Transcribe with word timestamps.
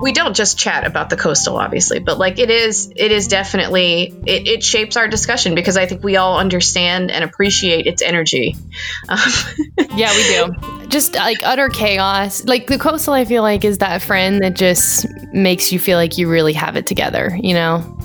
we 0.00 0.12
don't 0.12 0.34
just 0.34 0.58
chat 0.58 0.86
about 0.86 1.10
the 1.10 1.16
coastal 1.16 1.56
obviously 1.56 1.98
but 1.98 2.18
like 2.18 2.38
it 2.38 2.50
is 2.50 2.92
it 2.96 3.10
is 3.10 3.28
definitely 3.28 4.14
it, 4.26 4.46
it 4.46 4.62
shapes 4.62 4.96
our 4.96 5.08
discussion 5.08 5.54
because 5.54 5.76
i 5.76 5.86
think 5.86 6.04
we 6.04 6.16
all 6.16 6.38
understand 6.38 7.10
and 7.10 7.24
appreciate 7.24 7.86
its 7.86 8.00
energy. 8.02 8.56
Um, 9.08 9.18
yeah 9.96 10.14
we 10.14 10.22
do. 10.22 10.86
Just 10.88 11.14
like 11.14 11.42
utter 11.42 11.68
chaos. 11.68 12.44
Like 12.44 12.66
the 12.66 12.78
coastal 12.78 13.14
i 13.14 13.24
feel 13.24 13.42
like 13.42 13.64
is 13.64 13.78
that 13.78 14.02
friend 14.02 14.42
that 14.42 14.54
just 14.54 15.06
makes 15.32 15.72
you 15.72 15.78
feel 15.78 15.98
like 15.98 16.16
you 16.16 16.28
really 16.28 16.52
have 16.52 16.76
it 16.76 16.86
together 16.86 17.36
you 17.42 17.54
know 17.54 17.97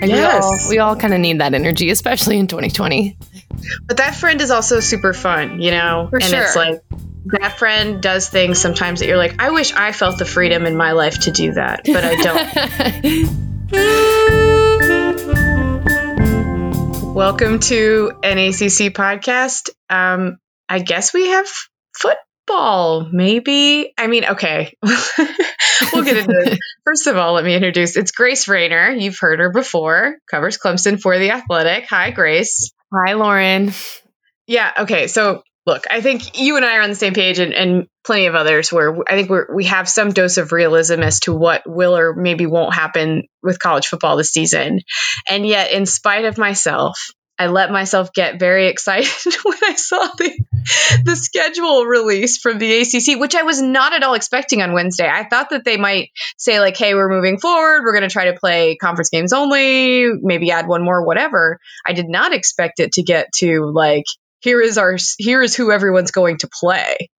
like 0.00 0.10
yes. 0.10 0.44
we 0.44 0.48
all, 0.48 0.70
we 0.70 0.78
all 0.78 0.96
kind 0.96 1.14
of 1.14 1.20
need 1.20 1.40
that 1.40 1.54
energy 1.54 1.90
especially 1.90 2.38
in 2.38 2.46
2020 2.46 3.16
but 3.86 3.96
that 3.96 4.14
friend 4.14 4.40
is 4.40 4.50
also 4.50 4.80
super 4.80 5.12
fun 5.12 5.60
you 5.60 5.70
know 5.70 6.08
For 6.10 6.16
and 6.16 6.24
sure. 6.24 6.42
it's 6.42 6.56
like 6.56 6.82
that 7.26 7.58
friend 7.58 8.00
does 8.00 8.28
things 8.28 8.60
sometimes 8.60 9.00
that 9.00 9.08
you're 9.08 9.16
like, 9.16 9.42
I 9.42 9.50
wish 9.50 9.72
I 9.72 9.90
felt 9.90 10.16
the 10.18 10.24
freedom 10.24 10.64
in 10.64 10.76
my 10.76 10.92
life 10.92 11.22
to 11.22 11.32
do 11.32 11.52
that, 11.54 11.82
but 11.84 12.04
I 12.04 12.14
don't. 16.94 17.14
Welcome 17.14 17.58
to 17.60 18.12
NACC 18.22 18.90
podcast. 18.90 19.70
Um, 19.90 20.38
I 20.68 20.78
guess 20.78 21.12
we 21.12 21.30
have 21.30 21.48
football, 22.46 23.08
maybe. 23.10 23.92
I 23.96 24.06
mean, 24.06 24.24
okay, 24.24 24.76
we'll 24.82 26.04
get 26.04 26.16
into 26.16 26.52
it. 26.52 26.58
First 26.84 27.06
of 27.06 27.16
all, 27.16 27.34
let 27.34 27.44
me 27.44 27.54
introduce. 27.54 27.96
It's 27.96 28.10
Grace 28.10 28.48
Raynor. 28.48 28.90
You've 28.90 29.18
heard 29.18 29.40
her 29.40 29.50
before. 29.50 30.16
Covers 30.30 30.58
Clemson 30.58 31.00
for 31.00 31.18
the 31.18 31.30
Athletic. 31.30 31.86
Hi, 31.90 32.10
Grace. 32.10 32.72
Hi, 32.92 33.14
Lauren. 33.14 33.72
Yeah. 34.46 34.72
Okay. 34.80 35.08
So 35.08 35.42
look, 35.66 35.84
I 35.90 36.00
think 36.00 36.40
you 36.40 36.56
and 36.56 36.64
I 36.64 36.76
are 36.76 36.82
on 36.82 36.90
the 36.90 36.96
same 36.96 37.14
page, 37.14 37.38
and, 37.38 37.52
and 37.52 37.86
plenty 38.04 38.26
of 38.26 38.34
others 38.34 38.72
where 38.72 38.96
I 39.08 39.16
think 39.16 39.28
we're, 39.28 39.54
we 39.54 39.64
have 39.64 39.88
some 39.88 40.12
dose 40.12 40.36
of 40.36 40.52
realism 40.52 41.00
as 41.02 41.20
to 41.20 41.34
what 41.34 41.62
will 41.66 41.96
or 41.96 42.14
maybe 42.14 42.46
won't 42.46 42.74
happen 42.74 43.24
with 43.42 43.58
college 43.58 43.88
football 43.88 44.16
this 44.16 44.30
season. 44.30 44.80
And 45.28 45.46
yet, 45.46 45.72
in 45.72 45.86
spite 45.86 46.24
of 46.24 46.38
myself, 46.38 46.98
I 47.38 47.48
let 47.48 47.70
myself 47.70 48.12
get 48.12 48.38
very 48.38 48.68
excited 48.68 49.34
when 49.44 49.58
I 49.62 49.74
saw 49.74 49.98
the, 50.16 50.38
the 51.04 51.16
schedule 51.16 51.84
release 51.84 52.38
from 52.38 52.58
the 52.58 52.80
ACC, 52.80 53.20
which 53.20 53.34
I 53.34 53.42
was 53.42 53.60
not 53.60 53.92
at 53.92 54.02
all 54.02 54.14
expecting 54.14 54.62
on 54.62 54.72
Wednesday. 54.72 55.08
I 55.08 55.24
thought 55.28 55.50
that 55.50 55.64
they 55.64 55.76
might 55.76 56.10
say, 56.38 56.60
like, 56.60 56.76
hey, 56.76 56.94
we're 56.94 57.10
moving 57.10 57.38
forward. 57.38 57.82
We're 57.82 57.92
going 57.92 58.08
to 58.08 58.12
try 58.12 58.30
to 58.30 58.38
play 58.38 58.76
conference 58.76 59.10
games 59.10 59.32
only, 59.32 60.12
maybe 60.20 60.50
add 60.50 60.66
one 60.66 60.82
more, 60.82 61.04
whatever. 61.04 61.58
I 61.86 61.92
did 61.92 62.08
not 62.08 62.32
expect 62.32 62.80
it 62.80 62.92
to 62.92 63.02
get 63.02 63.32
to, 63.36 63.70
like, 63.72 64.04
here 64.40 64.60
is 64.60 64.78
our 64.78 64.96
here 65.18 65.42
is 65.42 65.56
who 65.56 65.72
everyone's 65.72 66.10
going 66.10 66.38
to 66.38 66.48
play. 66.48 67.10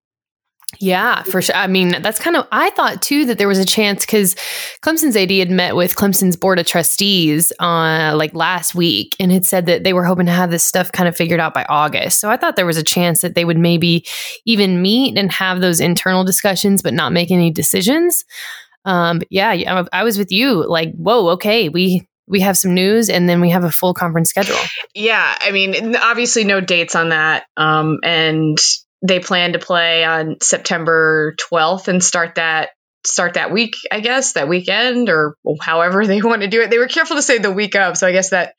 Yeah, 0.79 1.23
for 1.23 1.41
sure. 1.41 1.55
I 1.55 1.67
mean, 1.67 2.01
that's 2.01 2.19
kind 2.19 2.35
of, 2.35 2.45
I 2.51 2.69
thought 2.71 3.01
too 3.01 3.25
that 3.25 3.37
there 3.37 3.47
was 3.47 3.57
a 3.57 3.65
chance 3.65 4.05
because 4.05 4.35
Clemson's 4.81 5.15
AD 5.15 5.31
had 5.31 5.49
met 5.49 5.75
with 5.75 5.95
Clemson's 5.95 6.35
board 6.35 6.59
of 6.59 6.67
trustees 6.67 7.53
uh, 7.59 8.13
like 8.15 8.35
last 8.35 8.75
week 8.75 9.15
and 9.19 9.31
had 9.31 9.45
said 9.45 9.65
that 9.67 9.85
they 9.85 9.93
were 9.93 10.03
hoping 10.03 10.25
to 10.25 10.31
have 10.31 10.51
this 10.51 10.65
stuff 10.65 10.91
kind 10.91 11.07
of 11.07 11.15
figured 11.15 11.39
out 11.39 11.53
by 11.53 11.65
August. 11.69 12.19
So 12.19 12.29
I 12.29 12.37
thought 12.37 12.57
there 12.57 12.65
was 12.65 12.77
a 12.77 12.83
chance 12.83 13.21
that 13.21 13.33
they 13.33 13.45
would 13.45 13.57
maybe 13.57 14.05
even 14.45 14.81
meet 14.81 15.17
and 15.17 15.31
have 15.31 15.61
those 15.61 15.79
internal 15.79 16.25
discussions, 16.25 16.81
but 16.81 16.93
not 16.93 17.13
make 17.13 17.31
any 17.31 17.49
decisions. 17.49 18.25
Um, 18.83 19.21
yeah, 19.29 19.85
I 19.91 20.03
was 20.03 20.17
with 20.17 20.31
you 20.31 20.67
like, 20.67 20.93
whoa, 20.95 21.29
okay, 21.29 21.69
we 21.69 22.07
we 22.27 22.41
have 22.41 22.57
some 22.57 22.73
news 22.73 23.09
and 23.09 23.27
then 23.27 23.39
we 23.39 23.49
have 23.49 23.63
a 23.63 23.71
full 23.71 23.93
conference 23.93 24.29
schedule. 24.29 24.57
Yeah, 24.93 25.37
I 25.39 25.51
mean, 25.51 25.95
obviously 25.95 26.43
no 26.43 26.59
dates 26.59 26.93
on 26.93 27.09
that. 27.09 27.45
Um, 27.55 27.99
and 28.03 28.57
they 29.01 29.19
plan 29.19 29.53
to 29.53 29.59
play 29.59 30.03
on 30.03 30.37
September 30.41 31.35
12th 31.51 31.87
and 31.87 32.03
start 32.03 32.35
that 32.35 32.69
start 33.05 33.35
that 33.35 33.51
week, 33.51 33.75
I 33.91 34.01
guess, 34.01 34.33
that 34.33 34.47
weekend 34.49 35.09
or 35.09 35.35
however 35.61 36.05
they 36.05 36.21
want 36.23 36.41
to 36.41 36.47
do 36.47 36.61
it. 36.61 36.69
They 36.69 36.77
were 36.77 36.87
careful 36.87 37.15
to 37.15 37.21
say 37.21 37.37
the 37.37 37.51
week 37.51 37.75
of, 37.75 37.97
so 37.97 38.07
I 38.07 38.11
guess 38.11 38.31
that 38.31 38.53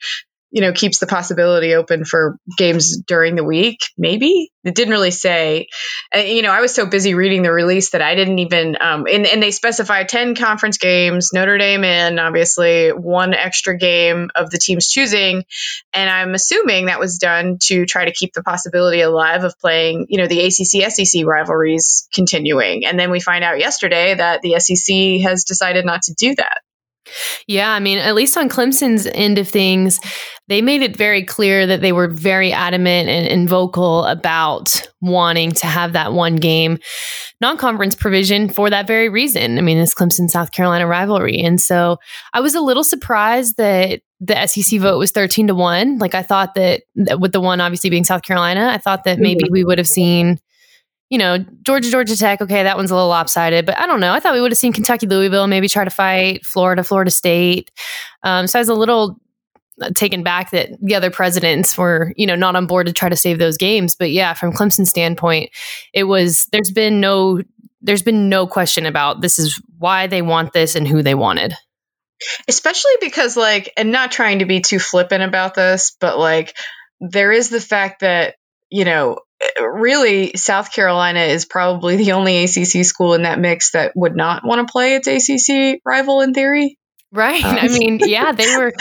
you 0.51 0.61
know 0.61 0.73
keeps 0.73 0.99
the 0.99 1.07
possibility 1.07 1.75
open 1.75 2.05
for 2.05 2.39
games 2.57 3.01
during 3.07 3.37
the 3.37 3.45
week 3.45 3.81
maybe? 3.97 4.51
It 4.65 4.75
didn't 4.75 4.93
really 4.93 5.13
say. 5.13 5.69
Uh, 6.15 6.19
you 6.19 6.43
know 6.43 6.51
i 6.51 6.61
was 6.61 6.75
so 6.75 6.87
busy 6.87 7.15
reading 7.15 7.43
the 7.43 7.53
release 7.53 7.91
that 7.91 8.03
i 8.03 8.15
didn't 8.15 8.39
even 8.39 8.77
um, 8.81 9.07
and, 9.11 9.27
and 9.27 9.43
they 9.43 9.51
specify 9.51 10.05
10 10.05 10.35
conference 10.35 10.79
games 10.79 11.31
notre 11.33 11.59
dame 11.59 11.85
in 11.85 12.19
obviously 12.19 12.91
one 12.91 13.35
extra 13.35 13.77
game 13.77 14.31
of 14.35 14.51
the 14.51 14.59
team's 14.59 14.89
choosing 14.89 15.45
and 15.93 16.11
i'm 16.11 16.35
assuming 16.35 16.87
that 16.87 17.01
was 17.01 17.19
done 17.19 17.59
to 17.61 17.87
try 17.87 18.05
to 18.05 18.13
keep 18.13 18.33
the 18.33 18.43
possibility 18.43 19.01
alive 19.01 19.45
of 19.45 19.59
playing 19.59 20.07
you 20.09 20.19
know 20.19 20.27
the 20.27 20.45
acc 20.45 20.53
sec 20.53 21.27
rivalries 21.27 22.09
continuing. 22.13 22.85
And 22.85 22.99
then 22.99 23.11
we 23.11 23.21
find 23.21 23.45
out 23.45 23.59
yesterday 23.59 24.15
that 24.15 24.43
the 24.43 24.59
sec 24.59 25.23
has 25.23 25.45
decided 25.45 25.85
not 25.85 26.03
to 26.03 26.15
do 26.15 26.35
that 26.35 26.61
yeah, 27.47 27.71
I 27.71 27.81
mean, 27.81 27.99
at 27.99 28.15
least 28.15 28.37
on 28.37 28.49
Clemson's 28.49 29.07
end 29.15 29.39
of 29.39 29.49
things, 29.49 30.01
they 30.49 30.63
made 30.63 30.83
it 30.83 30.97
very 30.97 31.23
clear 31.23 31.67
that 31.67 31.81
they 31.81 31.93
were 31.93 32.09
very 32.09 32.53
adamant 32.53 33.09
and, 33.09 33.29
and 33.29 33.49
vocal 33.49 34.05
about 34.05 34.89
wanting 35.01 35.53
to 35.53 35.67
have 35.67 35.93
that 35.93 36.13
one 36.13 36.37
game 36.37 36.79
non 37.41 37.57
conference 37.57 37.95
provision 37.95 38.49
for 38.49 38.71
that 38.71 38.87
very 38.87 39.09
reason. 39.09 39.59
I 39.59 39.61
mean, 39.61 39.79
this 39.79 39.95
Clemson 39.95 40.29
South 40.29 40.53
Carolina 40.53 40.87
rivalry. 40.87 41.39
And 41.39 41.61
so 41.61 41.99
I 42.33 42.41
was 42.41 42.55
a 42.55 42.61
little 42.61 42.85
surprised 42.85 43.57
that 43.59 44.01
the 44.21 44.47
SEC 44.47 44.81
vote 44.81 44.99
was 44.99 45.13
13 45.13 45.49
to 45.49 45.55
1. 45.55 45.99
Like, 45.99 46.15
I 46.15 46.23
thought 46.23 46.55
that, 46.55 46.83
that 46.97 47.21
with 47.21 47.33
the 47.33 47.41
one 47.41 47.61
obviously 47.61 47.91
being 47.91 48.05
South 48.05 48.23
Carolina, 48.23 48.71
I 48.73 48.79
thought 48.79 49.05
that 49.05 49.19
maybe 49.19 49.45
mm-hmm. 49.45 49.53
we 49.53 49.65
would 49.65 49.79
have 49.79 49.87
seen 49.87 50.41
you 51.11 51.19
know, 51.19 51.39
Georgia, 51.63 51.91
Georgia 51.91 52.17
Tech, 52.17 52.43
okay, 52.43 52.63
that 52.63 52.77
one's 52.77 52.91
a 52.91 52.95
little 52.95 53.09
lopsided, 53.09 53.65
but 53.65 53.79
I 53.79 53.87
don't 53.87 54.01
know. 54.01 54.13
I 54.13 54.21
thought 54.21 54.35
we 54.35 54.41
would 54.41 54.51
have 54.51 54.59
seen 54.59 54.73
Kentucky, 54.73 55.07
Louisville 55.07 55.47
maybe 55.47 55.69
try 55.69 55.85
to 55.85 55.91
fight 55.91 56.45
Florida, 56.45 56.85
Florida 56.85 57.11
State. 57.11 57.71
Um, 58.23 58.47
so 58.47 58.59
I 58.59 58.61
was 58.61 58.69
a 58.69 58.75
little 58.75 59.19
uh, 59.81 59.91
taken 59.95 60.23
back 60.23 60.51
that 60.51 60.71
the 60.83 60.95
other 60.95 61.11
presidents 61.11 61.79
were, 61.79 62.13
you 62.17 62.27
know, 62.27 62.35
not 62.35 62.57
on 62.57 62.67
board 62.67 62.89
to 62.89 62.93
try 62.93 63.09
to 63.09 63.17
save 63.17 63.39
those 63.39 63.57
games. 63.57 63.97
But 63.97 64.11
yeah, 64.11 64.35
from 64.35 64.53
Clemson's 64.53 64.91
standpoint, 64.91 65.51
it 65.95 66.05
was, 66.05 66.47
there's 66.53 66.71
been 66.71 67.01
no, 67.01 67.41
there's 67.81 68.03
been 68.03 68.29
no 68.29 68.47
question 68.47 68.85
about 68.85 69.23
this 69.23 69.39
is 69.39 69.63
why 69.79 70.09
they 70.09 70.21
want 70.21 70.53
this 70.53 70.75
and 70.75 70.87
who 70.87 71.03
they 71.03 71.15
wanted. 71.15 71.55
Especially 72.49 72.93
because, 73.01 73.37
like, 73.37 73.73
and 73.77 73.93
not 73.93 74.11
trying 74.11 74.41
to 74.41 74.45
be 74.45 74.61
too 74.61 74.81
flippant 74.81 75.23
about 75.23 75.55
this, 75.55 75.97
but 76.01 76.19
like, 76.19 76.55
there 77.01 77.31
is 77.31 77.49
the 77.49 77.61
fact 77.61 78.01
that, 78.01 78.35
you 78.69 78.85
know, 78.85 79.21
really, 79.61 80.33
South 80.37 80.73
Carolina 80.73 81.21
is 81.21 81.45
probably 81.45 81.97
the 81.97 82.13
only 82.13 82.45
ACC 82.45 82.85
school 82.85 83.15
in 83.15 83.23
that 83.23 83.39
mix 83.39 83.73
that 83.73 83.93
would 83.95 84.17
not 84.17 84.43
want 84.45 84.67
to 84.67 84.71
play 84.71 84.95
its 84.95 85.09
ACC 85.09 85.81
rival 85.85 86.21
in 86.21 86.35
theory. 86.35 86.79
Right. 87.13 87.45
Um. 87.45 87.57
I 87.59 87.69
mean, 87.69 88.01
yeah, 88.05 88.33
they 88.33 88.57
were. 88.57 88.73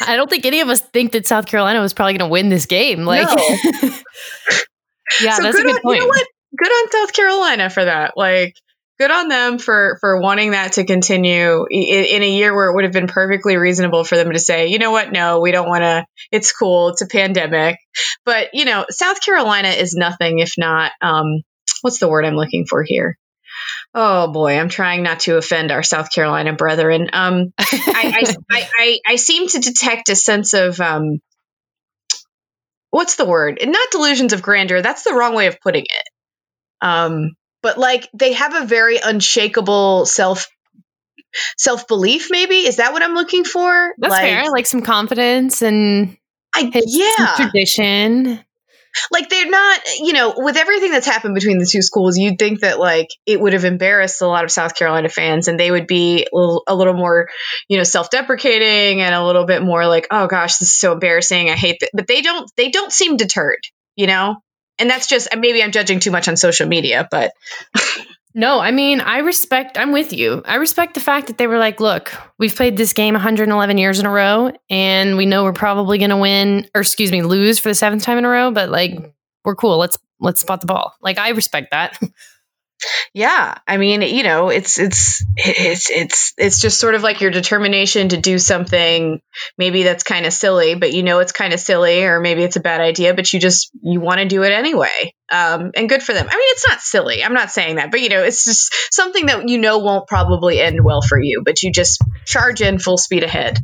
I 0.00 0.16
don't 0.16 0.28
think 0.28 0.44
any 0.44 0.60
of 0.60 0.68
us 0.68 0.80
think 0.80 1.12
that 1.12 1.26
South 1.26 1.46
Carolina 1.46 1.80
was 1.80 1.94
probably 1.94 2.14
going 2.14 2.28
to 2.28 2.32
win 2.32 2.48
this 2.48 2.66
game. 2.66 3.04
Like, 3.04 3.28
no. 3.28 3.34
yeah, 5.20 5.34
so 5.36 5.42
that's 5.42 5.58
a 5.58 5.62
good 5.62 5.76
on, 5.76 5.82
point. 5.82 6.02
You 6.02 6.06
know 6.06 6.22
good 6.56 6.70
on 6.70 6.90
South 6.90 7.12
Carolina 7.12 7.70
for 7.70 7.84
that. 7.84 8.12
Like, 8.16 8.56
good 9.02 9.10
on 9.10 9.26
them 9.26 9.58
for 9.58 9.96
for 10.00 10.20
wanting 10.20 10.52
that 10.52 10.74
to 10.74 10.84
continue 10.84 11.66
in, 11.68 12.04
in, 12.04 12.22
a 12.22 12.30
year 12.30 12.54
where 12.54 12.70
it 12.70 12.74
would 12.76 12.84
have 12.84 12.92
been 12.92 13.08
perfectly 13.08 13.56
reasonable 13.56 14.04
for 14.04 14.16
them 14.16 14.30
to 14.30 14.38
say, 14.38 14.68
you 14.68 14.78
know 14.78 14.92
what, 14.92 15.10
no, 15.10 15.40
we 15.40 15.50
don't 15.50 15.68
want 15.68 15.82
to. 15.82 16.06
It's 16.30 16.52
cool. 16.52 16.90
It's 16.90 17.02
a 17.02 17.08
pandemic, 17.08 17.78
but 18.24 18.50
you 18.52 18.64
know, 18.64 18.86
South 18.90 19.20
Carolina 19.20 19.70
is 19.70 19.94
nothing 19.94 20.38
if 20.38 20.52
not 20.56 20.92
um, 21.00 21.42
what's 21.80 21.98
the 21.98 22.08
word 22.08 22.24
I'm 22.24 22.36
looking 22.36 22.64
for 22.64 22.84
here. 22.84 23.18
Oh 23.92 24.30
boy, 24.30 24.56
I'm 24.56 24.68
trying 24.68 25.02
not 25.02 25.20
to 25.20 25.36
offend 25.36 25.72
our 25.72 25.82
South 25.82 26.12
Carolina 26.12 26.52
brethren. 26.52 27.10
Um, 27.12 27.52
I, 27.58 28.34
I, 28.50 28.68
I, 28.78 28.98
I, 29.06 29.16
seem 29.16 29.48
to 29.48 29.58
detect 29.58 30.10
a 30.10 30.16
sense 30.16 30.54
of 30.54 30.80
um, 30.80 31.20
what's 32.90 33.16
the 33.16 33.26
word? 33.26 33.58
Not 33.66 33.90
delusions 33.90 34.32
of 34.32 34.42
grandeur. 34.42 34.80
That's 34.80 35.02
the 35.02 35.12
wrong 35.12 35.34
way 35.34 35.48
of 35.48 35.60
putting 35.60 35.84
it. 35.84 36.08
Um, 36.80 37.32
but 37.62 37.78
like 37.78 38.08
they 38.12 38.32
have 38.32 38.54
a 38.54 38.66
very 38.66 38.98
unshakable 39.02 40.06
self 40.06 40.48
self 41.56 41.88
belief 41.88 42.28
maybe? 42.30 42.66
Is 42.66 42.76
that 42.76 42.92
what 42.92 43.02
i'm 43.02 43.14
looking 43.14 43.44
for? 43.44 43.94
That's 43.98 44.10
like, 44.10 44.22
fair 44.22 44.50
like 44.50 44.66
some 44.66 44.82
confidence 44.82 45.62
and 45.62 46.16
I, 46.54 46.70
yeah. 46.74 47.34
tradition. 47.36 48.40
Like 49.10 49.30
they're 49.30 49.48
not 49.48 49.80
you 50.00 50.12
know 50.12 50.34
with 50.36 50.58
everything 50.58 50.90
that's 50.90 51.06
happened 51.06 51.34
between 51.34 51.58
the 51.58 51.64
two 51.70 51.80
schools 51.80 52.18
you'd 52.18 52.38
think 52.38 52.60
that 52.60 52.78
like 52.78 53.08
it 53.24 53.40
would 53.40 53.54
have 53.54 53.64
embarrassed 53.64 54.20
a 54.20 54.26
lot 54.26 54.44
of 54.44 54.50
south 54.50 54.74
carolina 54.76 55.08
fans 55.08 55.48
and 55.48 55.58
they 55.58 55.70
would 55.70 55.86
be 55.86 56.26
a 56.30 56.36
little, 56.36 56.62
a 56.68 56.74
little 56.74 56.92
more 56.92 57.30
you 57.68 57.78
know 57.78 57.84
self-deprecating 57.84 59.00
and 59.00 59.14
a 59.14 59.24
little 59.24 59.46
bit 59.46 59.62
more 59.62 59.86
like 59.86 60.08
oh 60.10 60.26
gosh 60.26 60.58
this 60.58 60.68
is 60.68 60.78
so 60.78 60.92
embarrassing. 60.92 61.48
I 61.48 61.54
hate 61.54 61.78
that 61.80 61.88
but 61.94 62.06
they 62.06 62.20
don't 62.20 62.50
they 62.58 62.70
don't 62.70 62.92
seem 62.92 63.16
deterred 63.16 63.60
you 63.96 64.06
know 64.06 64.36
and 64.78 64.88
that's 64.88 65.06
just 65.06 65.28
maybe 65.36 65.62
I'm 65.62 65.72
judging 65.72 66.00
too 66.00 66.10
much 66.10 66.28
on 66.28 66.36
social 66.36 66.66
media, 66.66 67.06
but 67.10 67.32
no, 68.34 68.60
I 68.60 68.70
mean, 68.70 69.00
I 69.00 69.18
respect, 69.18 69.78
I'm 69.78 69.92
with 69.92 70.12
you. 70.12 70.42
I 70.44 70.56
respect 70.56 70.94
the 70.94 71.00
fact 71.00 71.26
that 71.26 71.38
they 71.38 71.46
were 71.46 71.58
like, 71.58 71.80
look, 71.80 72.12
we've 72.38 72.54
played 72.54 72.76
this 72.76 72.92
game 72.92 73.14
111 73.14 73.78
years 73.78 74.00
in 74.00 74.06
a 74.06 74.10
row, 74.10 74.52
and 74.70 75.16
we 75.16 75.26
know 75.26 75.44
we're 75.44 75.52
probably 75.52 75.98
going 75.98 76.10
to 76.10 76.16
win, 76.16 76.68
or 76.74 76.80
excuse 76.80 77.12
me, 77.12 77.22
lose 77.22 77.58
for 77.58 77.68
the 77.68 77.74
seventh 77.74 78.02
time 78.02 78.18
in 78.18 78.24
a 78.24 78.28
row, 78.28 78.50
but 78.50 78.70
like, 78.70 79.14
we're 79.44 79.56
cool. 79.56 79.78
Let's 79.78 79.98
let's 80.20 80.40
spot 80.40 80.60
the 80.60 80.66
ball. 80.66 80.94
Like 81.00 81.18
I 81.18 81.30
respect 81.30 81.72
that. 81.72 81.98
Yeah, 83.14 83.54
I 83.66 83.76
mean, 83.76 84.02
you 84.02 84.22
know, 84.22 84.48
it's 84.48 84.78
it's 84.78 85.24
it's 85.36 85.90
it's 85.90 86.34
it's 86.36 86.60
just 86.60 86.80
sort 86.80 86.94
of 86.94 87.02
like 87.02 87.20
your 87.20 87.30
determination 87.30 88.10
to 88.10 88.16
do 88.16 88.38
something 88.38 89.20
maybe 89.58 89.82
that's 89.82 90.02
kind 90.04 90.26
of 90.26 90.32
silly, 90.32 90.74
but 90.74 90.92
you 90.92 91.02
know 91.02 91.18
it's 91.20 91.32
kind 91.32 91.52
of 91.52 91.60
silly 91.60 92.04
or 92.04 92.20
maybe 92.20 92.42
it's 92.42 92.56
a 92.56 92.60
bad 92.60 92.80
idea, 92.80 93.14
but 93.14 93.32
you 93.32 93.40
just 93.40 93.70
you 93.82 94.00
want 94.00 94.20
to 94.20 94.26
do 94.26 94.42
it 94.42 94.52
anyway. 94.52 95.14
Um, 95.30 95.70
and 95.74 95.88
good 95.88 96.02
for 96.02 96.12
them. 96.12 96.26
I 96.28 96.34
mean, 96.34 96.48
it's 96.50 96.68
not 96.68 96.80
silly. 96.80 97.24
I'm 97.24 97.34
not 97.34 97.50
saying 97.50 97.76
that, 97.76 97.90
but 97.90 98.00
you 98.00 98.08
know, 98.08 98.22
it's 98.22 98.44
just 98.44 98.74
something 98.90 99.26
that 99.26 99.48
you 99.48 99.58
know 99.58 99.78
won't 99.78 100.06
probably 100.06 100.60
end 100.60 100.82
well 100.82 101.00
for 101.02 101.18
you, 101.20 101.42
but 101.44 101.62
you 101.62 101.72
just 101.72 102.02
charge 102.26 102.60
in 102.60 102.78
full 102.78 102.98
speed 102.98 103.22
ahead. 103.22 103.58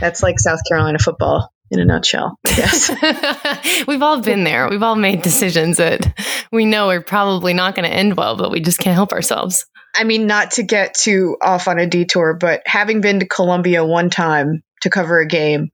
That's 0.00 0.22
like 0.22 0.38
South 0.38 0.60
Carolina 0.68 0.98
football 0.98 1.52
in 1.70 1.80
a 1.80 1.84
nutshell, 1.84 2.38
I 2.46 2.54
guess. 2.54 3.86
We've 3.86 4.02
all 4.02 4.20
been 4.20 4.44
there. 4.44 4.68
We've 4.68 4.82
all 4.82 4.96
made 4.96 5.22
decisions 5.22 5.76
that 5.76 6.18
we 6.50 6.64
know 6.64 6.90
are 6.90 7.00
probably 7.00 7.52
not 7.52 7.74
going 7.74 7.88
to 7.88 7.94
end 7.94 8.16
well, 8.16 8.36
but 8.36 8.50
we 8.50 8.60
just 8.60 8.78
can't 8.78 8.94
help 8.94 9.12
ourselves. 9.12 9.66
I 9.94 10.04
mean, 10.04 10.26
not 10.26 10.52
to 10.52 10.62
get 10.62 10.94
too 10.94 11.36
off 11.42 11.68
on 11.68 11.78
a 11.78 11.86
detour, 11.86 12.34
but 12.34 12.62
having 12.66 13.00
been 13.00 13.20
to 13.20 13.26
Columbia 13.26 13.84
one 13.84 14.10
time 14.10 14.62
to 14.82 14.90
cover 14.90 15.18
a 15.20 15.26
game, 15.26 15.70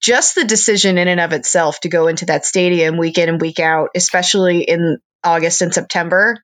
just 0.00 0.34
the 0.34 0.44
decision 0.44 0.98
in 0.98 1.08
and 1.08 1.20
of 1.20 1.32
itself 1.32 1.80
to 1.80 1.88
go 1.88 2.06
into 2.08 2.26
that 2.26 2.44
stadium 2.44 2.96
week 2.96 3.18
in 3.18 3.28
and 3.28 3.40
week 3.40 3.60
out, 3.60 3.90
especially 3.94 4.62
in 4.62 4.98
August 5.24 5.62
and 5.62 5.74
September, 5.74 6.36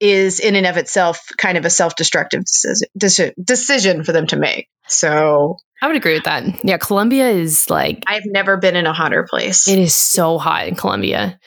is 0.00 0.38
in 0.38 0.54
and 0.54 0.66
of 0.66 0.76
itself 0.76 1.26
kind 1.36 1.58
of 1.58 1.64
a 1.64 1.70
self-destructive 1.70 2.44
decision, 2.44 3.32
decision 3.42 4.04
for 4.04 4.12
them 4.12 4.26
to 4.28 4.36
make. 4.36 4.68
So 4.86 5.56
I 5.80 5.86
would 5.86 5.96
agree 5.96 6.14
with 6.14 6.24
that. 6.24 6.64
Yeah, 6.64 6.78
Columbia 6.78 7.28
is 7.28 7.70
like 7.70 8.02
I've 8.06 8.26
never 8.26 8.56
been 8.56 8.76
in 8.76 8.86
a 8.86 8.92
hotter 8.92 9.26
place. 9.28 9.68
It 9.68 9.78
is 9.78 9.94
so 9.94 10.38
hot 10.38 10.68
in 10.68 10.74
Columbia. 10.74 11.38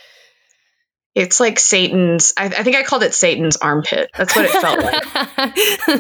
It's 1.13 1.42
like 1.42 1.60
Satan's. 1.60 2.33
I, 2.38 2.45
I 2.45 2.63
think 2.63 2.78
I 2.78 2.83
called 2.83 3.04
it 3.04 3.13
Satan's 3.13 3.57
armpit. 3.57 4.10
That's 4.18 4.33
what 4.33 4.45
it 4.45 4.51
felt 4.51 4.80
like. 4.80 5.04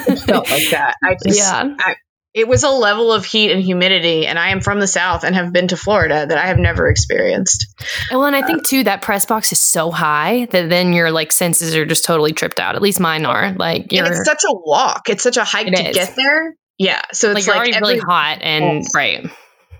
it 0.07 0.19
felt 0.19 0.49
like 0.49 0.69
that. 0.69 0.95
I 1.03 1.17
just, 1.21 1.37
yeah. 1.37 1.75
I, 1.77 1.95
it 2.33 2.47
was 2.47 2.63
a 2.63 2.69
level 2.69 3.11
of 3.11 3.25
heat 3.25 3.51
and 3.51 3.61
humidity, 3.61 4.25
and 4.25 4.39
I 4.39 4.51
am 4.51 4.61
from 4.61 4.79
the 4.79 4.87
South 4.87 5.25
and 5.25 5.35
have 5.35 5.51
been 5.51 5.67
to 5.67 5.75
Florida 5.75 6.25
that 6.25 6.37
I 6.37 6.45
have 6.47 6.57
never 6.57 6.87
experienced. 6.87 7.67
Well, 8.09 8.23
and 8.23 8.37
I 8.37 8.41
think 8.41 8.63
too 8.63 8.85
that 8.85 9.01
press 9.01 9.25
box 9.25 9.51
is 9.51 9.59
so 9.59 9.91
high 9.91 10.47
that 10.51 10.69
then 10.69 10.93
your 10.93 11.11
like 11.11 11.33
senses 11.33 11.75
are 11.75 11.85
just 11.85 12.05
totally 12.05 12.31
tripped 12.31 12.61
out. 12.61 12.75
At 12.75 12.81
least 12.81 13.01
mine 13.01 13.25
are. 13.25 13.51
Like, 13.51 13.91
and 13.91 14.07
it's 14.07 14.23
such 14.23 14.43
a 14.45 14.53
walk. 14.53 15.09
It's 15.09 15.23
such 15.23 15.35
a 15.35 15.43
hike 15.43 15.67
to 15.67 15.89
is. 15.89 15.93
get 15.93 16.15
there. 16.15 16.55
Yeah. 16.81 17.01
So 17.13 17.31
it's 17.31 17.47
like, 17.47 17.55
like 17.55 17.73
already 17.73 17.79
really 17.79 17.99
hot 17.99 18.39
and 18.41 18.83
right. 18.95 19.29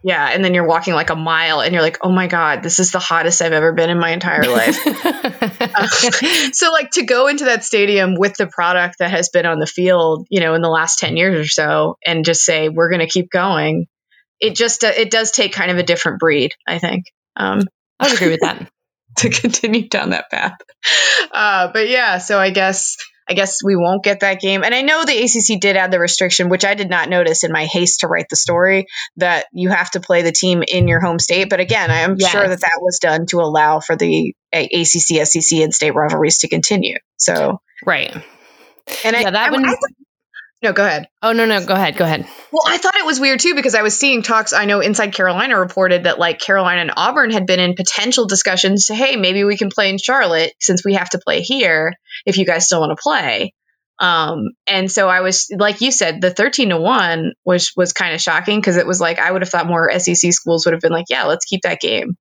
Yeah, 0.03 0.29
and 0.29 0.43
then 0.43 0.55
you're 0.55 0.65
walking 0.65 0.93
like 0.93 1.11
a 1.11 1.15
mile 1.15 1.61
and 1.61 1.73
you're 1.73 1.81
like, 1.81 1.99
"Oh 2.01 2.11
my 2.11 2.27
god, 2.27 2.63
this 2.63 2.79
is 2.79 2.91
the 2.91 2.99
hottest 2.99 3.41
I've 3.41 3.53
ever 3.53 3.71
been 3.73 3.89
in 3.89 3.99
my 3.99 4.11
entire 4.11 4.43
life." 4.43 4.79
uh, 4.85 5.87
so 6.53 6.71
like 6.71 6.91
to 6.91 7.03
go 7.03 7.27
into 7.27 7.45
that 7.45 7.63
stadium 7.63 8.15
with 8.15 8.35
the 8.35 8.47
product 8.47 8.97
that 8.99 9.11
has 9.11 9.29
been 9.29 9.45
on 9.45 9.59
the 9.59 9.67
field, 9.67 10.27
you 10.29 10.41
know, 10.41 10.53
in 10.53 10.61
the 10.61 10.69
last 10.69 10.99
10 10.99 11.17
years 11.17 11.39
or 11.39 11.47
so 11.47 11.97
and 12.05 12.25
just 12.25 12.43
say, 12.43 12.69
"We're 12.69 12.89
going 12.89 13.01
to 13.01 13.07
keep 13.07 13.29
going." 13.31 13.87
It 14.39 14.55
just 14.55 14.83
uh, 14.83 14.91
it 14.95 15.11
does 15.11 15.31
take 15.31 15.53
kind 15.53 15.71
of 15.71 15.77
a 15.77 15.83
different 15.83 16.19
breed, 16.19 16.51
I 16.67 16.77
think. 16.79 17.05
Um, 17.35 17.61
I 17.99 18.07
would 18.07 18.15
agree 18.15 18.29
with 18.29 18.41
that. 18.41 18.71
to 19.17 19.29
continue 19.29 19.87
down 19.87 20.11
that 20.11 20.29
path. 20.31 20.53
Uh, 21.31 21.71
but 21.71 21.89
yeah, 21.89 22.17
so 22.19 22.39
I 22.39 22.49
guess 22.51 22.97
I 23.31 23.33
guess 23.33 23.63
we 23.63 23.77
won't 23.77 24.03
get 24.03 24.19
that 24.19 24.41
game. 24.41 24.61
And 24.61 24.75
I 24.75 24.81
know 24.81 25.05
the 25.05 25.17
ACC 25.17 25.61
did 25.61 25.77
add 25.77 25.89
the 25.89 25.99
restriction, 25.99 26.49
which 26.49 26.65
I 26.65 26.73
did 26.73 26.89
not 26.89 27.07
notice 27.07 27.45
in 27.45 27.53
my 27.53 27.65
haste 27.65 28.01
to 28.01 28.09
write 28.09 28.27
the 28.29 28.35
story, 28.35 28.87
that 29.15 29.45
you 29.53 29.69
have 29.69 29.89
to 29.91 30.01
play 30.01 30.21
the 30.21 30.33
team 30.33 30.63
in 30.67 30.89
your 30.89 30.99
home 30.99 31.17
state. 31.17 31.49
But 31.49 31.61
again, 31.61 31.89
I 31.89 31.99
am 31.99 32.17
yes. 32.19 32.29
sure 32.29 32.45
that 32.45 32.59
that 32.59 32.79
was 32.81 32.99
done 32.99 33.27
to 33.27 33.39
allow 33.39 33.79
for 33.79 33.95
the 33.95 34.35
ACC, 34.51 35.25
SEC, 35.25 35.59
and 35.59 35.73
state 35.73 35.95
rivalries 35.95 36.39
to 36.39 36.49
continue. 36.49 36.97
So 37.15 37.61
right. 37.85 38.13
And 38.13 39.15
yeah, 39.15 39.27
I, 39.27 39.31
that 39.31 39.49
I, 39.49 39.51
one. 39.51 39.65
I, 39.65 39.75
no, 40.61 40.73
go 40.73 40.85
ahead. 40.85 41.07
Oh 41.23 41.31
no, 41.33 41.45
no, 41.45 41.65
go 41.65 41.73
ahead, 41.73 41.97
go 41.97 42.05
ahead. 42.05 42.27
Well, 42.51 42.63
I 42.67 42.77
thought 42.77 42.95
it 42.95 43.05
was 43.05 43.19
weird 43.19 43.39
too 43.39 43.55
because 43.55 43.73
I 43.73 43.81
was 43.81 43.97
seeing 43.97 44.21
talks. 44.21 44.53
I 44.53 44.65
know 44.65 44.79
Inside 44.79 45.13
Carolina 45.13 45.59
reported 45.59 46.03
that 46.03 46.19
like 46.19 46.39
Carolina 46.39 46.81
and 46.81 46.91
Auburn 46.95 47.31
had 47.31 47.47
been 47.47 47.59
in 47.59 47.73
potential 47.73 48.27
discussions 48.27 48.85
to, 48.85 48.95
hey, 48.95 49.15
maybe 49.15 49.43
we 49.43 49.57
can 49.57 49.69
play 49.69 49.89
in 49.89 49.97
Charlotte 49.97 50.53
since 50.59 50.85
we 50.85 50.93
have 50.93 51.09
to 51.11 51.19
play 51.19 51.41
here 51.41 51.93
if 52.25 52.37
you 52.37 52.45
guys 52.45 52.65
still 52.65 52.81
want 52.81 52.95
to 52.95 53.01
play. 53.01 53.53
Um, 53.99 54.49
and 54.67 54.91
so 54.91 55.07
I 55.07 55.21
was 55.21 55.47
like 55.55 55.81
you 55.81 55.91
said, 55.91 56.21
the 56.21 56.31
thirteen 56.31 56.69
to 56.69 56.77
one 56.77 57.33
was 57.45 57.71
was 57.75 57.93
kind 57.93 58.13
of 58.13 58.21
shocking 58.21 58.59
because 58.59 58.77
it 58.77 58.87
was 58.87 58.99
like 58.99 59.19
I 59.19 59.31
would 59.31 59.41
have 59.41 59.49
thought 59.49 59.67
more 59.67 59.91
SEC 59.99 60.33
schools 60.33 60.65
would 60.65 60.73
have 60.73 60.81
been 60.81 60.91
like, 60.91 61.05
yeah, 61.09 61.25
let's 61.25 61.45
keep 61.45 61.61
that 61.63 61.79
game. 61.79 62.15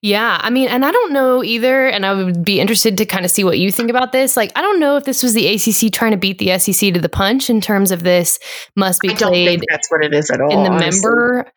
Yeah, 0.00 0.38
I 0.40 0.50
mean, 0.50 0.68
and 0.68 0.84
I 0.84 0.90
don't 0.90 1.12
know 1.12 1.44
either, 1.44 1.86
and 1.86 2.06
I 2.06 2.14
would 2.14 2.44
be 2.44 2.60
interested 2.60 2.96
to 2.98 3.06
kind 3.06 3.24
of 3.24 3.30
see 3.30 3.44
what 3.44 3.58
you 3.58 3.70
think 3.70 3.90
about 3.90 4.12
this. 4.12 4.36
Like, 4.36 4.52
I 4.56 4.62
don't 4.62 4.80
know 4.80 4.96
if 4.96 5.04
this 5.04 5.22
was 5.22 5.34
the 5.34 5.46
ACC 5.48 5.92
trying 5.92 6.12
to 6.12 6.16
beat 6.16 6.38
the 6.38 6.58
SEC 6.58 6.94
to 6.94 7.00
the 7.00 7.08
punch 7.08 7.50
in 7.50 7.60
terms 7.60 7.90
of 7.90 8.02
this 8.02 8.38
must 8.74 9.02
be 9.02 9.08
played. 9.08 9.64
that's 9.68 9.90
what 9.90 10.04
it 10.04 10.14
is 10.14 10.30
at 10.30 10.40
all. 10.40 10.50
In 10.50 10.64
the 10.64 10.70
honestly. 10.70 11.02
member, 11.02 11.52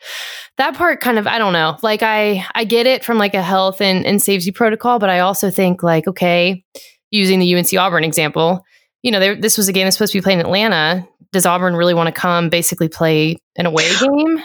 that 0.58 0.76
part 0.76 1.00
kind 1.00 1.18
of, 1.18 1.28
I 1.28 1.38
don't 1.38 1.54
know. 1.54 1.78
Like, 1.82 2.04
I 2.04 2.46
I 2.54 2.66
get 2.66 2.88
it 2.88 3.06
from 3.06 3.18
like 3.18 3.34
a 3.34 3.42
health 3.42 3.80
and, 3.82 4.06
and 4.06 4.22
safety 4.22 4.52
protocol, 4.52 5.00
but 5.00 5.10
I 5.10 5.20
also 5.20 5.50
think 5.50 5.82
like, 5.82 6.08
okay, 6.08 6.64
using 7.12 7.40
the 7.40 7.56
UNC 7.56 7.74
Auburn 7.74 8.04
example, 8.04 8.66
you 9.02 9.12
know, 9.12 9.36
this 9.36 9.58
was 9.58 9.70
a 9.70 9.74
game 9.74 9.86
that's 9.86 9.96
supposed 9.96 10.12
to 10.12 10.18
be 10.18 10.24
played 10.24 10.40
in 10.40 10.46
Atlanta. 10.46 11.08
Does 11.32 11.46
Auburn 11.46 11.76
really 11.76 11.94
want 11.94 12.14
to 12.14 12.20
come 12.20 12.50
basically 12.50 12.90
play 12.90 13.38
an 13.56 13.66
away 13.66 13.90
game? 14.00 14.44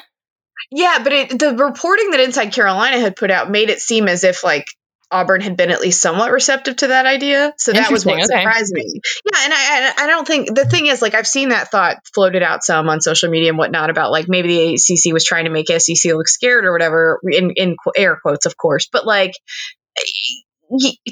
Yeah, 0.71 1.01
but 1.03 1.13
it, 1.13 1.39
the 1.39 1.55
reporting 1.57 2.11
that 2.11 2.21
Inside 2.21 2.53
Carolina 2.53 2.99
had 2.99 3.17
put 3.17 3.31
out 3.31 3.51
made 3.51 3.71
it 3.71 3.81
seem 3.81 4.09
as 4.09 4.25
if 4.25 4.45
like 4.45 4.67
Auburn 5.11 5.41
had 5.41 5.57
been 5.57 5.71
at 5.71 5.81
least 5.81 6.03
somewhat 6.03 6.33
receptive 6.33 6.77
to 6.77 6.89
that 6.89 7.07
idea. 7.07 7.55
So 7.57 7.73
that 7.73 7.93
was 7.93 8.05
what 8.05 8.15
okay. 8.15 8.25
surprised 8.25 8.73
me. 8.73 9.01
Yeah, 9.33 9.45
and 9.45 9.53
I 9.55 9.93
I 9.99 10.07
don't 10.09 10.27
think 10.27 10.55
the 10.55 10.65
thing 10.65 10.87
is 10.87 11.01
like 11.01 11.15
I've 11.15 11.27
seen 11.27 11.51
that 11.51 11.71
thought 11.71 11.99
floated 12.13 12.43
out 12.43 12.65
some 12.65 12.89
on 12.89 13.01
social 13.01 13.31
media 13.31 13.51
and 13.51 13.59
whatnot 13.59 13.91
about 13.91 14.11
like 14.11 14.27
maybe 14.29 14.49
the 14.49 14.75
ACC 14.75 15.13
was 15.13 15.25
trying 15.25 15.45
to 15.45 15.51
make 15.51 15.69
SEC 15.69 16.13
look 16.13 16.27
scared 16.27 16.65
or 16.65 16.73
whatever 16.73 17.21
in 17.31 17.53
in 17.53 17.77
air 17.97 18.19
quotes 18.21 18.47
of 18.47 18.57
course, 18.57 18.89
but 18.91 19.07
like 19.07 19.35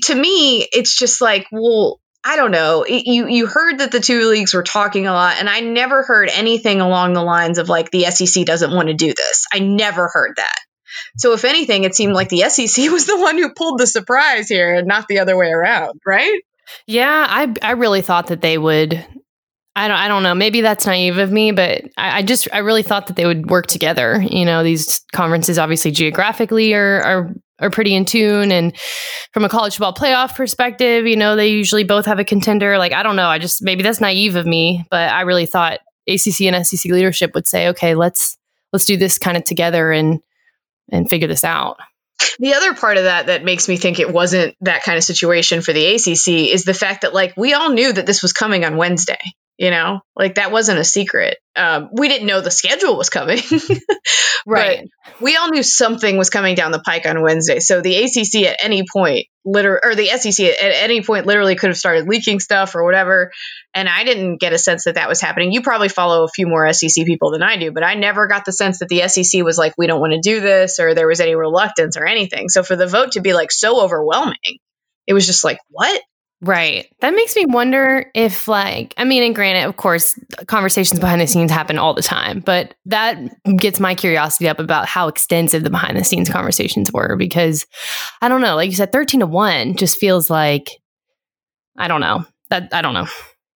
to 0.04 0.14
me 0.14 0.66
it's 0.72 0.98
just 0.98 1.20
like 1.20 1.46
well 1.52 2.00
I 2.24 2.36
don't 2.36 2.52
know. 2.52 2.86
You 2.86 3.26
you 3.26 3.46
heard 3.46 3.78
that 3.78 3.90
the 3.90 4.00
two 4.00 4.28
leagues 4.28 4.54
were 4.54 4.62
talking 4.62 5.06
a 5.06 5.12
lot, 5.12 5.36
and 5.38 5.48
I 5.48 5.60
never 5.60 6.02
heard 6.02 6.28
anything 6.32 6.80
along 6.80 7.14
the 7.14 7.22
lines 7.22 7.58
of 7.58 7.68
like 7.68 7.90
the 7.90 8.04
SEC 8.04 8.44
doesn't 8.44 8.72
want 8.72 8.88
to 8.88 8.94
do 8.94 9.08
this. 9.08 9.46
I 9.52 9.58
never 9.58 10.08
heard 10.12 10.34
that. 10.36 10.56
So 11.16 11.32
if 11.32 11.44
anything, 11.44 11.84
it 11.84 11.94
seemed 11.94 12.14
like 12.14 12.28
the 12.28 12.48
SEC 12.48 12.90
was 12.92 13.06
the 13.06 13.18
one 13.18 13.38
who 13.38 13.52
pulled 13.54 13.78
the 13.78 13.86
surprise 13.86 14.48
here, 14.48 14.74
and 14.74 14.86
not 14.86 15.08
the 15.08 15.18
other 15.18 15.36
way 15.36 15.48
around, 15.48 16.00
right? 16.06 16.40
Yeah, 16.86 17.26
I 17.28 17.52
I 17.60 17.72
really 17.72 18.02
thought 18.02 18.28
that 18.28 18.40
they 18.40 18.56
would. 18.56 19.04
I 19.74 19.88
don't 19.88 19.96
I 19.96 20.06
don't 20.06 20.22
know. 20.22 20.34
Maybe 20.34 20.60
that's 20.60 20.86
naive 20.86 21.18
of 21.18 21.32
me, 21.32 21.50
but 21.50 21.82
I, 21.96 22.18
I 22.18 22.22
just 22.22 22.46
I 22.52 22.58
really 22.58 22.82
thought 22.82 23.08
that 23.08 23.16
they 23.16 23.26
would 23.26 23.50
work 23.50 23.66
together. 23.66 24.22
You 24.22 24.44
know, 24.44 24.62
these 24.62 25.00
conferences 25.12 25.58
obviously 25.58 25.90
geographically 25.90 26.74
are 26.74 27.02
are 27.02 27.34
are 27.62 27.70
pretty 27.70 27.94
in 27.94 28.04
tune. 28.04 28.52
And 28.52 28.76
from 29.32 29.44
a 29.44 29.48
college 29.48 29.74
football 29.76 29.94
playoff 29.94 30.34
perspective, 30.34 31.06
you 31.06 31.16
know, 31.16 31.36
they 31.36 31.48
usually 31.48 31.84
both 31.84 32.06
have 32.06 32.18
a 32.18 32.24
contender. 32.24 32.76
Like, 32.76 32.92
I 32.92 33.02
don't 33.02 33.16
know. 33.16 33.28
I 33.28 33.38
just, 33.38 33.62
maybe 33.62 33.82
that's 33.82 34.00
naive 34.00 34.36
of 34.36 34.44
me, 34.44 34.84
but 34.90 35.10
I 35.10 35.22
really 35.22 35.46
thought 35.46 35.80
ACC 36.08 36.42
and 36.42 36.66
SEC 36.66 36.90
leadership 36.90 37.34
would 37.34 37.46
say, 37.46 37.68
okay, 37.68 37.94
let's, 37.94 38.36
let's 38.72 38.84
do 38.84 38.96
this 38.96 39.18
kind 39.18 39.36
of 39.36 39.44
together 39.44 39.92
and, 39.92 40.20
and 40.90 41.08
figure 41.08 41.28
this 41.28 41.44
out. 41.44 41.78
The 42.38 42.54
other 42.54 42.74
part 42.74 42.98
of 42.98 43.04
that 43.04 43.26
that 43.26 43.44
makes 43.44 43.68
me 43.68 43.76
think 43.76 43.98
it 43.98 44.12
wasn't 44.12 44.56
that 44.60 44.82
kind 44.82 44.96
of 44.96 45.04
situation 45.04 45.60
for 45.60 45.72
the 45.72 45.94
ACC 45.94 46.52
is 46.52 46.64
the 46.64 46.74
fact 46.74 47.02
that 47.02 47.14
like 47.14 47.34
we 47.36 47.52
all 47.52 47.70
knew 47.70 47.92
that 47.92 48.06
this 48.06 48.22
was 48.22 48.32
coming 48.32 48.64
on 48.64 48.76
Wednesday 48.76 49.18
you 49.62 49.70
know? 49.70 50.00
Like 50.16 50.34
that 50.34 50.50
wasn't 50.50 50.80
a 50.80 50.84
secret. 50.84 51.38
Um, 51.54 51.90
we 51.92 52.08
didn't 52.08 52.26
know 52.26 52.40
the 52.40 52.50
schedule 52.50 52.96
was 52.96 53.08
coming. 53.08 53.38
Right. 54.44 54.88
we 55.20 55.36
all 55.36 55.50
knew 55.50 55.62
something 55.62 56.16
was 56.16 56.28
coming 56.28 56.56
down 56.56 56.72
the 56.72 56.80
pike 56.80 57.06
on 57.06 57.22
wednesday. 57.22 57.60
So 57.60 57.80
the 57.80 58.02
acc 58.02 58.44
at 58.44 58.64
any 58.64 58.82
point 58.92 59.26
literally 59.44 59.80
or 59.84 59.94
the 59.94 60.08
sec 60.08 60.44
at 60.44 60.82
any 60.82 61.00
point 61.00 61.26
literally 61.26 61.54
could 61.54 61.68
have 61.68 61.76
started 61.76 62.08
leaking 62.08 62.40
stuff 62.40 62.74
or 62.74 62.84
whatever. 62.84 63.30
And 63.72 63.88
i 63.88 64.02
didn't 64.02 64.40
get 64.40 64.52
a 64.52 64.58
sense 64.58 64.84
that 64.84 64.96
that 64.96 65.08
was 65.08 65.20
happening. 65.20 65.52
You 65.52 65.62
probably 65.62 65.88
follow 65.88 66.24
a 66.24 66.28
few 66.28 66.48
more 66.48 66.70
sec 66.72 67.06
people 67.06 67.30
than 67.30 67.44
i 67.44 67.56
do 67.56 67.70
but 67.70 67.84
i 67.84 67.94
never 67.94 68.26
got 68.26 68.44
the 68.44 68.52
sense 68.52 68.80
that 68.80 68.88
the 68.88 69.06
sec 69.06 69.44
was 69.44 69.56
like 69.56 69.74
we 69.78 69.86
don't 69.86 70.00
want 70.00 70.12
to 70.12 70.20
do 70.20 70.40
this 70.40 70.80
or 70.80 70.94
there 70.94 71.06
was 71.06 71.20
any 71.20 71.36
reluctance 71.36 71.96
or 71.96 72.04
anything. 72.04 72.48
So 72.48 72.64
for 72.64 72.74
the 72.74 72.88
vote 72.88 73.12
to 73.12 73.20
be 73.20 73.32
like 73.32 73.52
so 73.52 73.80
overwhelming 73.80 74.58
it 75.06 75.14
was 75.14 75.26
just 75.26 75.44
like 75.44 75.58
what 75.68 76.02
Right. 76.44 76.92
That 77.00 77.14
makes 77.14 77.36
me 77.36 77.46
wonder 77.46 78.10
if, 78.16 78.48
like, 78.48 78.94
I 78.96 79.04
mean, 79.04 79.22
and 79.22 79.32
granted, 79.32 79.64
of 79.68 79.76
course, 79.76 80.18
conversations 80.46 80.98
behind 80.98 81.20
the 81.20 81.26
scenes 81.28 81.52
happen 81.52 81.78
all 81.78 81.94
the 81.94 82.02
time, 82.02 82.40
but 82.40 82.74
that 82.86 83.16
gets 83.56 83.78
my 83.78 83.94
curiosity 83.94 84.48
up 84.48 84.58
about 84.58 84.86
how 84.86 85.06
extensive 85.06 85.62
the 85.62 85.70
behind 85.70 85.96
the 85.96 86.02
scenes 86.02 86.28
conversations 86.28 86.92
were 86.92 87.14
because 87.16 87.64
I 88.22 88.28
don't 88.28 88.40
know, 88.40 88.56
like 88.56 88.70
you 88.70 88.74
said, 88.74 88.90
13 88.90 89.20
to 89.20 89.26
1 89.26 89.76
just 89.76 89.98
feels 89.98 90.28
like, 90.28 90.68
I 91.78 91.86
don't 91.86 92.00
know. 92.00 92.26
That, 92.50 92.74
I 92.74 92.82
don't 92.82 92.94
know. 92.94 93.06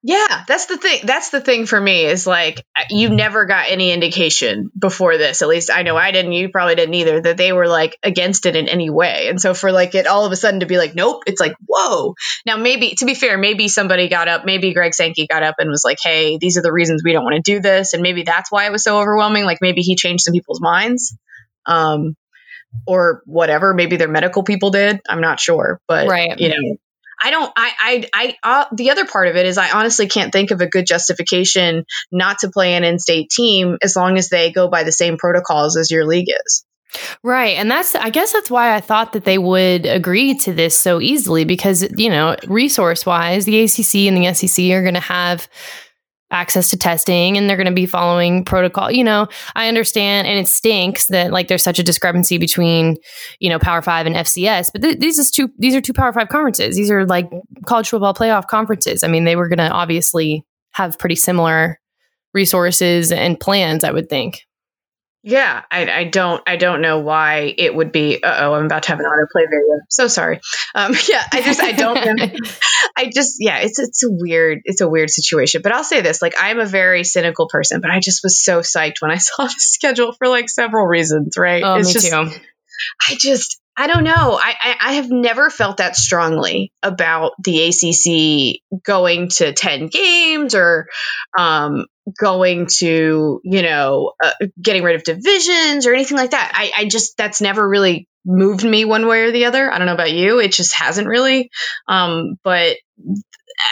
Yeah, 0.06 0.44
that's 0.46 0.66
the 0.66 0.76
thing. 0.76 1.00
That's 1.02 1.30
the 1.30 1.40
thing 1.40 1.66
for 1.66 1.80
me 1.80 2.04
is 2.04 2.28
like 2.28 2.64
you 2.90 3.08
never 3.08 3.44
got 3.44 3.68
any 3.68 3.90
indication 3.90 4.70
before 4.78 5.18
this. 5.18 5.42
At 5.42 5.48
least 5.48 5.68
I 5.68 5.82
know 5.82 5.96
I 5.96 6.12
didn't. 6.12 6.30
You 6.30 6.48
probably 6.48 6.76
didn't 6.76 6.94
either. 6.94 7.20
That 7.22 7.36
they 7.36 7.52
were 7.52 7.66
like 7.66 7.98
against 8.04 8.46
it 8.46 8.54
in 8.54 8.68
any 8.68 8.88
way. 8.88 9.26
And 9.26 9.40
so 9.40 9.52
for 9.52 9.72
like 9.72 9.96
it 9.96 10.06
all 10.06 10.24
of 10.24 10.30
a 10.30 10.36
sudden 10.36 10.60
to 10.60 10.66
be 10.66 10.78
like, 10.78 10.94
nope, 10.94 11.24
it's 11.26 11.40
like 11.40 11.56
whoa. 11.66 12.14
Now 12.46 12.56
maybe 12.56 12.94
to 12.98 13.04
be 13.04 13.16
fair, 13.16 13.36
maybe 13.36 13.66
somebody 13.66 14.08
got 14.08 14.28
up. 14.28 14.44
Maybe 14.44 14.72
Greg 14.74 14.94
Sankey 14.94 15.26
got 15.26 15.42
up 15.42 15.56
and 15.58 15.68
was 15.68 15.82
like, 15.84 15.98
hey, 16.00 16.38
these 16.40 16.56
are 16.56 16.62
the 16.62 16.72
reasons 16.72 17.02
we 17.04 17.12
don't 17.12 17.24
want 17.24 17.44
to 17.44 17.54
do 17.54 17.58
this, 17.58 17.92
and 17.92 18.00
maybe 18.00 18.22
that's 18.22 18.52
why 18.52 18.66
it 18.66 18.70
was 18.70 18.84
so 18.84 19.00
overwhelming. 19.00 19.44
Like 19.44 19.58
maybe 19.60 19.80
he 19.80 19.96
changed 19.96 20.22
some 20.22 20.34
people's 20.34 20.60
minds. 20.60 21.16
Um, 21.66 22.14
or 22.86 23.22
whatever. 23.24 23.74
Maybe 23.74 23.96
their 23.96 24.06
medical 24.06 24.44
people 24.44 24.70
did. 24.70 25.00
I'm 25.08 25.20
not 25.20 25.40
sure, 25.40 25.80
but 25.88 26.06
right. 26.08 26.38
you 26.38 26.50
know, 26.50 26.76
I 27.22 27.30
don't. 27.30 27.52
I. 27.56 27.72
I. 27.80 28.08
I. 28.14 28.36
Uh, 28.42 28.64
the 28.72 28.90
other 28.90 29.06
part 29.06 29.28
of 29.28 29.36
it 29.36 29.46
is, 29.46 29.58
I 29.58 29.70
honestly 29.70 30.06
can't 30.08 30.32
think 30.32 30.50
of 30.50 30.60
a 30.60 30.66
good 30.66 30.86
justification 30.86 31.84
not 32.12 32.40
to 32.40 32.50
play 32.50 32.74
an 32.74 32.84
in-state 32.84 33.30
team 33.30 33.78
as 33.82 33.96
long 33.96 34.18
as 34.18 34.28
they 34.28 34.52
go 34.52 34.68
by 34.68 34.82
the 34.84 34.92
same 34.92 35.16
protocols 35.16 35.76
as 35.76 35.90
your 35.90 36.04
league 36.04 36.28
is. 36.46 36.64
Right. 37.22 37.56
And 37.56 37.70
that's, 37.70 37.94
I 37.94 38.10
guess 38.10 38.32
that's 38.32 38.50
why 38.50 38.74
I 38.74 38.80
thought 38.80 39.12
that 39.12 39.24
they 39.24 39.38
would 39.38 39.86
agree 39.86 40.36
to 40.38 40.52
this 40.52 40.78
so 40.78 41.00
easily 41.00 41.44
because, 41.44 41.86
you 41.98 42.08
know, 42.08 42.36
resource 42.46 43.04
wise, 43.04 43.44
the 43.44 43.60
ACC 43.64 44.06
and 44.06 44.16
the 44.16 44.32
SEC 44.32 44.70
are 44.70 44.82
going 44.82 44.94
to 44.94 45.00
have 45.00 45.48
access 46.30 46.70
to 46.70 46.76
testing 46.76 47.36
and 47.36 47.48
they're 47.48 47.56
going 47.56 47.66
to 47.66 47.72
be 47.72 47.86
following 47.86 48.44
protocol. 48.44 48.90
You 48.90 49.04
know, 49.04 49.28
I 49.54 49.68
understand 49.68 50.26
and 50.26 50.38
it 50.38 50.48
stinks 50.48 51.06
that 51.06 51.32
like 51.32 51.48
there's 51.48 51.62
such 51.62 51.78
a 51.78 51.84
discrepancy 51.84 52.38
between, 52.38 52.96
you 53.38 53.48
know, 53.48 53.58
Power 53.58 53.82
5 53.82 54.06
and 54.06 54.16
FCS, 54.16 54.70
but 54.72 54.82
th- 54.82 54.98
these 54.98 55.18
is 55.18 55.30
two 55.30 55.50
these 55.58 55.74
are 55.74 55.80
two 55.80 55.92
Power 55.92 56.12
5 56.12 56.28
conferences. 56.28 56.76
These 56.76 56.90
are 56.90 57.06
like 57.06 57.30
college 57.66 57.88
football 57.88 58.14
playoff 58.14 58.46
conferences. 58.46 59.04
I 59.04 59.08
mean, 59.08 59.24
they 59.24 59.36
were 59.36 59.48
going 59.48 59.58
to 59.58 59.70
obviously 59.70 60.44
have 60.72 60.98
pretty 60.98 61.16
similar 61.16 61.80
resources 62.34 63.12
and 63.12 63.38
plans, 63.38 63.84
I 63.84 63.92
would 63.92 64.08
think. 64.08 64.42
Yeah, 65.28 65.64
I, 65.72 65.90
I, 65.90 66.04
don't 66.04 66.40
I 66.46 66.54
don't 66.54 66.80
know 66.80 67.00
why 67.00 67.52
it 67.58 67.74
would 67.74 67.90
be. 67.90 68.20
oh, 68.22 68.54
I'm 68.54 68.66
about 68.66 68.84
to 68.84 68.90
have 68.90 69.00
an 69.00 69.06
autoplay 69.06 69.42
video. 69.50 69.80
So 69.90 70.06
sorry. 70.06 70.40
Um, 70.72 70.94
yeah, 71.08 71.24
I 71.32 71.42
just 71.42 71.60
I 71.60 71.72
don't. 71.72 71.98
I 72.96 73.10
just 73.12 73.38
yeah, 73.40 73.58
it's 73.58 73.80
it's 73.80 74.04
a 74.04 74.08
weird 74.08 74.60
it's 74.64 74.82
a 74.82 74.88
weird 74.88 75.10
situation. 75.10 75.62
But 75.62 75.72
I'll 75.72 75.82
say 75.82 76.00
this: 76.00 76.22
like 76.22 76.34
I'm 76.38 76.60
a 76.60 76.64
very 76.64 77.02
cynical 77.02 77.48
person, 77.48 77.80
but 77.80 77.90
I 77.90 77.98
just 77.98 78.22
was 78.22 78.40
so 78.40 78.60
psyched 78.60 79.00
when 79.00 79.10
I 79.10 79.16
saw 79.16 79.46
the 79.46 79.54
schedule 79.58 80.12
for 80.12 80.28
like 80.28 80.48
several 80.48 80.86
reasons. 80.86 81.36
Right? 81.36 81.64
Oh, 81.64 81.74
it's 81.74 81.88
me 81.88 81.94
just, 81.94 82.12
too. 82.12 82.40
I 83.10 83.16
just 83.18 83.60
I 83.76 83.88
don't 83.88 84.04
know. 84.04 84.38
I, 84.42 84.54
I, 84.60 84.76
I 84.80 84.92
have 84.94 85.10
never 85.10 85.50
felt 85.50 85.78
that 85.78 85.96
strongly 85.96 86.72
about 86.82 87.32
the 87.42 87.68
ACC 87.68 88.80
going 88.84 89.28
to 89.30 89.52
ten 89.52 89.88
games 89.88 90.54
or 90.54 90.88
um, 91.38 91.86
going 92.18 92.68
to 92.78 93.40
you 93.44 93.62
know 93.62 94.12
uh, 94.22 94.32
getting 94.60 94.82
rid 94.82 94.96
of 94.96 95.04
divisions 95.04 95.86
or 95.86 95.94
anything 95.94 96.16
like 96.16 96.30
that. 96.30 96.52
I, 96.54 96.72
I 96.76 96.84
just 96.86 97.16
that's 97.16 97.40
never 97.40 97.66
really 97.68 98.08
moved 98.24 98.64
me 98.64 98.84
one 98.84 99.06
way 99.06 99.22
or 99.22 99.30
the 99.30 99.44
other. 99.44 99.70
I 99.70 99.78
don't 99.78 99.86
know 99.86 99.94
about 99.94 100.12
you. 100.12 100.40
It 100.40 100.52
just 100.52 100.74
hasn't 100.74 101.06
really. 101.06 101.50
Um, 101.86 102.36
but 102.42 102.76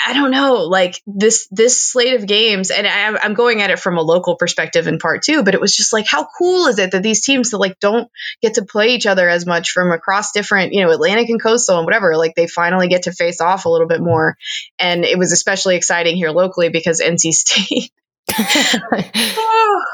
I 0.06 0.14
don't 0.14 0.30
know, 0.30 0.54
like 0.62 1.02
this 1.06 1.46
this 1.50 1.82
slate 1.82 2.14
of 2.14 2.26
games, 2.26 2.70
and 2.70 2.86
I, 2.86 3.16
I'm 3.22 3.34
going 3.34 3.60
at 3.60 3.70
it 3.70 3.78
from 3.78 3.98
a 3.98 4.02
local 4.02 4.36
perspective 4.36 4.86
in 4.86 4.98
part 4.98 5.22
two. 5.22 5.42
But 5.42 5.54
it 5.54 5.60
was 5.60 5.76
just 5.76 5.92
like, 5.92 6.06
how 6.08 6.26
cool 6.38 6.66
is 6.68 6.78
it 6.78 6.92
that 6.92 7.02
these 7.02 7.22
teams 7.22 7.50
that 7.50 7.58
like 7.58 7.78
don't 7.80 8.10
get 8.40 8.54
to 8.54 8.64
play 8.64 8.88
each 8.88 9.06
other 9.06 9.28
as 9.28 9.46
much 9.46 9.72
from 9.72 9.92
across 9.92 10.32
different, 10.32 10.72
you 10.72 10.82
know, 10.82 10.90
Atlantic 10.90 11.28
and 11.28 11.42
coastal 11.42 11.76
and 11.76 11.84
whatever, 11.84 12.16
like 12.16 12.34
they 12.34 12.46
finally 12.46 12.88
get 12.88 13.02
to 13.04 13.12
face 13.12 13.40
off 13.40 13.66
a 13.66 13.68
little 13.68 13.88
bit 13.88 14.00
more. 14.00 14.36
And 14.78 15.04
it 15.04 15.18
was 15.18 15.32
especially 15.32 15.76
exciting 15.76 16.16
here 16.16 16.30
locally 16.30 16.70
because 16.70 17.00
NC 17.00 17.32
State. 17.32 17.90
oh, 19.36 19.84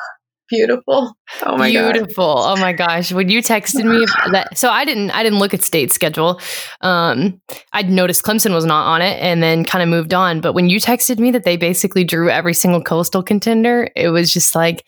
beautiful. 0.50 1.16
Oh 1.42 1.56
my 1.56 1.70
beautiful. 1.70 2.34
God. 2.34 2.58
Oh 2.58 2.60
my 2.60 2.72
gosh. 2.72 3.12
When 3.12 3.28
you 3.28 3.40
texted 3.40 3.84
me 3.84 4.04
that 4.32 4.58
so 4.58 4.68
I 4.68 4.84
didn't 4.84 5.10
I 5.10 5.22
didn't 5.22 5.38
look 5.38 5.54
at 5.54 5.62
state 5.62 5.92
schedule. 5.92 6.40
Um 6.80 7.40
I'd 7.72 7.88
noticed 7.88 8.24
Clemson 8.24 8.52
was 8.52 8.64
not 8.64 8.86
on 8.86 9.02
it 9.02 9.20
and 9.22 9.42
then 9.42 9.64
kind 9.64 9.82
of 9.82 9.88
moved 9.88 10.12
on. 10.12 10.40
But 10.40 10.52
when 10.52 10.68
you 10.68 10.78
texted 10.78 11.18
me 11.18 11.30
that 11.30 11.44
they 11.44 11.56
basically 11.56 12.04
drew 12.04 12.28
every 12.28 12.54
single 12.54 12.82
coastal 12.82 13.22
contender, 13.22 13.88
it 13.96 14.08
was 14.10 14.32
just 14.32 14.54
like 14.54 14.84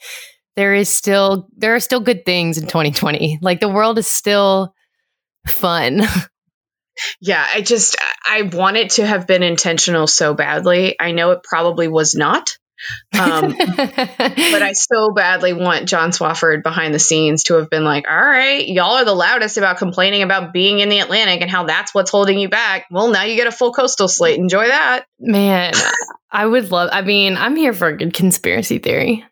there 0.56 0.74
is 0.74 0.88
still 0.88 1.48
there 1.56 1.74
are 1.74 1.80
still 1.80 2.00
good 2.00 2.26
things 2.26 2.58
in 2.58 2.66
2020. 2.66 3.38
Like 3.40 3.60
the 3.60 3.68
world 3.68 3.98
is 3.98 4.06
still 4.06 4.74
fun. 5.46 6.02
Yeah, 7.20 7.44
I 7.54 7.62
just 7.62 7.96
I 8.28 8.42
want 8.42 8.76
it 8.76 8.90
to 8.90 9.06
have 9.06 9.26
been 9.26 9.42
intentional 9.42 10.06
so 10.06 10.34
badly. 10.34 10.96
I 11.00 11.12
know 11.12 11.30
it 11.30 11.42
probably 11.42 11.88
was 11.88 12.14
not. 12.14 12.50
Um, 13.18 13.54
but 13.56 14.62
I 14.62 14.72
so 14.74 15.12
badly 15.12 15.52
want 15.52 15.88
John 15.88 16.10
Swofford 16.10 16.62
behind 16.62 16.94
the 16.94 16.98
scenes 16.98 17.44
to 17.44 17.54
have 17.54 17.70
been 17.70 17.84
like, 17.84 18.06
all 18.08 18.16
right, 18.16 18.66
y'all 18.66 18.96
are 18.96 19.04
the 19.04 19.14
loudest 19.14 19.56
about 19.56 19.78
complaining 19.78 20.22
about 20.22 20.52
being 20.52 20.80
in 20.80 20.88
the 20.88 21.00
Atlantic 21.00 21.42
and 21.42 21.50
how 21.50 21.64
that's 21.64 21.94
what's 21.94 22.10
holding 22.10 22.38
you 22.38 22.48
back. 22.48 22.86
Well, 22.90 23.08
now 23.08 23.24
you 23.24 23.36
get 23.36 23.46
a 23.46 23.52
full 23.52 23.72
coastal 23.72 24.08
slate. 24.08 24.38
Enjoy 24.38 24.66
that. 24.66 25.06
Man, 25.18 25.72
I 26.30 26.46
would 26.46 26.70
love, 26.70 26.90
I 26.92 27.02
mean, 27.02 27.36
I'm 27.36 27.56
here 27.56 27.72
for 27.72 27.88
a 27.88 27.96
good 27.96 28.14
conspiracy 28.14 28.78
theory. 28.78 29.24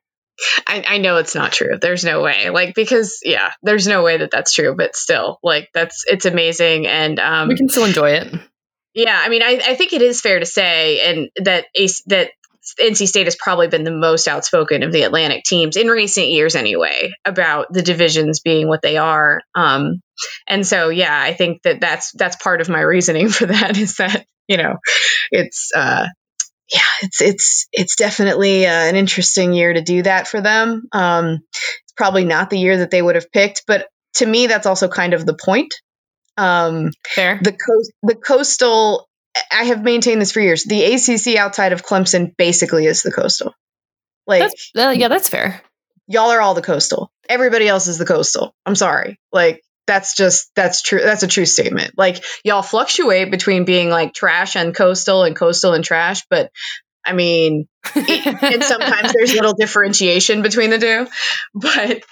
I, 0.66 0.84
I 0.88 0.98
know 0.98 1.18
it's 1.18 1.34
not 1.34 1.52
true. 1.52 1.76
There's 1.80 2.04
no 2.04 2.22
way. 2.22 2.48
Like, 2.48 2.74
because, 2.74 3.20
yeah, 3.22 3.50
there's 3.62 3.86
no 3.86 4.02
way 4.02 4.18
that 4.18 4.30
that's 4.30 4.52
true, 4.52 4.74
but 4.74 4.96
still, 4.96 5.38
like, 5.42 5.68
that's, 5.74 6.04
it's 6.06 6.24
amazing. 6.24 6.86
And, 6.86 7.18
um, 7.18 7.48
we 7.48 7.56
can 7.56 7.68
still 7.68 7.84
enjoy 7.84 8.12
it. 8.12 8.34
Yeah, 8.94 9.18
I 9.18 9.28
mean, 9.28 9.42
I, 9.42 9.60
I 9.64 9.74
think 9.76 9.92
it 9.92 10.02
is 10.02 10.20
fair 10.20 10.40
to 10.40 10.46
say, 10.46 11.00
and 11.02 11.30
that 11.44 11.66
that 12.06 12.30
NC 12.78 13.06
State 13.06 13.26
has 13.26 13.36
probably 13.36 13.68
been 13.68 13.84
the 13.84 13.90
most 13.90 14.28
outspoken 14.28 14.82
of 14.82 14.92
the 14.92 15.02
Atlantic 15.02 15.44
teams 15.44 15.76
in 15.76 15.88
recent 15.88 16.28
years, 16.28 16.54
anyway, 16.54 17.12
about 17.24 17.72
the 17.72 17.82
divisions 17.82 18.40
being 18.40 18.68
what 18.68 18.82
they 18.82 18.96
are. 18.96 19.40
Um, 19.54 20.00
and 20.46 20.66
so, 20.66 20.88
yeah, 20.88 21.18
I 21.18 21.32
think 21.32 21.62
that 21.62 21.80
that's 21.80 22.12
that's 22.12 22.36
part 22.36 22.60
of 22.60 22.68
my 22.68 22.80
reasoning 22.80 23.28
for 23.28 23.46
that 23.46 23.76
is 23.78 23.96
that 23.96 24.26
you 24.50 24.56
know, 24.56 24.78
it's 25.30 25.70
uh, 25.74 26.06
yeah, 26.72 26.80
it's 27.02 27.22
it's 27.22 27.68
it's 27.72 27.96
definitely 27.96 28.66
uh, 28.66 28.70
an 28.70 28.96
interesting 28.96 29.52
year 29.52 29.72
to 29.72 29.80
do 29.80 30.02
that 30.02 30.26
for 30.26 30.40
them. 30.40 30.88
Um, 30.92 31.38
it's 31.52 31.92
probably 31.96 32.24
not 32.24 32.50
the 32.50 32.58
year 32.58 32.78
that 32.78 32.90
they 32.90 33.00
would 33.00 33.14
have 33.14 33.30
picked, 33.30 33.62
but 33.66 33.86
to 34.14 34.26
me, 34.26 34.48
that's 34.48 34.66
also 34.66 34.88
kind 34.88 35.14
of 35.14 35.24
the 35.24 35.36
point. 35.36 35.72
Um, 36.36 36.90
Fair. 37.06 37.38
The 37.42 37.52
coast, 37.52 37.92
the 38.02 38.14
coastal 38.14 39.08
I 39.50 39.64
have 39.64 39.82
maintained 39.82 40.20
this 40.20 40.32
for 40.32 40.40
years. 40.40 40.64
The 40.64 40.84
ACC 40.84 41.36
outside 41.36 41.72
of 41.72 41.84
Clemson 41.84 42.36
basically 42.36 42.86
is 42.86 43.02
the 43.02 43.12
coastal. 43.12 43.54
Like, 44.26 44.42
that's, 44.42 44.70
uh, 44.76 44.94
yeah, 44.96 45.08
that's 45.08 45.28
fair. 45.28 45.62
Y'all 46.06 46.30
are 46.30 46.40
all 46.40 46.54
the 46.54 46.62
coastal. 46.62 47.10
Everybody 47.28 47.68
else 47.68 47.86
is 47.86 47.98
the 47.98 48.06
coastal. 48.06 48.54
I'm 48.66 48.74
sorry. 48.74 49.18
Like, 49.32 49.62
that's 49.86 50.14
just 50.14 50.50
that's 50.54 50.82
true. 50.82 51.00
That's 51.00 51.22
a 51.22 51.28
true 51.28 51.46
statement. 51.46 51.94
Like, 51.96 52.22
y'all 52.44 52.62
fluctuate 52.62 53.30
between 53.30 53.64
being 53.64 53.90
like 53.90 54.14
trash 54.14 54.56
and 54.56 54.74
coastal 54.74 55.24
and 55.24 55.34
coastal 55.34 55.72
and 55.72 55.84
trash, 55.84 56.24
but 56.30 56.50
I 57.04 57.12
mean, 57.12 57.66
it, 57.94 58.42
and 58.42 58.62
sometimes 58.62 59.12
there's 59.16 59.34
little 59.34 59.54
differentiation 59.54 60.42
between 60.42 60.70
the 60.70 60.78
two, 60.78 61.06
but 61.54 62.02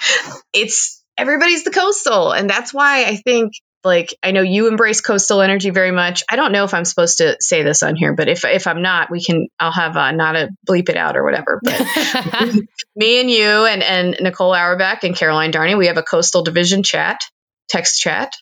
it's 0.52 1.02
everybody's 1.16 1.64
the 1.64 1.70
coastal, 1.70 2.32
and 2.32 2.48
that's 2.48 2.72
why 2.72 3.04
I 3.04 3.16
think 3.16 3.52
like 3.84 4.14
I 4.22 4.32
know 4.32 4.42
you 4.42 4.68
embrace 4.68 5.00
coastal 5.00 5.40
energy 5.40 5.70
very 5.70 5.92
much. 5.92 6.22
I 6.28 6.36
don't 6.36 6.52
know 6.52 6.64
if 6.64 6.74
I'm 6.74 6.84
supposed 6.84 7.18
to 7.18 7.36
say 7.40 7.62
this 7.62 7.82
on 7.82 7.96
here, 7.96 8.14
but 8.14 8.28
if 8.28 8.44
if 8.44 8.66
I'm 8.66 8.82
not, 8.82 9.10
we 9.10 9.22
can 9.22 9.48
I'll 9.58 9.72
have 9.72 9.96
uh, 9.96 10.12
not 10.12 10.36
a 10.36 10.48
bleep 10.68 10.88
it 10.88 10.96
out 10.96 11.16
or 11.16 11.24
whatever. 11.24 11.60
But 11.62 11.80
me 12.96 13.20
and 13.20 13.30
you 13.30 13.46
and 13.66 13.82
and 13.82 14.16
Nicole 14.20 14.54
Auerbach 14.54 15.04
and 15.04 15.14
Caroline 15.14 15.52
Darney, 15.52 15.76
we 15.76 15.86
have 15.86 15.98
a 15.98 16.02
coastal 16.02 16.42
division 16.42 16.82
chat, 16.82 17.20
text 17.68 18.00
chat. 18.00 18.32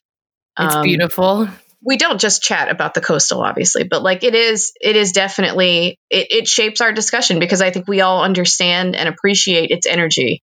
It's 0.58 0.74
um, 0.74 0.82
beautiful 0.82 1.48
we 1.86 1.96
don't 1.96 2.20
just 2.20 2.42
chat 2.42 2.68
about 2.68 2.94
the 2.94 3.00
coastal 3.00 3.40
obviously 3.42 3.84
but 3.84 4.02
like 4.02 4.24
it 4.24 4.34
is 4.34 4.72
it 4.80 4.96
is 4.96 5.12
definitely 5.12 5.98
it, 6.10 6.26
it 6.30 6.48
shapes 6.48 6.80
our 6.80 6.92
discussion 6.92 7.38
because 7.38 7.62
i 7.62 7.70
think 7.70 7.86
we 7.86 8.00
all 8.00 8.22
understand 8.22 8.96
and 8.96 9.08
appreciate 9.08 9.70
its 9.70 9.86
energy. 9.86 10.42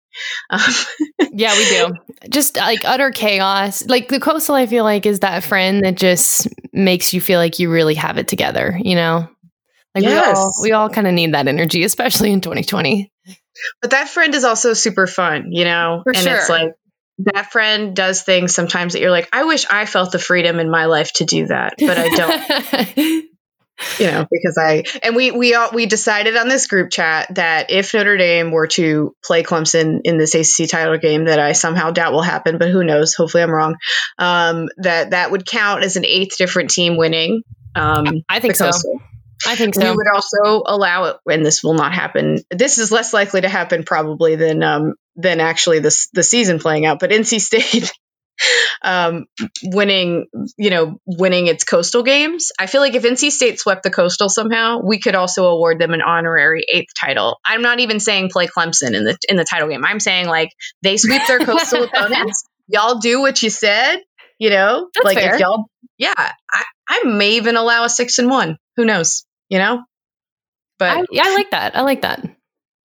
Um, 0.50 0.62
yeah 1.34 1.54
we 1.56 1.66
do. 1.66 1.94
Just 2.30 2.56
like 2.56 2.86
utter 2.86 3.12
chaos. 3.12 3.86
Like 3.86 4.08
the 4.08 4.20
coastal 4.20 4.56
i 4.56 4.66
feel 4.68 4.84
like 4.84 5.06
is 5.06 5.20
that 5.20 5.44
friend 5.44 5.84
that 5.84 5.96
just 5.96 6.48
makes 6.72 7.14
you 7.14 7.22
feel 7.22 7.40
like 7.40 7.60
you 7.60 7.70
really 7.70 7.96
have 7.96 8.18
it 8.18 8.28
together 8.28 8.80
you 8.82 8.96
know? 8.96 9.28
Like 9.94 10.06
yes. 10.06 10.26
we 10.26 10.40
all 10.40 10.54
we 10.62 10.72
all 10.72 10.90
kind 10.90 11.08
of 11.08 11.14
need 11.14 11.34
that 11.34 11.48
energy 11.48 11.84
especially 11.84 12.32
in 12.32 12.42
2020 12.42 13.12
but 13.82 13.92
that 13.92 14.10
friend 14.10 14.34
is 14.34 14.44
also 14.44 14.74
super 14.74 15.08
fun 15.08 15.52
you 15.52 15.66
know? 15.66 16.02
For 16.04 16.16
and 16.16 16.24
sure. 16.24 16.36
it's 16.36 16.50
like 16.50 16.74
that 17.20 17.52
friend 17.52 17.96
does 17.96 18.24
things 18.24 18.56
sometimes 18.56 18.94
that 18.94 19.00
you're 19.00 19.12
like, 19.12 19.30
I 19.32 19.46
wish 19.46 19.66
I 19.70 19.86
felt 19.86 20.12
the 20.12 20.20
freedom 20.20 20.60
in 20.60 20.70
my 20.70 20.86
life 20.86 21.12
to 21.14 21.26
do 21.26 21.48
that, 21.48 21.76
but 21.78 21.98
I 21.98 22.10
don't. 22.10 23.26
you 24.00 24.08
know, 24.08 24.28
because 24.30 24.58
I 24.60 24.84
and 25.02 25.16
we 25.16 25.32
we 25.32 25.56
all 25.56 25.70
we 25.74 25.86
decided 25.86 26.36
on 26.38 26.48
this 26.48 26.68
group 26.68 26.90
chat 26.92 27.36
that 27.36 27.72
if 27.72 27.94
Notre 27.94 28.18
Dame 28.18 28.52
were 28.52 28.68
to 28.68 29.16
play 29.24 29.44
Clemson 29.44 30.02
in 30.04 30.18
this 30.18 30.36
ACC 30.36 30.70
title 30.70 30.98
game, 30.98 31.26
that 31.26 31.40
I 31.40 31.54
somehow 31.54 31.92
doubt 31.92 32.14
will 32.14 32.22
happen, 32.22 32.58
but 32.58 32.70
who 32.70 32.84
knows? 32.84 33.14
Hopefully, 33.14 33.44
I'm 33.44 33.52
wrong. 33.52 33.76
Um, 34.18 34.70
that 34.78 35.12
that 35.12 35.32
would 35.32 35.46
count 35.46 35.84
as 35.84 35.96
an 35.96 36.06
eighth 36.06 36.38
different 36.38 36.70
team 36.70 36.98
winning. 36.98 37.44
Um, 37.76 38.24
I 38.30 38.40
think 38.40 38.56
so. 38.56 38.72
I 39.46 39.56
think 39.56 39.76
so. 39.76 39.82
We 39.82 39.90
would 39.90 40.08
also 40.14 40.64
allow 40.66 41.06
it, 41.06 41.18
and 41.28 41.46
this 41.46 41.64
will 41.64 41.74
not 41.74 41.94
happen. 41.94 42.40
This 42.50 42.78
is 42.78 42.92
less 42.92 43.14
likely 43.14 43.42
to 43.42 43.50
happen 43.50 43.84
probably 43.84 44.36
than 44.36 44.64
um, 44.64 44.94
than 45.16 45.40
actually 45.40 45.80
this 45.80 46.10
the 46.14 46.24
season 46.24 46.60
playing 46.60 46.86
out. 46.86 47.00
But 47.00 47.12
NC 47.12 47.40
State 47.42 47.92
um, 48.82 49.26
winning, 49.64 50.28
you 50.58 50.70
know, 50.70 50.98
winning 51.06 51.48
its 51.48 51.64
coastal 51.64 52.04
games. 52.04 52.52
I 52.60 52.66
feel 52.66 52.82
like 52.82 52.96
if 52.96 53.04
NC 53.04 53.32
State 53.32 53.60
swept 53.60 53.84
the 53.84 53.90
coastal 53.90 54.30
somehow, 54.30 54.80
we 54.84 55.00
could 55.00 55.16
also 55.16 55.46
award 55.46 55.80
them 55.80 55.94
an 55.94 56.02
honorary 56.02 56.66
eighth 56.72 56.94
title. 57.00 57.40
I'm 57.46 57.62
not 57.62 57.80
even 57.80 58.00
saying 58.00 58.30
play 58.30 58.48
Clemson 58.48 58.94
in 58.94 59.04
the 59.04 59.18
in 59.30 59.36
the 59.36 59.46
title 59.46 59.70
game. 59.70 59.86
I'm 59.86 60.00
saying 60.00 60.28
like 60.28 60.50
they 60.82 60.98
sweep 60.98 61.22
their 61.28 61.40
coastal 61.40 61.84
opponents. 61.94 62.44
Y'all 62.68 63.00
do 63.00 63.22
what 63.22 63.42
you 63.42 63.50
said. 63.50 63.98
You 64.40 64.50
know, 64.50 64.90
That's 64.94 65.06
like 65.06 65.18
fair. 65.18 65.36
if 65.36 65.40
y'all, 65.40 65.66
yeah, 65.98 66.14
I, 66.18 66.64
I 66.90 67.04
may 67.06 67.38
even 67.38 67.56
allow 67.56 67.86
a 67.86 67.90
six 67.90 68.20
and 68.20 68.30
one. 68.30 68.58
Who 68.76 68.84
knows? 68.84 69.26
You 69.48 69.60
know, 69.60 69.84
but 70.80 70.98
I, 70.98 71.04
yeah, 71.12 71.24
I 71.26 71.36
like 71.36 71.52
that. 71.52 71.78
I 71.78 71.82
like 71.82 72.02
that. 72.02 72.26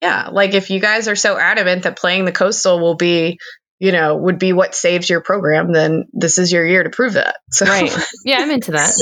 Yeah, 0.03 0.29
like 0.31 0.55
if 0.55 0.71
you 0.71 0.81
guys 0.81 1.09
are 1.09 1.17
so 1.17 1.37
adamant 1.37 1.83
that 1.83 1.99
playing 1.99 2.25
the 2.25 2.33
coastal 2.33 2.81
will 2.81 2.95
be, 2.95 3.39
you 3.79 3.93
know, 3.93 4.17
would 4.17 4.39
be 4.39 4.53
what 4.53 4.75
saves 4.75 5.09
your 5.09 5.21
program, 5.21 5.73
then 5.73 6.07
this 6.13 6.39
is 6.39 6.53
your 6.53 6.67
year 6.67 6.83
to 6.83 6.91
prove 6.91 7.15
that. 7.15 7.37
So 7.51 7.67
Right. 7.67 7.93
Yeah, 8.25 8.39
I'm 8.41 8.51
into 8.51 8.73
that. 8.73 8.95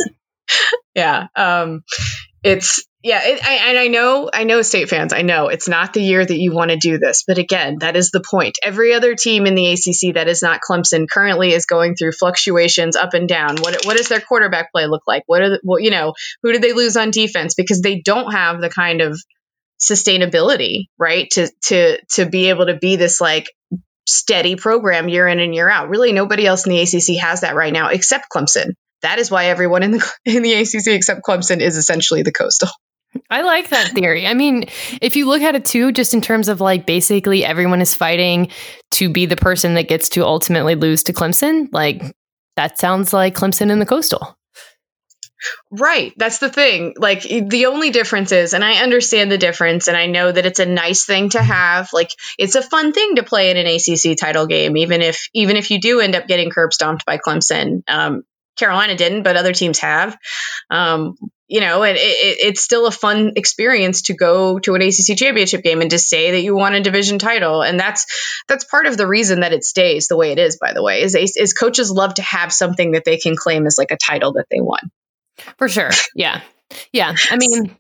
yeah, 0.95 1.27
um, 1.35 1.83
it's 2.43 2.87
yeah, 3.07 3.21
it, 3.23 3.45
I, 3.45 3.69
and 3.69 3.79
I 3.79 3.87
know, 3.87 4.29
I 4.33 4.43
know, 4.43 4.63
state 4.63 4.89
fans, 4.89 5.13
I 5.13 5.23
know 5.23 5.47
it's 5.47 5.69
not 5.69 5.93
the 5.93 6.03
year 6.03 6.25
that 6.25 6.37
you 6.37 6.53
want 6.53 6.73
to 6.73 6.77
do 6.77 6.99
this, 6.99 7.23
but 7.25 7.39
again, 7.39 7.79
that 7.79 7.95
is 7.95 8.11
the 8.11 8.21
point. 8.21 8.59
Every 8.65 8.95
other 8.95 9.15
team 9.15 9.47
in 9.47 9.55
the 9.55 9.73
ACC 9.73 10.15
that 10.15 10.27
is 10.27 10.43
not 10.43 10.61
Clemson 10.69 11.07
currently 11.09 11.53
is 11.53 11.67
going 11.67 11.95
through 11.95 12.13
fluctuations 12.13 12.97
up 12.97 13.15
and 13.15 13.29
down. 13.29 13.59
What 13.59 13.85
what 13.85 13.97
does 13.97 14.09
their 14.09 14.21
quarterback 14.21 14.73
play 14.73 14.87
look 14.89 15.03
like? 15.07 15.23
What 15.27 15.43
are 15.43 15.51
the, 15.51 15.61
well, 15.63 15.79
you 15.79 15.91
know, 15.91 16.15
who 16.43 16.53
did 16.53 16.63
they 16.63 16.73
lose 16.73 16.97
on 16.97 17.13
defense 17.13 17.55
because 17.55 17.81
they 17.81 18.01
don't 18.01 18.33
have 18.33 18.61
the 18.61 18.71
kind 18.71 19.01
of 19.01 19.21
sustainability, 19.81 20.87
right? 20.99 21.29
To 21.33 21.51
to 21.65 21.99
to 22.13 22.27
be 22.27 22.49
able 22.49 22.67
to 22.67 22.77
be 22.77 22.97
this 22.97 23.21
like 23.21 23.51
steady 24.07 24.57
program 24.57 25.09
year 25.09 25.27
in 25.27 25.41
and 25.41 25.55
year 25.55 25.69
out. 25.69 25.89
Really, 25.89 26.13
nobody 26.13 26.47
else 26.47 26.67
in 26.67 26.71
the 26.71 26.81
ACC 26.81 27.21
has 27.21 27.43
that 27.43 27.55
right 27.55 27.73
now 27.73 27.89
except 27.89 28.27
Clemson. 28.35 28.73
That 29.03 29.19
is 29.19 29.31
why 29.31 29.47
everyone 29.47 29.83
in 29.83 29.93
the 29.93 30.13
in 30.25 30.43
the 30.43 30.55
ACC 30.55 30.89
except 30.89 31.23
Clemson 31.23 31.61
is 31.61 31.77
essentially 31.77 32.23
the 32.23 32.33
coastal. 32.33 32.71
I 33.31 33.43
like 33.43 33.71
that 33.71 33.93
theory. 33.93 34.27
I 34.27 34.35
mean, 34.35 34.65
if 35.01 35.17
you 35.17 35.27
look 35.27 35.41
at 35.41 35.55
it 35.55 35.65
too, 35.65 35.91
just 35.91 36.13
in 36.13 36.21
terms 36.21 36.49
of 36.49 36.61
like 36.61 36.85
basically 36.85 37.45
everyone 37.45 37.81
is 37.81 37.95
fighting 37.95 38.49
to 38.93 39.09
be 39.09 39.25
the 39.27 39.37
person 39.37 39.75
that 39.75 39.89
gets 39.89 40.11
to 40.11 40.25
ultimately 40.25 40.75
lose 40.75 41.03
to 41.05 41.13
Clemson, 41.13 41.69
like 41.73 42.15
that 42.57 42.79
sounds 42.79 43.13
like 43.13 43.35
Clemson 43.35 43.71
in 43.71 43.79
the 43.79 43.87
coastal. 43.87 44.37
Right. 45.71 46.13
That's 46.17 46.39
the 46.39 46.51
thing. 46.51 46.95
Like 46.97 47.23
the 47.23 47.67
only 47.67 47.91
difference 47.91 48.33
is, 48.33 48.55
and 48.55 48.65
I 48.65 48.83
understand 48.83 49.31
the 49.31 49.39
difference, 49.39 49.89
and 49.89 49.97
I 49.97 50.07
know 50.07 50.31
that 50.31 50.47
it's 50.47 50.61
a 50.61 50.67
nice 50.67 51.05
thing 51.05 51.31
to 51.31 51.43
have. 51.43 51.91
Like 51.93 52.11
it's 52.39 52.55
a 52.55 52.63
fun 52.63 52.93
thing 52.93 53.17
to 53.17 53.23
play 53.23 53.51
in 53.51 53.57
an 53.57 53.67
ACC 53.67 54.17
title 54.17 54.47
game, 54.47 54.77
even 54.77 55.03
if 55.03 55.29
even 55.35 55.57
if 55.57 55.71
you 55.71 55.81
do 55.81 56.01
end 56.01 56.15
up 56.15 56.27
getting 56.27 56.51
curb 56.51 56.73
stomped 56.73 57.05
by 57.05 57.19
Clemson. 57.19 57.83
Um, 57.89 58.23
Carolina 58.57 58.97
didn't, 58.97 59.23
but 59.23 59.37
other 59.37 59.53
teams 59.53 59.79
have. 59.81 60.17
Um, 60.71 61.17
you 61.49 61.61
know, 61.61 61.85
it, 61.85 61.97
it, 61.97 62.39
it's 62.41 62.61
still 62.61 62.87
a 62.87 62.91
fun 62.91 63.33
experience 63.37 64.03
to 64.03 64.15
go 64.15 64.59
to 64.59 64.75
an 64.75 64.83
ACC 64.83 65.17
championship 65.17 65.63
game 65.63 65.81
and 65.81 65.91
to 65.91 65.99
say 65.99 66.33
that 66.33 66.41
you 66.41 66.57
won 66.57 66.75
a 66.75 66.81
division 66.81 67.19
title, 67.19 67.63
and 67.63 67.79
that's 67.79 68.07
that's 68.49 68.65
part 68.65 68.87
of 68.87 68.97
the 68.97 69.07
reason 69.07 69.41
that 69.41 69.53
it 69.53 69.65
stays 69.65 70.09
the 70.09 70.17
way 70.17 70.33
it 70.33 70.39
is. 70.39 70.59
By 70.59 70.73
the 70.73 70.83
way, 70.83 71.03
is 71.03 71.15
is 71.15 71.53
coaches 71.53 71.91
love 71.91 72.15
to 72.15 72.23
have 72.23 72.53
something 72.53 72.93
that 72.93 73.05
they 73.05 73.19
can 73.19 73.37
claim 73.37 73.67
as 73.67 73.79
like 73.79 73.93
a 73.93 73.97
title 73.97 74.33
that 74.35 74.47
they 74.51 74.61
won. 74.61 74.91
For 75.59 75.69
sure. 75.69 75.91
Yeah. 76.15 76.41
Yeah. 76.93 77.15
I 77.31 77.37
mean, 77.37 77.75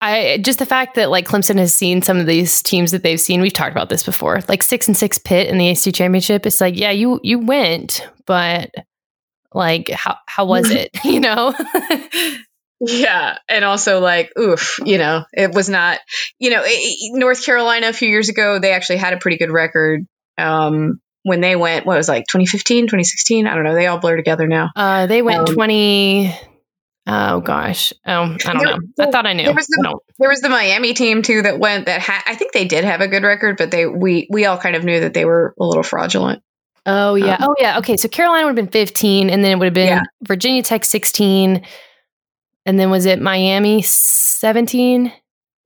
I 0.00 0.38
just 0.42 0.58
the 0.58 0.66
fact 0.66 0.94
that 0.94 1.10
like 1.10 1.26
Clemson 1.26 1.58
has 1.58 1.74
seen 1.74 2.00
some 2.02 2.18
of 2.18 2.26
these 2.26 2.62
teams 2.62 2.90
that 2.92 3.02
they've 3.02 3.20
seen, 3.20 3.40
we've 3.40 3.52
talked 3.52 3.72
about 3.72 3.88
this 3.88 4.02
before, 4.02 4.40
like 4.48 4.62
six 4.62 4.88
and 4.88 4.96
six 4.96 5.18
pit 5.18 5.48
in 5.48 5.58
the 5.58 5.68
ACC 5.70 5.94
championship. 5.94 6.46
It's 6.46 6.60
like, 6.60 6.76
yeah, 6.78 6.90
you 6.90 7.20
you 7.22 7.38
went, 7.38 8.08
but 8.26 8.70
like 9.52 9.90
how 9.90 10.16
how 10.26 10.46
was 10.46 10.70
it? 10.70 10.90
You 11.04 11.20
know? 11.20 11.54
Yeah, 12.82 13.36
and 13.46 13.62
also 13.62 14.00
like, 14.00 14.32
oof, 14.38 14.78
you 14.86 14.96
know, 14.96 15.24
it 15.34 15.52
was 15.52 15.68
not, 15.68 15.98
you 16.38 16.48
know, 16.48 16.62
it, 16.64 17.12
North 17.18 17.44
Carolina 17.44 17.88
a 17.90 17.92
few 17.92 18.08
years 18.08 18.30
ago, 18.30 18.58
they 18.58 18.72
actually 18.72 18.96
had 18.96 19.12
a 19.12 19.18
pretty 19.18 19.36
good 19.36 19.50
record 19.50 20.06
um, 20.38 20.98
when 21.22 21.42
they 21.42 21.56
went. 21.56 21.84
What 21.84 21.98
was 21.98 22.08
it, 22.08 22.12
like 22.12 22.24
2015, 22.32 22.84
2016? 22.86 23.46
I 23.46 23.54
don't 23.54 23.64
know. 23.64 23.74
They 23.74 23.86
all 23.86 23.98
blur 23.98 24.16
together 24.16 24.46
now. 24.46 24.70
uh 24.74 25.04
they 25.06 25.20
went 25.20 25.50
Um, 25.50 25.54
20 25.54 26.34
Oh 27.12 27.40
gosh. 27.40 27.92
Oh, 28.06 28.12
I 28.12 28.36
don't 28.36 28.38
There- 28.38 28.54
know. 28.54 28.78
I 29.00 29.10
thought 29.10 29.26
I 29.26 29.32
knew. 29.32 29.44
there 29.44 29.54
was 29.54 29.66
the-. 29.66 29.98
There 30.18 30.28
was 30.28 30.40
the 30.42 30.48
Miami 30.48 30.94
team 30.94 31.22
too 31.22 31.42
that 31.42 31.58
went 31.58 31.86
that 31.86 32.00
had. 32.00 32.22
I 32.26 32.36
think 32.36 32.52
they 32.52 32.66
did 32.66 32.84
have 32.84 33.00
a 33.00 33.08
good 33.08 33.24
record, 33.24 33.56
but 33.56 33.72
they 33.72 33.86
we 33.86 34.28
we 34.30 34.46
all 34.46 34.58
kind 34.58 34.76
of 34.76 34.84
knew 34.84 35.00
that 35.00 35.12
they 35.12 35.24
were 35.24 35.54
a 35.58 35.64
little 35.64 35.82
fraudulent. 35.82 36.42
Oh 36.86 37.16
yeah. 37.16 37.34
Um, 37.34 37.48
oh 37.48 37.54
yeah. 37.58 37.78
Okay. 37.78 37.96
So 37.96 38.08
Carolina 38.08 38.46
would 38.46 38.56
have 38.56 38.64
been 38.64 38.72
15 38.72 39.28
and 39.28 39.44
then 39.44 39.52
it 39.52 39.58
would 39.58 39.66
have 39.66 39.74
been 39.74 39.88
Yeah. 39.88 40.02
Virginia 40.22 40.62
Tech 40.62 40.84
16 40.84 41.66
and 42.64 42.78
then 42.78 42.90
was 42.90 43.06
it 43.06 43.20
Miami 43.20 43.82
17? 43.82 45.12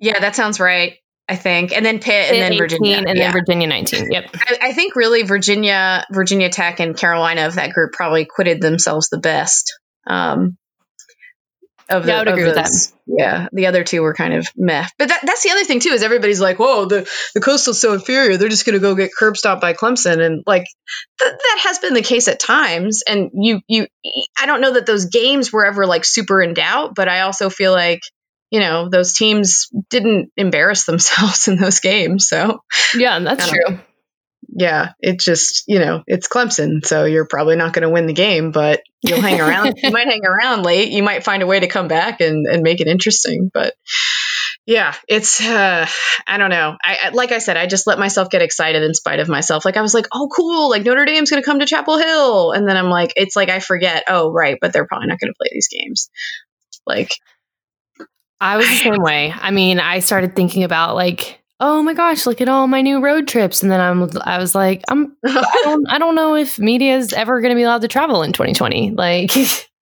Yeah, 0.01 0.19
that 0.21 0.35
sounds 0.35 0.59
right. 0.59 0.95
I 1.27 1.37
think, 1.37 1.73
and 1.73 1.87
then 1.87 2.01
Pitt, 2.01 2.33
and 2.33 2.37
then 2.37 2.53
18, 2.53 2.59
Virginia, 2.59 2.97
and 2.97 3.07
yeah. 3.09 3.15
then 3.15 3.33
Virginia 3.33 3.67
19. 3.67 4.11
Yep. 4.11 4.31
I, 4.35 4.59
I 4.61 4.73
think 4.73 4.95
really 4.95 5.23
Virginia, 5.23 6.05
Virginia 6.11 6.51
Tech, 6.51 6.81
and 6.81 6.95
Carolina 6.95 7.47
of 7.47 7.55
that 7.55 7.73
group 7.73 7.93
probably 7.93 8.27
quitted 8.27 8.61
themselves 8.61 9.09
the 9.09 9.19
best. 9.19 9.79
Um, 10.07 10.59
of 11.99 12.07
Yeah, 12.07 12.17
I 12.17 12.19
would 12.19 12.29
agree 12.29 12.45
with 12.45 12.55
that. 12.55 12.71
Yeah, 13.07 13.49
the 13.53 13.67
other 13.67 13.85
two 13.85 14.03
were 14.03 14.15
kind 14.15 14.35
of 14.35 14.47
meh. 14.57 14.87
But 14.99 15.09
that, 15.09 15.21
that's 15.25 15.43
the 15.43 15.51
other 15.51 15.65
thing 15.65 15.81
too 15.81 15.91
is 15.91 16.03
everybody's 16.03 16.41
like, 16.41 16.59
"Whoa, 16.59 16.87
the 16.87 17.09
the 17.35 17.41
coastal's 17.41 17.81
so 17.81 17.93
inferior. 17.95 18.37
They're 18.37 18.49
just 18.49 18.67
going 18.67 18.75
to 18.75 18.81
go 18.81 18.95
get 18.95 19.11
curb 19.17 19.37
stomped 19.37 19.61
by 19.61 19.73
Clemson." 19.73 20.25
And 20.25 20.43
like 20.47 20.65
th- 21.21 21.33
that 21.33 21.61
has 21.65 21.79
been 21.79 21.95
the 21.95 22.03
case 22.03 22.29
at 22.29 22.41
times. 22.41 23.03
And 23.07 23.31
you 23.35 23.61
you 23.69 23.87
I 24.41 24.47
don't 24.47 24.61
know 24.61 24.75
that 24.75 24.87
those 24.87 25.07
games 25.07 25.53
were 25.53 25.65
ever 25.67 25.87
like 25.87 26.05
super 26.05 26.43
in 26.43 26.55
doubt, 26.55 26.95
but 26.95 27.09
I 27.09 27.21
also 27.21 27.51
feel 27.51 27.73
like 27.73 28.01
you 28.51 28.61
know 28.61 28.89
those 28.89 29.13
teams 29.13 29.69
didn't 29.91 30.31
embarrass 30.37 30.85
themselves 30.87 31.49
in 31.49 31.57
those 31.57 31.81
games. 31.81 32.29
So 32.29 32.61
Yeah, 32.95 33.19
that's 33.21 33.49
true. 33.49 33.79
Yeah, 34.49 34.93
it 35.01 35.21
just, 35.21 35.65
you 35.67 35.79
know, 35.79 36.03
it's 36.07 36.29
Clemson, 36.29 36.85
so 36.85 37.05
you're 37.05 37.27
probably 37.27 37.57
not 37.57 37.73
going 37.73 37.83
to 37.83 37.91
win 37.91 38.07
the 38.07 38.13
game, 38.13 38.51
but 38.51 38.83
you'll 39.03 39.21
hang 39.21 39.41
around. 39.41 39.79
you 39.83 39.91
might 39.91 40.07
hang 40.07 40.25
around 40.25 40.65
late. 40.65 40.91
You 40.91 41.03
might 41.03 41.25
find 41.25 41.43
a 41.43 41.47
way 41.47 41.61
to 41.61 41.67
come 41.67 41.89
back 41.89 42.21
and, 42.21 42.47
and 42.47 42.63
make 42.63 42.81
it 42.81 42.87
interesting. 42.87 43.51
But 43.53 43.75
yeah, 44.67 44.95
it's, 45.09 45.41
uh, 45.41 45.87
I 46.27 46.39
don't 46.39 46.51
know. 46.51 46.77
I, 46.83 47.11
like 47.11 47.33
I 47.33 47.39
said, 47.39 47.57
I 47.57 47.67
just 47.67 47.87
let 47.87 47.99
myself 47.99 48.31
get 48.31 48.43
excited 48.43 48.83
in 48.83 48.95
spite 48.95 49.21
of 49.21 49.29
myself. 49.29 49.65
Like 49.65 49.77
I 49.77 49.83
was 49.83 49.95
like, 49.95 50.07
oh, 50.13 50.29
cool. 50.35 50.71
Like 50.71 50.85
Notre 50.85 51.05
Dame's 51.05 51.31
going 51.31 51.43
to 51.43 51.47
come 51.47 51.61
to 51.61 51.67
Chapel 51.67 51.99
Hill. 51.99 52.53
And 52.53 52.69
then 52.69 52.77
I'm 52.77 52.91
like, 52.91 53.13
it's 53.17 53.37
like 53.37 53.51
I 53.51 53.61
forget, 53.61 54.05
oh, 54.09 54.33
right, 54.33 54.57
but 54.61 54.73
they're 54.73 54.87
probably 54.87 55.09
not 55.09 55.21
going 55.21 55.33
to 55.33 55.37
play 55.39 55.51
these 55.53 55.69
games. 55.69 56.11
Like, 56.87 57.11
I 58.41 58.57
was 58.57 58.69
the 58.69 58.77
same 58.77 59.03
way. 59.03 59.33
I 59.35 59.51
mean, 59.51 59.81
I 59.81 60.01
started 60.01 60.35
thinking 60.35 60.65
about 60.65 60.95
like, 60.95 61.41
oh 61.61 61.83
my 61.83 61.95
gosh, 61.95 62.27
look 62.27 62.41
at 62.41 62.49
all 62.49 62.67
my 62.67 62.83
new 62.83 63.01
road 63.01 63.29
trips, 63.29 63.63
and 63.63 63.71
then 63.71 63.81
I'm, 63.81 64.11
I 64.23 64.39
was 64.39 64.55
like, 64.55 64.83
I'm, 64.89 65.17
I 65.25 65.61
don't, 65.65 65.87
I 65.89 65.99
don't 65.99 66.15
know 66.15 66.35
if 66.35 66.59
media 66.59 66.97
is 66.97 67.13
ever 67.13 67.41
going 67.41 67.51
to 67.51 67.57
be 67.57 67.63
allowed 67.63 67.83
to 67.83 67.89
travel 67.89 68.23
in 68.23 68.33
2020. 68.33 68.93
Like, 68.93 69.31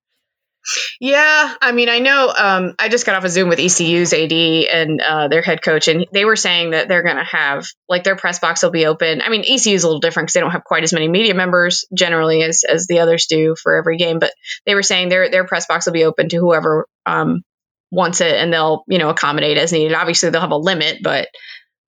Yeah, 1.00 1.54
I 1.61 1.72
mean, 1.72 1.88
I 1.88 1.98
know. 1.98 2.32
Um, 2.37 2.74
I 2.78 2.88
just 2.88 3.04
got 3.04 3.16
off 3.16 3.24
a 3.24 3.28
Zoom 3.28 3.48
with 3.48 3.58
ECU's 3.58 4.12
AD 4.12 4.32
and 4.32 5.00
uh, 5.00 5.28
their 5.28 5.42
head 5.42 5.62
coach, 5.62 5.88
and 5.88 6.06
they 6.12 6.24
were 6.24 6.37
saying 6.37 6.70
that 6.70 6.87
they're 6.87 7.02
going 7.02 7.16
to 7.16 7.24
have 7.24 7.66
like 7.88 8.04
their 8.04 8.16
press 8.16 8.38
box 8.38 8.62
will 8.62 8.70
be 8.70 8.87
open. 8.87 9.22
I 9.22 9.28
mean, 9.28 9.42
ECU 9.42 9.74
is 9.74 9.82
a 9.82 9.88
little 9.88 10.00
different 10.00 10.26
because 10.26 10.35
they 10.35 10.40
don't 10.40 10.52
have 10.52 10.64
quite 10.64 10.85
as 10.85 10.92
many 10.92 11.08
media 11.08 11.35
members 11.35 11.85
generally 11.92 12.42
as 12.42 12.62
as 12.62 12.87
the 12.87 13.00
others 13.00 13.26
do 13.26 13.56
for 13.61 13.74
every 13.74 13.96
game. 13.96 14.20
But 14.20 14.32
they 14.64 14.76
were 14.76 14.85
saying 14.85 15.08
their 15.08 15.30
their 15.30 15.44
press 15.44 15.66
box 15.66 15.87
will 15.87 15.94
be 15.94 16.04
open 16.04 16.28
to 16.28 16.37
whoever 16.37 16.87
um, 17.06 17.42
wants 17.90 18.20
it, 18.20 18.37
and 18.37 18.52
they'll 18.52 18.85
you 18.87 18.98
know 18.98 19.11
accommodate 19.11 19.58
as 19.58 19.72
needed. 19.72 19.94
Obviously, 19.94 20.30
they'll 20.30 20.40
have 20.40 20.52
a 20.52 20.56
limit, 20.56 20.98
but 21.02 21.26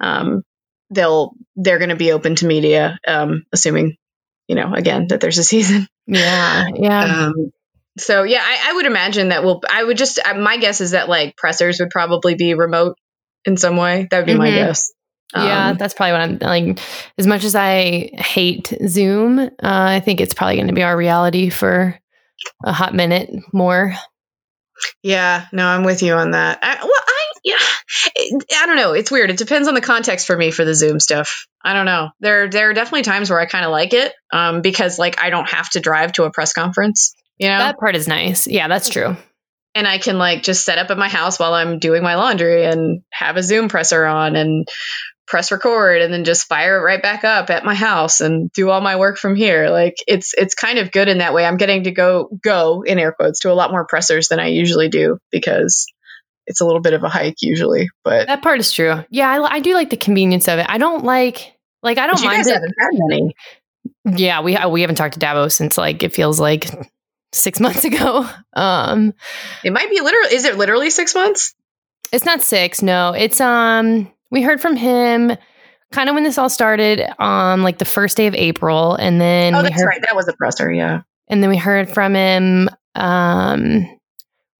um, 0.04 0.42
they'll 0.90 1.32
they're 1.56 1.78
going 1.78 1.90
to 1.90 1.96
be 1.96 2.12
open 2.12 2.34
to 2.36 2.46
media, 2.46 2.98
um, 3.06 3.44
assuming 3.52 3.96
you 4.48 4.54
know 4.56 4.74
again 4.74 5.06
that 5.08 5.20
there's 5.20 5.38
a 5.38 5.44
season. 5.44 5.86
yeah, 6.06 6.64
yeah. 6.74 7.26
Um, 7.26 7.50
so 7.98 8.22
yeah, 8.24 8.42
I, 8.42 8.70
I 8.70 8.72
would 8.74 8.86
imagine 8.86 9.28
that 9.30 9.42
we'll. 9.44 9.60
I 9.70 9.82
would 9.84 9.96
just. 9.96 10.18
uh, 10.24 10.34
My 10.34 10.56
guess 10.58 10.80
is 10.80 10.90
that 10.92 11.08
like 11.08 11.36
pressers 11.36 11.78
would 11.80 11.90
probably 11.90 12.34
be 12.34 12.54
remote 12.54 12.96
in 13.44 13.56
some 13.56 13.76
way. 13.76 14.06
That 14.10 14.18
would 14.18 14.26
be 14.26 14.34
my 14.34 14.50
Mhm. 14.50 14.54
guess. 14.54 14.92
yeah, 15.34 15.70
Um, 15.70 15.76
that's 15.78 15.94
probably 15.94 16.12
what 16.12 16.20
I'm 16.20 16.38
like. 16.66 16.78
As 17.18 17.26
much 17.26 17.44
as 17.44 17.54
I 17.54 18.10
hate 18.14 18.72
Zoom, 18.88 19.38
uh, 19.38 19.48
I 19.62 20.00
think 20.04 20.20
it's 20.20 20.34
probably 20.34 20.56
going 20.56 20.68
to 20.68 20.74
be 20.74 20.82
our 20.82 20.96
reality 20.96 21.50
for 21.50 21.98
a 22.64 22.72
hot 22.72 22.94
minute 22.94 23.30
more. 23.52 23.94
yeah. 25.02 25.46
No, 25.52 25.66
I'm 25.66 25.84
with 25.84 26.02
you 26.02 26.14
on 26.14 26.32
that. 26.32 26.58
I, 26.62 26.78
well, 26.82 26.92
yeah. 27.44 27.56
I 27.56 28.66
don't 28.66 28.76
know. 28.76 28.92
It's 28.92 29.10
weird. 29.10 29.30
It 29.30 29.36
depends 29.36 29.68
on 29.68 29.74
the 29.74 29.80
context 29.80 30.26
for 30.26 30.36
me 30.36 30.50
for 30.50 30.64
the 30.64 30.74
Zoom 30.74 30.98
stuff. 30.98 31.46
I 31.62 31.74
don't 31.74 31.86
know. 31.86 32.08
There 32.20 32.48
there 32.48 32.70
are 32.70 32.74
definitely 32.74 33.02
times 33.02 33.30
where 33.30 33.38
I 33.40 33.46
kind 33.46 33.64
of 33.64 33.70
like 33.70 33.92
it 33.92 34.12
um, 34.32 34.62
because 34.62 34.98
like 34.98 35.22
I 35.22 35.30
don't 35.30 35.48
have 35.50 35.68
to 35.70 35.80
drive 35.80 36.12
to 36.14 36.24
a 36.24 36.30
press 36.30 36.52
conference. 36.52 37.14
You 37.38 37.48
know. 37.48 37.58
That 37.58 37.78
part 37.78 37.96
is 37.96 38.08
nice. 38.08 38.46
Yeah, 38.46 38.68
that's 38.68 38.88
true. 38.88 39.16
and 39.74 39.86
I 39.86 39.98
can 39.98 40.18
like 40.18 40.42
just 40.42 40.64
set 40.64 40.78
up 40.78 40.90
at 40.90 40.98
my 40.98 41.08
house 41.08 41.38
while 41.38 41.52
I'm 41.52 41.78
doing 41.78 42.02
my 42.02 42.14
laundry 42.14 42.64
and 42.64 43.02
have 43.12 43.36
a 43.36 43.42
Zoom 43.42 43.68
presser 43.68 44.04
on 44.06 44.36
and 44.36 44.68
press 45.26 45.50
record 45.50 46.02
and 46.02 46.12
then 46.12 46.24
just 46.24 46.46
fire 46.46 46.78
it 46.78 46.82
right 46.82 47.02
back 47.02 47.24
up 47.24 47.48
at 47.50 47.64
my 47.64 47.74
house 47.74 48.20
and 48.20 48.52
do 48.52 48.68
all 48.70 48.80
my 48.80 48.96
work 48.96 49.16
from 49.16 49.34
here. 49.34 49.70
Like 49.70 49.96
it's 50.06 50.34
it's 50.34 50.54
kind 50.54 50.78
of 50.78 50.92
good 50.92 51.08
in 51.08 51.18
that 51.18 51.34
way. 51.34 51.44
I'm 51.44 51.56
getting 51.56 51.84
to 51.84 51.90
go 51.90 52.28
go 52.42 52.82
in 52.82 52.98
air 52.98 53.12
quotes 53.12 53.40
to 53.40 53.50
a 53.50 53.54
lot 53.54 53.70
more 53.70 53.86
pressers 53.86 54.28
than 54.28 54.38
I 54.38 54.48
usually 54.48 54.88
do 54.88 55.18
because 55.30 55.86
it's 56.46 56.60
a 56.60 56.64
little 56.66 56.80
bit 56.80 56.92
of 56.92 57.02
a 57.02 57.08
hike 57.08 57.36
usually. 57.40 57.88
But 58.04 58.26
that 58.26 58.42
part 58.42 58.60
is 58.60 58.72
true. 58.72 59.04
Yeah, 59.10 59.30
I, 59.30 59.54
I 59.56 59.60
do 59.60 59.74
like 59.74 59.90
the 59.90 59.96
convenience 59.96 60.48
of 60.48 60.58
it. 60.58 60.66
I 60.68 60.78
don't 60.78 61.04
like 61.04 61.52
like 61.82 61.98
I 61.98 62.06
don't 62.06 62.20
you 62.20 62.26
mind 62.26 62.38
guys 62.38 62.46
it. 62.48 62.54
haven't 62.54 62.74
had 62.78 62.90
many. 62.92 63.34
Yeah, 64.18 64.40
we 64.40 64.56
we 64.70 64.80
haven't 64.80 64.96
talked 64.96 65.14
to 65.14 65.20
Dabo 65.20 65.50
since 65.52 65.76
like 65.78 66.02
it 66.02 66.14
feels 66.14 66.38
like 66.40 66.66
six 67.32 67.60
months 67.60 67.84
ago. 67.84 68.28
Um, 68.54 69.14
It 69.62 69.72
might 69.72 69.90
be 69.90 70.00
literally. 70.00 70.34
Is 70.34 70.44
it 70.44 70.56
literally 70.56 70.90
six 70.90 71.14
months? 71.14 71.54
it's 72.12 72.24
not 72.24 72.42
six. 72.42 72.82
No, 72.82 73.12
it's 73.12 73.40
um. 73.40 74.10
We 74.30 74.42
heard 74.42 74.60
from 74.60 74.76
him 74.76 75.32
kind 75.92 76.08
of 76.08 76.14
when 76.14 76.24
this 76.24 76.38
all 76.38 76.48
started 76.48 77.02
on 77.18 77.62
like 77.62 77.78
the 77.78 77.84
first 77.84 78.16
day 78.16 78.26
of 78.26 78.34
April, 78.34 78.94
and 78.94 79.20
then 79.20 79.54
oh, 79.54 79.62
that's 79.62 79.74
heard, 79.80 79.86
right. 79.86 80.00
That 80.02 80.16
was 80.16 80.26
a 80.28 80.32
presser. 80.32 80.72
Yeah. 80.72 81.02
and 81.28 81.42
then 81.42 81.50
we 81.50 81.56
heard 81.56 81.88
from 81.90 82.14
him 82.14 82.68
um 82.94 83.86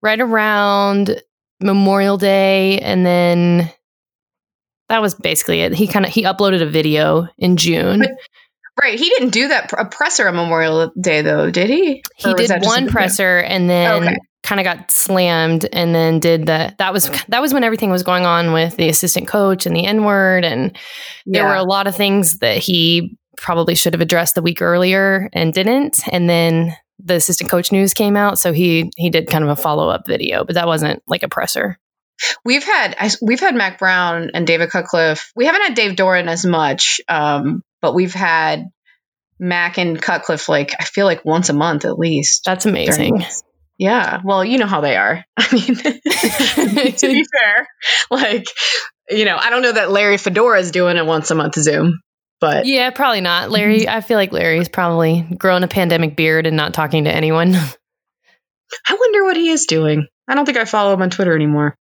right 0.03 0.21
around 0.21 1.21
Memorial 1.65 2.19
Day, 2.19 2.79
and 2.81 3.05
then 3.05 3.71
that 4.89 5.01
was 5.03 5.15
basically 5.15 5.63
it. 5.63 5.73
He 5.75 5.87
kind 5.87 6.05
of 6.07 6.13
he 6.13 6.23
uploaded 6.25 6.63
a 6.63 6.67
video 6.67 7.27
in 7.39 7.57
June. 7.57 8.01
But 8.01 8.11
Right. 8.83 8.99
He 8.99 9.09
didn't 9.09 9.31
do 9.31 9.47
that 9.49 9.69
pr- 9.69 9.77
a 9.77 9.87
presser 9.89 10.27
on 10.27 10.35
Memorial 10.35 10.91
Day 11.01 11.23
though, 11.23 11.49
did 11.49 11.71
he? 11.71 12.03
he 12.17 12.29
Or 12.33 12.35
did 12.35 12.51
one 12.65 12.89
presser 12.89 13.39
and 13.39 13.71
then 13.71 14.03
Okay. 14.03 14.17
kind 14.43 14.61
of 14.61 14.65
got 14.65 14.91
slammed 14.91 15.65
and 15.73 15.95
then 15.95 16.19
did 16.19 16.47
the 16.47 16.75
that 16.79 16.93
was 16.93 17.09
that 17.29 17.41
was 17.41 17.55
when 17.55 17.63
everything 17.63 17.91
was 17.93 18.03
going 18.03 18.27
on 18.27 18.53
with 18.53 18.77
the 18.77 18.89
assistant 18.89 19.29
coach 19.29 19.65
and 19.67 19.77
the 19.77 19.87
n 19.87 20.03
word 20.05 20.45
and 20.45 20.77
there 21.25 21.45
Yeah. 21.45 21.51
were 21.51 21.55
a 21.55 21.63
lot 21.63 21.87
of 21.87 21.95
things 21.95 22.39
that 22.41 22.59
he 22.59 23.17
probably 23.37 23.77
should 23.77 23.93
have 23.95 24.01
addressed 24.01 24.35
the 24.35 24.43
week 24.43 24.61
earlier 24.61 25.31
and 25.33 25.55
didn't 25.55 26.01
and 26.11 26.29
then 26.29 26.75
the 27.05 27.15
assistant 27.15 27.51
coach 27.51 27.71
news 27.71 27.95
came 27.95 28.17
out 28.17 28.39
so 28.39 28.53
he 28.53 28.91
he 28.97 29.11
did 29.11 29.29
kind 29.29 29.45
of 29.45 29.51
a 29.51 29.57
follow-up 29.57 30.07
video 30.07 30.45
but 30.45 30.55
that 30.55 30.67
wasn't 30.67 31.03
like 31.07 31.23
a 31.23 31.29
presser 31.29 31.79
We've 32.45 32.65
had 32.65 32.95
I, 32.99 33.11
we've 33.21 33.41
had 33.41 33.55
Mack 33.55 33.79
Brown 33.79 34.31
and 34.35 34.47
David 34.47 34.71
Cutcliffe. 34.71 35.33
We 35.35 35.47
haven't 35.47 35.63
had 35.63 35.75
Dave 35.75 35.97
Doeren 35.97 36.29
as 36.29 36.47
much, 36.47 37.01
um, 37.09 37.63
but 37.83 37.95
we've 37.95 38.15
had 38.15 38.71
Mack 39.39 39.79
and 39.79 40.01
Cutcliffe 40.01 40.49
like 40.49 40.75
I 40.79 40.85
feel 40.85 41.07
like 41.07 41.25
once 41.25 41.49
a 41.49 41.53
month 41.55 41.85
at 41.85 41.99
least. 41.99 42.45
that's 42.45 42.67
amazing. 42.67 43.25
Yeah. 43.79 44.21
Well, 44.25 44.45
you 44.45 44.59
know 44.59 44.67
how 44.67 44.81
they 44.81 44.97
are. 44.97 45.25
I 45.37 45.53
mean, 45.53 45.65
to 46.95 47.09
be 47.09 47.27
fair, 47.41 47.69
like 48.11 48.47
you 49.11 49.25
know, 49.25 49.37
I 49.37 49.51
don't 49.51 49.63
know 49.63 49.73
that 49.73 49.91
Larry 49.91 50.17
Fedora 50.17 50.61
is 50.61 50.71
doing 50.71 50.97
a 50.97 51.05
once 51.05 51.31
a 51.31 51.35
month 51.35 51.57
Zoom, 51.57 52.01
but 52.41 52.67
yeah 52.67 52.91
probably 52.91 53.21
not 53.21 53.51
larry 53.51 53.81
mm-hmm. 53.81 53.97
i 53.97 54.01
feel 54.01 54.17
like 54.17 54.33
larry's 54.33 54.69
probably 54.69 55.27
grown 55.39 55.63
a 55.63 55.69
pandemic 55.69 56.17
beard 56.17 56.47
and 56.47 56.57
not 56.57 56.75
talking 56.75 57.05
to 57.05 57.15
anyone 57.15 57.55
I 58.89 58.95
wonder 58.95 59.25
what 59.25 59.37
he 59.37 59.51
is 59.51 59.67
doing. 59.67 60.07
I 60.29 60.35
don't 60.35 60.47
think 60.47 60.59
I 60.59 60.65
follow 60.65 60.95
him 60.95 61.03
on 61.03 61.11
Twitter 61.11 61.35
anymore. 61.35 61.77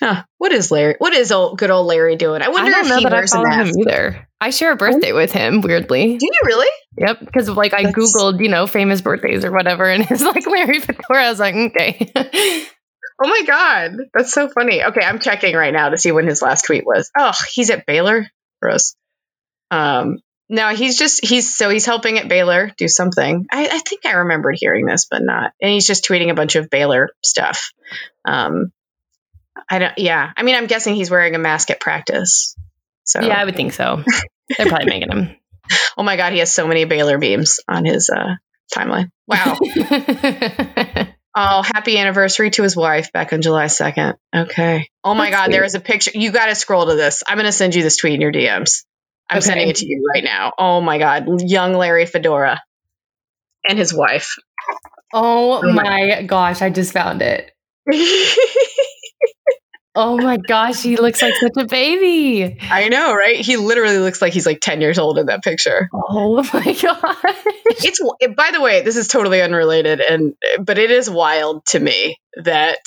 Huh. 0.00 0.24
What 0.38 0.52
is 0.52 0.70
Larry? 0.70 0.94
What 0.98 1.12
is 1.12 1.30
old, 1.30 1.58
good 1.58 1.70
old 1.70 1.86
Larry 1.86 2.16
doing? 2.16 2.40
I 2.40 2.46
I 2.46 2.48
wonder 2.48 2.70
don't 2.70 2.86
if 2.86 2.96
he 2.96 3.04
that 3.04 3.12
I 3.12 3.16
wears 3.16 3.32
a 3.32 3.36
follow 3.36 3.50
him 3.50 3.70
either. 3.80 4.28
I 4.40 4.50
share 4.50 4.72
a 4.72 4.76
birthday 4.76 5.12
oh. 5.12 5.16
with 5.16 5.30
him, 5.32 5.60
weirdly. 5.60 6.16
Do 6.16 6.26
you 6.26 6.40
really? 6.44 6.68
Yep, 6.96 7.20
because 7.20 7.50
like 7.50 7.74
I 7.74 7.82
That's- 7.82 7.94
googled, 7.94 8.40
you 8.40 8.48
know, 8.48 8.66
famous 8.66 9.02
birthdays 9.02 9.44
or 9.44 9.52
whatever, 9.52 9.84
and 9.84 10.06
it's 10.10 10.22
like 10.22 10.46
Larry 10.46 10.80
Fedora. 10.80 11.24
I 11.24 11.30
was 11.30 11.40
like, 11.40 11.54
okay. 11.54 12.12
Oh 13.22 13.28
my 13.28 13.42
god, 13.46 13.98
that's 14.14 14.32
so 14.32 14.48
funny. 14.48 14.82
Okay, 14.82 15.02
I'm 15.04 15.18
checking 15.18 15.54
right 15.54 15.74
now 15.74 15.90
to 15.90 15.98
see 15.98 16.10
when 16.10 16.26
his 16.26 16.40
last 16.40 16.64
tweet 16.64 16.86
was. 16.86 17.10
Oh, 17.18 17.32
he's 17.52 17.68
at 17.68 17.84
Baylor. 17.84 18.26
Gross. 18.62 18.96
Um, 19.70 20.18
no, 20.48 20.74
he's 20.74 20.98
just 20.98 21.24
he's 21.24 21.56
so 21.56 21.70
he's 21.70 21.86
helping 21.86 22.18
at 22.18 22.28
Baylor 22.28 22.72
do 22.76 22.88
something. 22.88 23.46
I, 23.50 23.68
I 23.68 23.78
think 23.78 24.04
I 24.04 24.12
remembered 24.12 24.56
hearing 24.58 24.84
this, 24.84 25.06
but 25.08 25.22
not. 25.22 25.52
And 25.62 25.70
he's 25.70 25.86
just 25.86 26.04
tweeting 26.04 26.30
a 26.30 26.34
bunch 26.34 26.56
of 26.56 26.68
Baylor 26.70 27.10
stuff. 27.22 27.72
Um, 28.24 28.72
I 29.70 29.78
don't. 29.78 29.98
Yeah, 29.98 30.30
I 30.36 30.42
mean, 30.42 30.56
I'm 30.56 30.66
guessing 30.66 30.96
he's 30.96 31.10
wearing 31.10 31.34
a 31.36 31.38
mask 31.38 31.70
at 31.70 31.80
practice. 31.80 32.56
So 33.04 33.20
yeah, 33.20 33.40
I 33.40 33.44
would 33.44 33.54
think 33.54 33.72
so. 33.72 34.02
They're 34.56 34.66
probably 34.66 34.86
making 34.86 35.10
him. 35.10 35.36
Oh 35.96 36.02
my 36.02 36.16
god, 36.16 36.32
he 36.32 36.40
has 36.40 36.52
so 36.52 36.66
many 36.66 36.84
Baylor 36.84 37.18
beams 37.18 37.60
on 37.68 37.84
his 37.84 38.10
uh, 38.10 38.34
timeline. 38.74 39.10
Wow. 39.26 39.56
Oh, 41.32 41.62
happy 41.62 41.96
anniversary 41.96 42.50
to 42.50 42.64
his 42.64 42.76
wife 42.76 43.12
back 43.12 43.32
on 43.32 43.40
July 43.40 43.66
2nd. 43.66 44.16
Okay. 44.34 44.88
Oh 45.04 45.14
my 45.14 45.30
That's 45.30 45.36
God, 45.36 45.44
sweet. 45.44 45.52
there 45.52 45.64
is 45.64 45.74
a 45.76 45.80
picture. 45.80 46.10
You 46.14 46.32
got 46.32 46.46
to 46.46 46.56
scroll 46.56 46.86
to 46.86 46.96
this. 46.96 47.22
I'm 47.26 47.36
going 47.36 47.46
to 47.46 47.52
send 47.52 47.74
you 47.76 47.84
this 47.84 47.98
tweet 47.98 48.14
in 48.14 48.20
your 48.20 48.32
DMs. 48.32 48.84
I'm 49.30 49.38
Okay. 49.38 49.46
sending 49.46 49.68
it 49.68 49.76
to 49.76 49.86
you 49.86 50.04
right 50.14 50.24
now. 50.24 50.52
Oh 50.58 50.80
my 50.80 50.98
God. 50.98 51.26
Young 51.42 51.74
Larry 51.74 52.04
Fedora 52.06 52.60
and 53.68 53.78
his 53.78 53.94
wife. 53.94 54.34
oh 55.14 55.60
Oh 55.62 55.72
my- 55.72 55.82
my 55.84 56.22
gosh, 56.22 56.62
I 56.62 56.70
just 56.70 56.92
found 56.92 57.22
it. 57.22 57.50
Oh 59.96 60.16
my 60.16 60.36
gosh, 60.36 60.82
he 60.84 60.96
looks 60.96 61.20
like 61.20 61.34
such 61.34 61.50
a 61.58 61.66
baby. 61.66 62.58
I 62.62 62.88
know, 62.88 63.12
right? 63.12 63.34
He 63.36 63.56
literally 63.56 63.98
looks 63.98 64.22
like 64.22 64.32
he's 64.32 64.46
like 64.46 64.60
10 64.60 64.80
years 64.80 65.00
old 65.00 65.18
in 65.18 65.26
that 65.26 65.42
picture. 65.42 65.88
Oh 65.92 66.36
my 66.54 66.72
God. 66.80 67.16
It's, 67.66 68.00
it, 68.20 68.36
by 68.36 68.50
the 68.52 68.60
way, 68.60 68.82
this 68.82 68.96
is 68.96 69.08
totally 69.08 69.42
unrelated, 69.42 70.00
and, 70.00 70.34
but 70.60 70.78
it 70.78 70.92
is 70.92 71.10
wild 71.10 71.66
to 71.66 71.80
me 71.80 72.16
that 72.36 72.78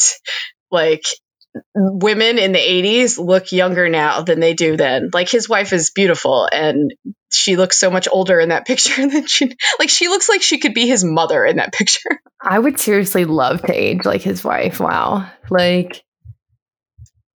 like 0.71 1.03
women 1.75 2.37
in 2.37 2.51
the 2.51 2.59
80s 2.59 3.17
look 3.17 3.51
younger 3.51 3.89
now 3.89 4.21
than 4.21 4.39
they 4.39 4.53
do 4.53 4.77
then. 4.77 5.09
Like 5.13 5.29
his 5.29 5.47
wife 5.47 5.73
is 5.73 5.91
beautiful 5.91 6.47
and 6.51 6.93
she 7.31 7.55
looks 7.55 7.79
so 7.79 7.91
much 7.91 8.07
older 8.11 8.39
in 8.39 8.49
that 8.49 8.65
picture 8.67 9.07
than 9.07 9.27
she 9.27 9.55
like 9.79 9.89
she 9.89 10.07
looks 10.07 10.29
like 10.29 10.41
she 10.41 10.59
could 10.59 10.73
be 10.73 10.87
his 10.87 11.03
mother 11.03 11.45
in 11.45 11.57
that 11.57 11.73
picture. 11.73 12.21
I 12.41 12.59
would 12.59 12.79
seriously 12.79 13.25
love 13.25 13.61
to 13.63 13.73
age 13.73 14.05
like 14.05 14.21
his 14.21 14.43
wife. 14.43 14.79
Wow. 14.79 15.29
Like 15.49 16.03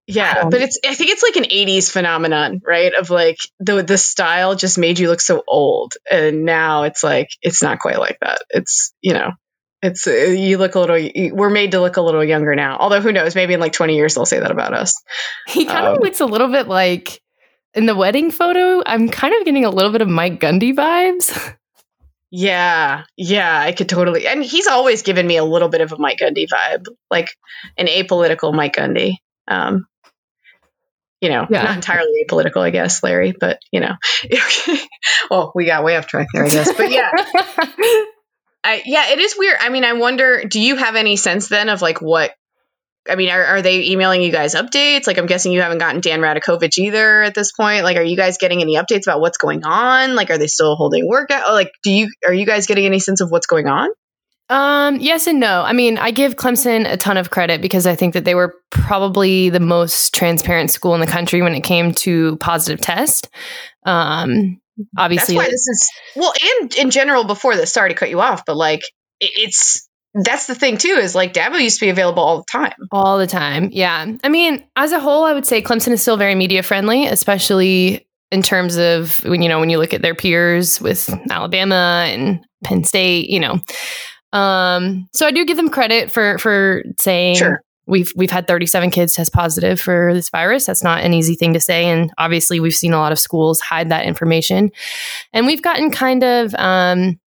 Yeah, 0.08 0.42
Um, 0.44 0.50
but 0.50 0.62
it's 0.62 0.80
I 0.86 0.96
think 0.96 1.12
it's 1.12 1.24
like 1.24 1.36
an 1.36 1.50
80s 1.52 1.92
phenomenon, 1.92 2.62
right? 2.66 2.94
Of 2.94 3.10
like 3.10 3.38
the 3.60 3.84
the 3.84 3.98
style 3.98 4.56
just 4.56 4.78
made 4.78 5.00
you 5.00 5.10
look 5.10 5.22
so 5.22 5.44
old 5.48 5.94
and 6.10 6.46
now 6.46 6.84
it's 6.84 7.04
like 7.04 7.30
it's 7.42 7.62
not 7.62 7.80
quite 7.80 8.00
like 8.00 8.18
that. 8.22 8.40
It's, 8.50 8.94
you 9.02 9.14
know, 9.14 9.32
it's 9.82 10.08
uh, 10.08 10.12
you 10.12 10.58
look 10.58 10.76
a 10.76 10.80
little 10.80 11.32
we're 11.36 11.50
made 11.50 11.72
to 11.72 11.80
look 11.82 11.98
a 11.98 12.02
little 12.02 12.24
younger 12.24 12.56
now. 12.56 12.78
Although 12.80 13.02
who 13.02 13.12
knows, 13.12 13.36
maybe 13.36 13.54
in 13.54 13.60
like 13.60 13.74
20 13.74 13.96
years 13.96 14.16
they'll 14.16 14.26
say 14.26 14.40
that 14.40 14.52
about 14.52 14.74
us. 14.74 15.02
he 15.48 15.66
kind 15.66 15.86
of 15.86 15.96
Um, 15.98 16.00
looks 16.02 16.20
a 16.22 16.26
little 16.26 16.50
bit 16.52 16.68
like 16.68 17.22
in 17.74 17.86
the 17.86 17.96
wedding 17.96 18.32
photo, 18.32 18.82
I'm 18.86 19.08
kind 19.10 19.36
of 19.36 19.46
getting 19.46 19.66
a 19.66 19.70
little 19.70 19.92
bit 19.92 20.02
of 20.02 20.08
Mike 20.08 20.40
Gundy 20.40 20.74
vibes. 20.74 21.56
Yeah, 22.30 23.06
yeah, 23.16 23.58
I 23.58 23.72
could 23.72 23.88
totally. 23.88 24.28
And 24.28 24.44
he's 24.44 24.68
always 24.68 25.02
given 25.02 25.26
me 25.26 25.38
a 25.38 25.46
little 25.46 25.70
bit 25.70 25.80
of 25.80 25.94
a 25.94 25.98
Mike 25.98 26.18
Gundy 26.20 26.46
vibe, 26.46 26.84
like 27.10 27.30
an 27.78 27.88
apolitical 27.88 28.54
Mike 28.54 28.76
Gundy. 28.76 29.14
Um, 29.48 29.88
you 31.22 31.30
know, 31.30 31.48
Yeah. 31.50 31.64
not 31.64 31.76
entirely 31.76 32.26
apolitical, 32.30 32.62
I 32.62 32.70
guess, 32.72 33.02
Larry, 33.02 33.34
but 33.40 33.60
you 33.72 33.80
know. 33.80 33.96
well, 35.32 35.54
we 35.56 35.66
got 35.68 35.86
way 35.86 35.96
off 35.96 36.08
track 36.08 36.28
there, 36.34 36.44
I 36.44 36.50
guess. 36.50 36.74
But 36.76 36.92
yeah, 36.92 37.12
I, 38.68 38.82
yeah, 38.86 39.12
it 39.12 39.20
is 39.20 39.36
weird. 39.38 39.58
I 39.62 39.70
mean, 39.70 39.86
I 39.86 39.94
wonder, 39.94 40.44
do 40.44 40.60
you 40.60 40.76
have 40.76 40.98
any 40.98 41.16
sense 41.16 41.48
then 41.48 41.70
of 41.70 41.82
like 41.82 42.02
what? 42.02 42.34
I 43.10 43.16
mean, 43.16 43.30
are, 43.30 43.42
are 43.42 43.62
they 43.62 43.86
emailing 43.92 44.22
you 44.22 44.32
guys 44.34 44.56
updates? 44.56 45.08
Like, 45.08 45.18
I'm 45.18 45.26
guessing 45.28 45.54
you 45.54 45.62
haven't 45.62 45.78
gotten 45.78 46.02
Dan 46.02 46.20
Radakovich 46.20 46.78
either 46.78 47.24
at 47.24 47.34
this 47.34 47.54
point. 47.54 47.86
Like, 47.86 47.96
are 47.96 48.04
you 48.04 48.18
guys 48.18 48.38
getting 48.38 48.62
any 48.62 48.76
updates 48.76 49.04
about 49.04 49.22
what's 49.22 49.38
going 49.38 49.64
on? 49.64 50.16
Like, 50.16 50.30
are 50.32 50.38
they 50.38 50.48
still 50.48 50.76
holding 50.76 51.08
workout? 51.08 51.54
Like, 51.54 51.72
do 51.82 51.92
you 51.92 52.10
are 52.26 52.34
you 52.34 52.46
guys 52.46 52.68
getting 52.68 52.86
any 52.86 53.00
sense 53.00 53.22
of 53.22 53.32
what's 53.32 53.48
going 53.48 53.68
on? 53.68 53.90
Um, 54.50 54.98
yes 54.98 55.28
and 55.28 55.40
no. 55.40 55.62
I 55.62 55.72
mean, 55.72 55.98
I 55.98 56.12
give 56.12 56.36
Clemson 56.36 56.90
a 56.92 56.98
ton 56.98 57.16
of 57.16 57.30
credit 57.30 57.62
because 57.62 57.88
I 57.88 57.96
think 57.96 58.14
that 58.16 58.26
they 58.26 58.36
were 58.36 58.56
probably 58.70 59.50
the 59.50 59.62
most 59.62 60.14
transparent 60.14 60.72
school 60.72 60.94
in 60.94 61.00
the 61.00 61.08
country 61.08 61.42
when 61.42 61.56
it 61.56 61.62
came 61.62 61.94
to 61.94 62.36
positive 62.38 62.82
test. 62.82 63.30
Um, 63.86 64.60
That's 64.96 65.46
why 65.46 65.50
this 65.50 65.68
is 65.68 65.90
well, 66.16 66.34
and 66.62 66.74
in 66.76 66.92
general, 66.92 67.24
before 67.24 67.56
this, 67.56 67.72
sorry 67.72 67.90
to 67.90 67.96
cut 67.96 68.10
you 68.10 68.20
off, 68.22 68.44
but 68.46 68.56
like, 68.56 68.82
it's 69.20 69.88
that's 70.14 70.48
the 70.48 70.56
thing 70.56 70.78
too. 70.78 70.90
Is 70.90 71.16
like 71.16 71.34
Dabo 71.34 71.62
used 71.62 71.80
to 71.80 71.86
be 71.86 71.90
available 71.90 72.24
all 72.24 72.38
the 72.38 72.46
time. 72.52 72.74
all 72.92 73.18
the 73.18 73.28
time. 73.28 73.70
Yeah. 73.72 74.06
I 74.24 74.30
mean, 74.30 74.64
as 74.76 74.92
a 74.92 75.00
whole, 75.00 75.24
I 75.24 75.34
would 75.34 75.46
say 75.46 75.62
Clemson 75.62 75.92
is 75.92 76.02
still 76.02 76.18
very 76.18 76.36
media 76.36 76.64
friendly, 76.64 77.06
especially 77.06 78.08
in 78.32 78.42
terms 78.42 78.78
of 78.78 79.24
when 79.24 79.42
you 79.42 79.50
know 79.50 79.60
when 79.60 79.70
you 79.70 79.78
look 79.78 79.94
at 79.94 80.02
their 80.02 80.16
peers 80.16 80.82
with 80.82 81.10
Alabama 81.30 82.06
and 82.08 82.40
Penn 82.64 82.84
State, 82.84 83.30
you 83.30 83.40
know. 83.40 83.60
Um, 84.34 85.08
so 85.14 85.26
I 85.26 85.32
do 85.32 85.46
give 85.46 85.58
them 85.58 85.70
credit 85.70 86.12
for 86.12 86.38
for 86.38 86.84
saying 87.00 87.36
Sure. 87.36 87.62
We've 87.88 88.12
we've 88.16 88.32
had 88.32 88.48
37 88.48 88.92
kids 88.92 89.14
test 89.14 89.34
positive 89.34 89.80
for 89.80 90.14
this 90.14 90.30
virus. 90.30 90.66
That's 90.66 90.84
not 90.84 91.04
an 91.04 91.14
easy 91.14 91.36
thing 91.36 91.54
to 91.54 91.60
say, 91.60 91.86
and 91.86 92.12
obviously 92.18 92.60
we've 92.60 92.76
seen 92.76 92.94
a 92.94 93.00
lot 93.00 93.12
of 93.12 93.20
schools 93.20 93.60
hide 93.60 93.90
that 93.90 94.06
information, 94.06 94.72
and 95.34 95.46
we've 95.46 95.62
gotten 95.62 95.92
kind 95.92 96.24
of 96.24 96.54
um, 96.56 97.20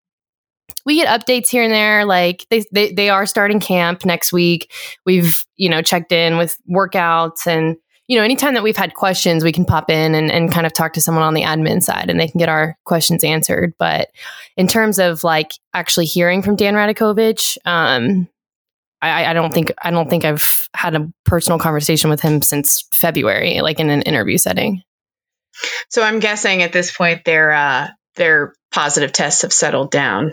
we 0.84 0.96
get 0.96 1.08
updates 1.08 1.48
here 1.48 1.62
and 1.62 1.72
there. 1.72 2.04
Like 2.04 2.46
they, 2.50 2.64
they, 2.72 2.92
they 2.92 3.10
are 3.10 3.26
starting 3.26 3.60
camp 3.60 4.04
next 4.04 4.32
week. 4.32 4.72
We've, 5.04 5.44
you 5.56 5.68
know, 5.68 5.82
checked 5.82 6.12
in 6.12 6.36
with 6.36 6.56
workouts 6.70 7.46
and, 7.46 7.76
you 8.08 8.18
know, 8.18 8.24
anytime 8.24 8.54
that 8.54 8.64
we've 8.64 8.76
had 8.76 8.94
questions, 8.94 9.44
we 9.44 9.52
can 9.52 9.64
pop 9.64 9.88
in 9.88 10.16
and, 10.16 10.32
and 10.32 10.50
kind 10.50 10.66
of 10.66 10.72
talk 10.72 10.94
to 10.94 11.00
someone 11.00 11.22
on 11.22 11.34
the 11.34 11.42
admin 11.42 11.80
side 11.80 12.10
and 12.10 12.18
they 12.18 12.26
can 12.26 12.38
get 12.38 12.48
our 12.48 12.76
questions 12.84 13.22
answered. 13.22 13.74
But 13.78 14.08
in 14.56 14.66
terms 14.66 14.98
of 14.98 15.22
like 15.22 15.52
actually 15.74 16.06
hearing 16.06 16.42
from 16.42 16.56
Dan 16.56 16.74
Radakovich, 16.74 17.56
um, 17.64 18.28
I, 19.02 19.26
I 19.26 19.32
don't 19.32 19.52
think 19.52 19.72
I 19.80 19.90
don't 19.90 20.10
think 20.10 20.24
I've 20.24 20.68
had 20.74 20.94
a 20.94 21.10
personal 21.24 21.58
conversation 21.58 22.10
with 22.10 22.20
him 22.20 22.42
since 22.42 22.86
February, 22.92 23.60
like 23.60 23.80
in 23.80 23.90
an 23.90 24.02
interview 24.02 24.38
setting. 24.38 24.82
So 25.88 26.02
I'm 26.02 26.20
guessing 26.20 26.62
at 26.62 26.72
this 26.72 26.94
point 26.94 27.24
their 27.24 27.52
uh, 27.52 27.88
their 28.16 28.54
positive 28.72 29.12
tests 29.12 29.42
have 29.42 29.52
settled 29.52 29.90
down. 29.90 30.32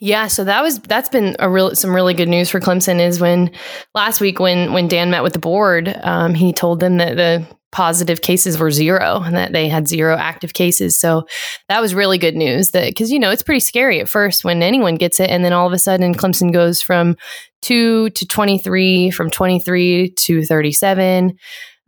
Yeah, 0.00 0.26
so 0.26 0.44
that 0.44 0.62
was 0.62 0.80
that's 0.80 1.08
been 1.08 1.36
a 1.38 1.48
real 1.48 1.74
some 1.74 1.94
really 1.94 2.14
good 2.14 2.28
news 2.28 2.50
for 2.50 2.60
Clemson 2.60 3.00
is 3.00 3.20
when 3.20 3.52
last 3.94 4.20
week 4.20 4.40
when 4.40 4.72
when 4.72 4.88
Dan 4.88 5.10
met 5.10 5.22
with 5.22 5.32
the 5.32 5.38
board, 5.38 5.88
um, 6.02 6.34
he 6.34 6.52
told 6.52 6.80
them 6.80 6.96
that 6.96 7.16
the 7.16 7.46
positive 7.74 8.22
cases 8.22 8.56
were 8.56 8.70
zero 8.70 9.20
and 9.24 9.36
that 9.36 9.52
they 9.52 9.68
had 9.68 9.88
zero 9.88 10.16
active 10.16 10.54
cases. 10.54 10.96
So 10.96 11.26
that 11.68 11.80
was 11.80 11.92
really 11.92 12.18
good 12.18 12.36
news 12.36 12.70
that 12.70 12.86
because 12.86 13.10
you 13.10 13.18
know 13.18 13.32
it's 13.32 13.42
pretty 13.42 13.58
scary 13.58 14.00
at 14.00 14.08
first 14.08 14.44
when 14.44 14.62
anyone 14.62 14.94
gets 14.94 15.18
it 15.18 15.28
and 15.28 15.44
then 15.44 15.52
all 15.52 15.66
of 15.66 15.72
a 15.72 15.78
sudden 15.78 16.14
Clemson 16.14 16.52
goes 16.52 16.80
from 16.80 17.16
2 17.62 18.10
to 18.10 18.26
23 18.26 19.10
from 19.10 19.28
23 19.28 20.10
to 20.10 20.44
37 20.44 21.36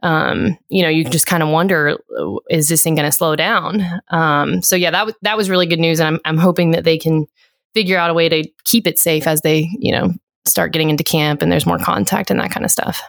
um, 0.03 0.59
you 0.69 0.83
know, 0.83 0.91
you 0.91 1.05
just 1.05 1.27
kind 1.27 1.43
of 1.43 1.49
wonder, 1.49 1.97
is 2.51 2.69
this 2.69 2.83
thing 2.83 2.95
going 2.95 3.11
to 3.11 3.17
slow 3.17 3.35
down? 3.35 3.83
Um, 4.11 4.63
so 4.63 4.77
yeah, 4.77 4.91
that 4.91 5.01
w- 5.01 5.17
that 5.23 5.37
was 5.37 5.49
really 5.49 5.67
good 5.67 5.81
news, 5.81 5.99
and 5.99 6.07
I'm 6.07 6.21
I'm 6.27 6.39
hoping 6.39 6.73
that 6.73 6.85
they 6.85 6.99
can 6.99 7.27
figure 7.75 7.99
out 7.99 8.11
a 8.11 8.15
way 8.15 8.29
to 8.29 8.49
keep 8.65 8.87
it 8.87 8.99
safe 8.99 9.27
as 9.27 9.41
they, 9.41 9.69
you 9.79 9.93
know, 9.93 10.13
start 10.45 10.73
getting 10.73 10.91
into 10.91 11.03
camp 11.03 11.43
and 11.43 11.51
there's 11.51 11.67
more 11.67 11.79
contact 11.79 12.31
and 12.31 12.39
that 12.39 12.51
kind 12.51 12.65
of 12.65 12.71
stuff. 12.71 13.03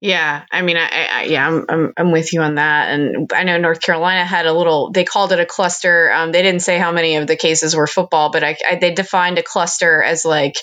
Yeah, 0.00 0.44
I 0.50 0.62
mean, 0.62 0.76
I, 0.76 0.88
I, 1.12 1.22
yeah, 1.24 1.46
I'm, 1.46 1.64
I'm 1.68 1.92
I'm 1.96 2.10
with 2.12 2.32
you 2.32 2.42
on 2.42 2.56
that, 2.56 2.90
and 2.90 3.30
I 3.32 3.44
know 3.44 3.56
North 3.58 3.80
Carolina 3.80 4.24
had 4.24 4.46
a 4.46 4.52
little. 4.52 4.90
They 4.90 5.04
called 5.04 5.32
it 5.32 5.38
a 5.40 5.46
cluster. 5.46 6.10
Um, 6.12 6.32
they 6.32 6.42
didn't 6.42 6.62
say 6.62 6.76
how 6.78 6.92
many 6.92 7.16
of 7.16 7.26
the 7.26 7.36
cases 7.36 7.76
were 7.76 7.86
football, 7.86 8.30
but 8.30 8.42
I, 8.42 8.56
I 8.68 8.74
they 8.76 8.92
defined 8.92 9.38
a 9.38 9.42
cluster 9.44 10.02
as 10.02 10.24
like 10.24 10.56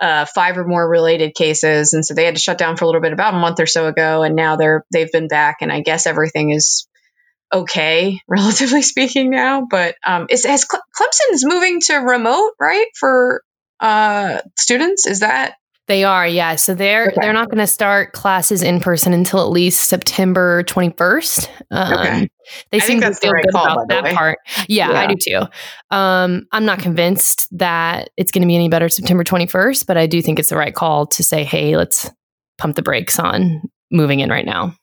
uh, 0.00 0.24
five 0.24 0.56
or 0.56 0.66
more 0.66 0.88
related 0.88 1.34
cases, 1.34 1.92
and 1.92 2.04
so 2.04 2.14
they 2.14 2.24
had 2.24 2.36
to 2.36 2.40
shut 2.40 2.56
down 2.58 2.76
for 2.76 2.84
a 2.84 2.88
little 2.88 3.02
bit 3.02 3.12
about 3.12 3.34
a 3.34 3.38
month 3.38 3.60
or 3.60 3.66
so 3.66 3.86
ago, 3.88 4.22
and 4.22 4.34
now 4.34 4.56
they're 4.56 4.84
they've 4.90 5.12
been 5.12 5.28
back, 5.28 5.58
and 5.60 5.70
I 5.70 5.80
guess 5.82 6.06
everything 6.06 6.50
is 6.50 6.88
okay, 7.52 8.20
relatively 8.28 8.82
speaking 8.82 9.30
now. 9.30 9.66
But 9.70 9.96
um, 10.06 10.28
is 10.30 10.46
has 10.46 10.64
Cle- 10.64 10.80
Clemson's 10.98 11.44
moving 11.44 11.80
to 11.82 11.96
remote, 11.96 12.52
right, 12.58 12.86
for 12.98 13.42
uh, 13.80 14.40
students? 14.56 15.06
Is 15.06 15.20
that 15.20 15.56
they 15.88 16.04
are, 16.04 16.26
yeah. 16.26 16.56
So 16.56 16.74
they're 16.74 17.06
okay. 17.06 17.16
they're 17.20 17.32
not 17.32 17.48
going 17.48 17.58
to 17.58 17.66
start 17.66 18.12
classes 18.12 18.62
in 18.62 18.78
person 18.78 19.14
until 19.14 19.40
at 19.40 19.50
least 19.50 19.88
September 19.88 20.62
twenty 20.64 20.94
first. 20.96 21.50
Um, 21.70 21.92
okay. 21.92 22.28
They 22.70 22.78
I 22.78 22.80
seem 22.80 23.00
to 23.00 23.14
feel 23.14 23.32
right 23.32 23.44
good 23.44 23.52
call, 23.52 23.72
about 23.72 23.88
that 23.88 24.04
way. 24.04 24.14
part. 24.14 24.38
Yeah, 24.68 24.90
yeah, 24.90 25.00
I 25.00 25.06
do 25.06 25.14
too. 25.16 25.96
Um, 25.96 26.46
I'm 26.52 26.66
not 26.66 26.78
convinced 26.78 27.48
that 27.58 28.10
it's 28.16 28.30
going 28.32 28.42
to 28.42 28.46
be 28.46 28.54
any 28.54 28.68
better 28.68 28.88
September 28.88 29.24
twenty 29.24 29.46
first, 29.46 29.86
but 29.86 29.96
I 29.96 30.06
do 30.06 30.20
think 30.20 30.38
it's 30.38 30.50
the 30.50 30.56
right 30.56 30.74
call 30.74 31.06
to 31.06 31.24
say, 31.24 31.42
hey, 31.42 31.76
let's 31.76 32.10
pump 32.58 32.76
the 32.76 32.82
brakes 32.82 33.18
on 33.18 33.62
moving 33.90 34.20
in 34.20 34.28
right 34.28 34.46
now. 34.46 34.74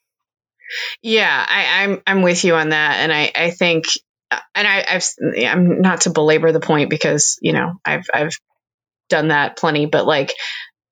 Yeah, 1.04 1.46
I, 1.48 1.84
I'm 1.84 2.02
I'm 2.08 2.22
with 2.24 2.44
you 2.44 2.56
on 2.56 2.70
that, 2.70 2.98
and 2.98 3.14
I 3.14 3.32
I 3.36 3.52
think, 3.52 3.86
and 4.32 4.68
I, 4.68 4.84
I've 4.90 5.08
I'm 5.46 5.82
not 5.82 6.02
to 6.02 6.10
belabor 6.10 6.52
the 6.52 6.60
point 6.60 6.90
because 6.90 7.38
you 7.42 7.54
know 7.54 7.74
I've 7.86 8.08
I've 8.12 8.36
done 9.10 9.28
that 9.28 9.58
plenty, 9.58 9.86
but 9.86 10.08
like 10.08 10.34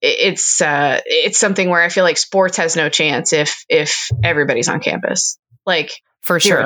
it's 0.03 0.59
uh 0.61 0.99
it's 1.05 1.39
something 1.39 1.69
where 1.69 1.81
I 1.81 1.87
feel 1.87 2.03
like 2.03 2.17
sports 2.17 2.57
has 2.57 2.75
no 2.75 2.89
chance 2.89 3.31
if 3.31 3.63
if 3.69 4.09
everybody's 4.21 4.67
on 4.67 4.81
campus, 4.81 5.39
like 5.65 5.91
for 6.21 6.39
sure. 6.39 6.65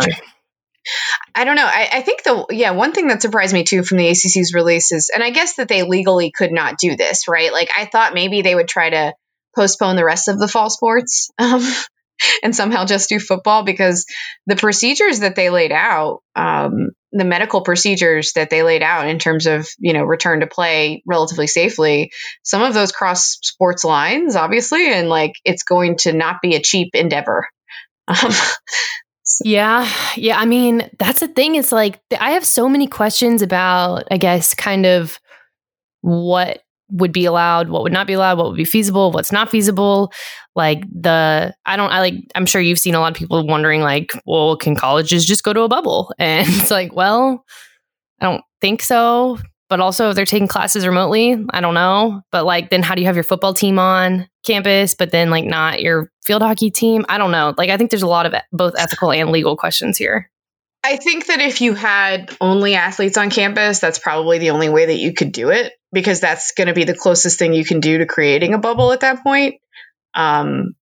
I 1.35 1.43
don't 1.43 1.57
know. 1.57 1.65
I, 1.65 1.89
I, 1.91 2.01
think 2.01 2.23
the 2.23 2.45
yeah 2.49 2.71
one 2.71 2.93
thing 2.93 3.09
that 3.09 3.21
surprised 3.21 3.53
me 3.53 3.65
too 3.65 3.83
from 3.83 3.97
the 3.97 4.07
ACC's 4.07 4.53
release 4.53 4.93
is, 4.93 5.11
and 5.13 5.21
I 5.21 5.31
guess 5.31 5.55
that 5.55 5.67
they 5.67 5.83
legally 5.83 6.31
could 6.31 6.53
not 6.53 6.77
do 6.77 6.95
this, 6.95 7.27
right? 7.27 7.51
Like 7.51 7.69
I 7.77 7.85
thought 7.85 8.13
maybe 8.13 8.41
they 8.41 8.55
would 8.55 8.69
try 8.69 8.89
to 8.89 9.13
postpone 9.53 9.97
the 9.97 10.05
rest 10.05 10.29
of 10.29 10.39
the 10.39 10.47
fall 10.47 10.69
sports, 10.69 11.29
um, 11.37 11.61
and 12.43 12.55
somehow 12.55 12.85
just 12.85 13.09
do 13.09 13.19
football 13.19 13.63
because 13.63 14.05
the 14.45 14.55
procedures 14.55 15.19
that 15.19 15.35
they 15.35 15.49
laid 15.49 15.71
out, 15.71 16.21
um, 16.35 16.89
the 17.11 17.25
medical 17.25 17.61
procedures 17.61 18.33
that 18.33 18.49
they 18.49 18.63
laid 18.63 18.83
out 18.83 19.07
in 19.07 19.17
terms 19.17 19.47
of 19.47 19.67
you 19.79 19.93
know 19.93 20.03
return 20.03 20.41
to 20.41 20.47
play 20.47 21.03
relatively 21.05 21.47
safely, 21.47 22.11
some 22.43 22.61
of 22.61 22.73
those 22.73 22.91
cross 22.91 23.37
sports 23.41 23.83
lines, 23.83 24.35
obviously, 24.35 24.91
and 24.91 25.09
like 25.09 25.33
it's 25.45 25.63
going 25.63 25.97
to 25.97 26.13
not 26.13 26.37
be 26.41 26.55
a 26.55 26.61
cheap 26.61 26.89
endeavor. 26.93 27.47
Um, 28.09 28.31
yeah. 29.43 29.91
Yeah. 30.15 30.39
I 30.39 30.45
mean, 30.45 30.89
that's 30.99 31.19
the 31.19 31.27
thing. 31.27 31.55
It's 31.55 31.71
like, 31.71 31.99
I 32.19 32.31
have 32.31 32.45
so 32.45 32.69
many 32.69 32.87
questions 32.87 33.41
about, 33.41 34.07
I 34.09 34.17
guess, 34.17 34.53
kind 34.53 34.85
of 34.85 35.19
what 36.01 36.61
would 36.89 37.11
be 37.11 37.25
allowed, 37.25 37.69
what 37.69 37.83
would 37.83 37.91
not 37.91 38.07
be 38.07 38.13
allowed, 38.13 38.37
what 38.37 38.47
would 38.47 38.57
be 38.57 38.65
feasible, 38.65 39.11
what's 39.11 39.31
not 39.31 39.49
feasible. 39.49 40.11
Like 40.55 40.83
the, 40.89 41.53
I 41.65 41.75
don't, 41.75 41.91
I 41.91 41.99
like, 41.99 42.15
I'm 42.35 42.45
sure 42.45 42.61
you've 42.61 42.79
seen 42.79 42.95
a 42.95 42.99
lot 42.99 43.11
of 43.11 43.17
people 43.17 43.45
wondering, 43.45 43.81
like, 43.81 44.13
well, 44.25 44.57
can 44.57 44.75
colleges 44.75 45.25
just 45.25 45.43
go 45.43 45.53
to 45.53 45.61
a 45.61 45.67
bubble? 45.67 46.13
And 46.19 46.47
it's 46.47 46.71
like, 46.71 46.93
well, 46.93 47.45
I 48.21 48.25
don't 48.25 48.43
think 48.61 48.81
so. 48.81 49.37
But 49.69 49.81
also, 49.81 50.09
if 50.09 50.15
they're 50.15 50.25
taking 50.25 50.47
classes 50.47 50.87
remotely, 50.87 51.35
I 51.51 51.59
don't 51.59 51.73
know. 51.73 52.21
But 52.31 52.45
like, 52.45 52.69
then 52.69 52.83
how 52.83 52.95
do 52.95 53.01
you 53.01 53.07
have 53.07 53.17
your 53.17 53.23
football 53.23 53.53
team 53.53 53.79
on 53.79 54.27
campus, 54.45 54.95
but 54.95 55.11
then 55.11 55.29
like 55.29 55.43
not 55.43 55.81
your 55.81 56.09
field 56.23 56.41
hockey 56.41 56.71
team? 56.71 57.05
I 57.09 57.17
don't 57.17 57.31
know. 57.31 57.53
Like, 57.57 57.69
I 57.69 57.75
think 57.75 57.91
there's 57.91 58.01
a 58.01 58.07
lot 58.07 58.25
of 58.25 58.33
both 58.53 58.75
ethical 58.77 59.11
and 59.11 59.29
legal 59.29 59.57
questions 59.57 59.97
here. 59.97 60.29
I 60.83 60.97
think 60.97 61.27
that 61.27 61.41
if 61.41 61.61
you 61.61 61.73
had 61.73 62.35
only 62.39 62.75
athletes 62.75 63.17
on 63.17 63.29
campus, 63.29 63.79
that's 63.79 63.99
probably 63.99 64.37
the 64.37 64.51
only 64.51 64.69
way 64.69 64.85
that 64.85 64.97
you 64.97 65.13
could 65.13 65.31
do 65.31 65.49
it 65.49 65.73
because 65.91 66.19
that's 66.19 66.51
going 66.51 66.67
to 66.67 66.73
be 66.73 66.85
the 66.85 66.95
closest 66.95 67.39
thing 67.39 67.53
you 67.53 67.65
can 67.65 67.79
do 67.79 67.97
to 67.97 68.05
creating 68.05 68.53
a 68.53 68.59
bubble 68.59 68.91
at 68.91 69.01
that 69.01 69.23
point. 69.23 69.55
Um, 70.13 70.75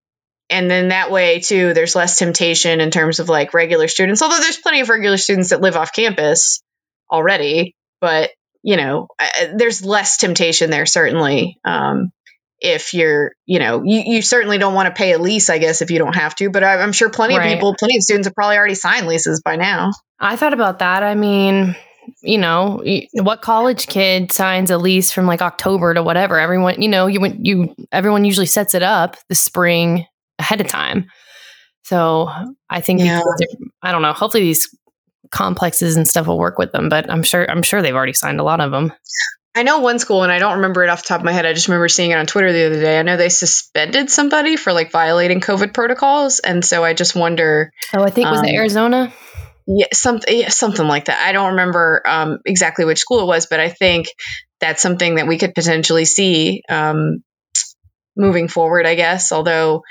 and 0.50 0.70
then 0.70 0.90
that 0.90 1.12
way 1.12 1.40
too, 1.40 1.74
there's 1.74 1.96
less 1.96 2.18
temptation 2.18 2.82
in 2.82 2.92
terms 2.92 3.20
of 3.20 3.30
like 3.30 3.54
regular 3.54 3.88
students. 3.88 4.22
Although 4.22 4.40
there's 4.40 4.58
plenty 4.58 4.82
of 4.82 4.90
regular 4.90 5.18
students 5.18 5.50
that 5.50 5.62
live 5.62 5.76
off 5.76 5.94
campus 5.94 6.62
already, 7.12 7.76
but 8.00 8.32
you 8.62 8.78
know, 8.78 9.08
there's 9.56 9.86
less 9.86 10.18
temptation 10.18 10.72
there 10.72 10.86
certainly. 10.86 11.60
Um, 11.64 12.12
if 12.60 12.94
you're, 12.94 13.34
you 13.46 13.60
know, 13.60 13.84
you, 13.84 14.02
you 14.06 14.22
certainly 14.22 14.58
don't 14.58 14.74
want 14.74 14.88
to 14.88 14.94
pay 14.94 15.14
a 15.14 15.20
lease, 15.20 15.50
I 15.50 15.58
guess, 15.58 15.82
if 15.82 15.92
you 15.92 16.00
don't 16.00 16.16
have 16.16 16.36
to. 16.36 16.50
But 16.50 16.64
I'm 16.64 16.92
sure 16.92 17.10
plenty 17.10 17.38
right. 17.38 17.48
of 17.48 17.54
people, 17.54 17.76
plenty 17.78 17.98
of 17.98 18.04
students 18.04 18.28
have 18.28 18.36
probably 18.36 18.58
already 18.58 18.76
signed 18.76 19.08
leases 19.08 19.42
by 19.42 19.56
now. 19.56 19.92
I 20.20 20.36
thought 20.36 20.54
about 20.54 20.80
that. 20.80 21.04
I 21.04 21.16
mean, 21.16 21.76
you 22.22 22.38
know, 22.38 22.84
what 23.14 23.42
college 23.42 23.88
kid 23.88 24.32
signs 24.32 24.72
a 24.72 24.78
lease 24.78 25.12
from 25.12 25.26
like 25.26 25.42
October 25.42 25.94
to 25.94 26.04
whatever? 26.04 26.40
Everyone, 26.40 26.82
you 26.82 26.88
know, 26.88 27.08
you 27.08 27.20
went 27.20 27.46
you 27.46 27.76
everyone 27.92 28.26
usually 28.26 28.46
sets 28.46 28.74
it 28.74 28.84
up 28.84 29.18
the 29.30 29.36
spring 29.36 30.06
ahead 30.40 30.62
of 30.62 30.68
time. 30.68 31.08
So 31.84 32.32
I 32.70 32.82
think 32.82 33.02
yeah. 33.02 33.22
I 33.82 33.92
don't 33.92 34.02
know. 34.02 34.14
Hopefully 34.14 34.44
these 34.44 34.70
complexes 35.32 35.96
and 35.96 36.08
stuff 36.08 36.28
will 36.28 36.38
work 36.38 36.58
with 36.58 36.72
them, 36.72 36.90
but 36.90 37.10
I'm 37.10 37.24
sure 37.24 37.50
I'm 37.50 37.64
sure 37.64 37.82
they've 37.82 37.96
already 37.96 38.14
signed 38.14 38.40
a 38.40 38.44
lot 38.44 38.62
of 38.62 38.72
them. 38.72 38.94
I 39.56 39.64
know 39.64 39.80
one 39.80 40.00
school, 40.00 40.24
and 40.24 40.32
I 40.32 40.38
don't 40.38 40.56
remember 40.56 40.84
it 40.84 40.90
off 40.90 41.04
the 41.04 41.08
top 41.08 41.22
of 41.22 41.26
my 41.26 41.32
head. 41.32 41.46
I 41.46 41.54
just 41.54 41.70
remember 41.70 41.88
seeing 41.88 42.12
it 42.12 42.18
on 42.18 42.26
Twitter 42.26 42.52
the 42.52 42.66
other 42.66 42.82
day. 42.82 43.00
I 43.00 43.04
know 43.04 43.16
they 43.16 43.30
suspended 43.30 44.12
somebody 44.12 44.58
for 44.58 44.74
like 44.74 44.92
violating 44.92 45.40
COVID 45.40 45.74
protocols, 45.74 46.40
and 46.40 46.64
so 46.64 46.84
I 46.84 46.94
just 46.94 47.16
wonder. 47.16 47.72
Oh, 47.96 48.04
I 48.04 48.10
think 48.10 48.30
was 48.30 48.40
um, 48.40 48.46
it 48.46 48.56
Arizona. 48.56 49.14
Yeah, 49.66 49.88
something, 49.94 50.40
yeah, 50.40 50.50
something 50.50 50.86
like 50.86 51.06
that. 51.06 51.26
I 51.26 51.32
don't 51.32 51.52
remember 51.52 52.04
um, 52.06 52.40
exactly 52.46 52.84
which 52.84 53.00
school 53.00 53.22
it 53.22 53.28
was, 53.28 53.46
but 53.46 53.62
I 53.62 53.70
think 53.70 54.08
that's 54.60 54.82
something 54.82 55.16
that 55.16 55.26
we 55.26 55.38
could 55.38 55.56
potentially 55.56 56.04
see 56.04 56.62
um, 56.68 57.24
moving 58.18 58.50
forward. 58.50 58.86
I 58.86 58.96
guess, 58.96 59.32
although, 59.32 59.84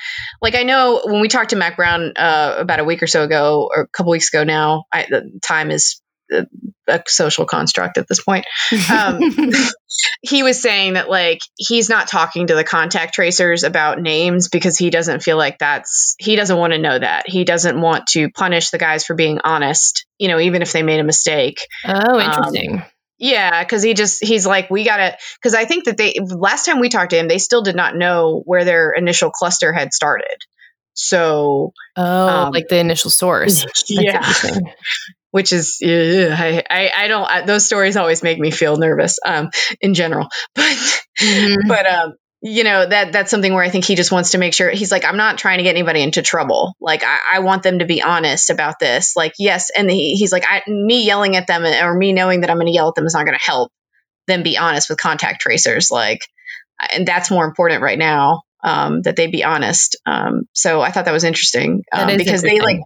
like 0.43 0.55
I 0.55 0.65
know 0.65 1.01
when 1.07 1.23
we 1.23 1.29
talked 1.29 1.51
to 1.51 1.57
Mack 1.57 1.77
Brown 1.77 2.13
uh, 2.17 2.57
about 2.59 2.81
a 2.81 2.85
week 2.85 3.03
or 3.03 3.07
so 3.07 3.25
ago, 3.25 3.71
or 3.75 3.85
a 3.85 3.89
couple 3.89 4.13
weeks 4.13 4.33
ago 4.33 4.45
now, 4.45 4.85
I, 4.93 5.07
the 5.09 5.41
time 5.43 5.71
is 5.71 6.03
a 6.31 7.03
social 7.07 7.47
construct 7.47 7.99
at 7.99 8.09
this 8.09 8.23
point. 8.23 8.45
Um, 8.91 9.21
he 10.23 10.43
was 10.43 10.61
saying 10.61 10.95
that 10.95 11.09
like 11.09 11.41
he's 11.57 11.89
not 11.89 12.09
talking 12.09 12.49
to 12.49 12.55
the 12.55 12.65
contact 12.65 13.15
tracers 13.15 13.63
about 13.63 14.01
names 14.01 14.49
because 14.49 14.77
he 14.77 14.91
doesn't 14.91 15.23
feel 15.23 15.37
like 15.37 15.59
that's 15.59 16.15
he 16.19 16.37
doesn't 16.37 16.57
want 16.57 16.73
to 16.73 16.79
know 16.79 16.99
that 16.99 17.25
he 17.27 17.45
doesn't 17.45 17.81
want 17.81 18.07
to 18.09 18.31
punish 18.31 18.71
the 18.71 18.79
guys 18.79 19.05
for 19.05 19.15
being 19.15 19.41
honest. 19.45 20.07
You 20.19 20.29
know, 20.29 20.39
even 20.39 20.63
if 20.63 20.73
they 20.73 20.83
made 20.83 21.01
a 21.01 21.05
mistake. 21.05 21.59
Oh, 21.87 22.21
interesting. 22.21 22.79
Um, 22.79 22.85
yeah, 23.19 23.63
because 23.63 23.83
he 23.83 23.95
just 23.95 24.25
he's 24.25 24.47
like 24.47 24.71
we 24.71 24.85
gotta 24.85 25.17
because 25.41 25.55
I 25.55 25.65
think 25.65 25.85
that 25.85 25.97
they 25.97 26.15
last 26.21 26.67
time 26.67 26.81
we 26.81 26.89
talked 26.89 27.11
to 27.11 27.19
him 27.19 27.29
they 27.29 27.39
still 27.39 27.63
did 27.63 27.77
not 27.77 27.97
know 27.97 28.43
where 28.45 28.65
their 28.65 28.93
initial 28.93 29.31
cluster 29.31 29.73
had 29.73 29.93
started. 29.93 30.37
So 30.95 31.73
oh, 31.97 32.29
um, 32.29 32.53
like 32.53 32.69
the 32.69 32.79
initial 32.79 33.11
source. 33.11 33.65
yeah. 33.89 34.33
Which 35.35 35.53
is 35.53 35.81
I, 35.85 36.63
I, 36.71 36.93
I 36.97 37.09
don't 37.09 37.25
I, 37.25 37.41
those 37.41 37.67
stories 37.67 37.97
always 37.97 38.23
make 38.23 38.39
me 38.39 38.53
feel 38.53 38.77
nervous 38.77 39.19
um 39.27 39.51
in 39.81 39.95
general. 39.95 40.29
But 40.55 40.63
mm-hmm. 41.21 41.69
but 41.69 41.87
um 41.87 42.13
you 42.41 42.63
know 42.63 42.87
that 42.87 43.13
that's 43.13 43.33
something 43.33 43.53
where 43.53 43.65
I 43.65 43.69
think 43.69 43.85
he 43.85 43.97
just 43.97 44.13
wants 44.13 44.31
to 44.33 44.39
make 44.39 44.55
sure 44.55 44.71
he's 44.71 44.93
like 44.93 45.05
I'm 45.05 45.17
not 45.17 45.37
trying 45.37 45.59
to 45.59 45.65
get 45.65 45.75
anybody 45.75 46.03
into 46.03 46.23
trouble. 46.23 46.77
Like 46.81 47.03
I, 47.03 47.19
I 47.35 47.39
want 47.41 47.65
them 47.65 47.81
to 47.81 47.85
be 47.85 48.01
honest 48.01 48.51
about 48.51 48.79
this. 48.79 49.17
Like 49.17 49.33
yes 49.37 49.71
and 49.77 49.91
he, 49.91 50.15
he's 50.15 50.31
like 50.31 50.45
I, 50.49 50.63
me 50.71 51.05
yelling 51.05 51.35
at 51.35 51.49
them 51.49 51.65
or 51.65 51.97
me 51.97 52.13
knowing 52.13 52.43
that 52.43 52.51
I'm 52.51 52.57
going 52.59 52.69
to 52.69 52.73
yell 52.73 52.91
at 52.91 52.95
them 52.95 53.07
is 53.07 53.15
not 53.15 53.27
going 53.27 53.37
to 53.37 53.45
help 53.45 53.73
them 54.29 54.45
be 54.45 54.57
honest 54.57 54.89
with 54.89 54.99
contact 54.99 55.41
tracers. 55.41 55.91
Like 55.91 56.21
and 56.93 57.09
that's 57.09 57.29
more 57.29 57.45
important 57.45 57.83
right 57.83 57.99
now 57.99 58.43
um, 58.63 59.03
that 59.03 59.17
they 59.17 59.27
be 59.27 59.43
honest. 59.43 59.97
Um, 60.07 60.45
so 60.53 60.81
I 60.81 60.93
thought 60.93 61.07
that 61.07 61.13
was 61.13 61.25
interesting 61.25 61.83
um, 61.93 62.07
because 62.07 62.45
interesting. 62.45 62.55
they 62.55 62.61
like 62.61 62.81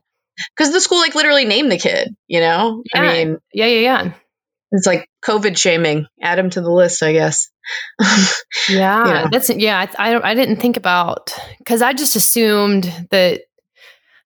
because 0.56 0.72
the 0.72 0.80
school 0.80 0.98
like 0.98 1.14
literally 1.14 1.44
named 1.44 1.70
the 1.70 1.78
kid. 1.78 2.14
You 2.26 2.40
know, 2.40 2.82
yeah. 2.94 3.00
I 3.00 3.12
mean, 3.12 3.38
yeah, 3.52 3.66
yeah, 3.66 3.80
yeah. 3.80 4.12
It's 4.70 4.86
like 4.86 5.08
COVID 5.24 5.56
shaming. 5.56 6.06
Add 6.20 6.38
him 6.38 6.50
to 6.50 6.60
the 6.60 6.70
list, 6.70 7.02
I 7.02 7.12
guess. 7.12 7.48
yeah, 8.68 9.06
you 9.06 9.14
know? 9.14 9.28
that's 9.32 9.50
yeah. 9.50 9.86
I, 9.98 10.12
I 10.12 10.30
I 10.30 10.34
didn't 10.34 10.56
think 10.56 10.76
about 10.76 11.34
because 11.58 11.82
I 11.82 11.92
just 11.92 12.16
assumed 12.16 12.92
that 13.10 13.42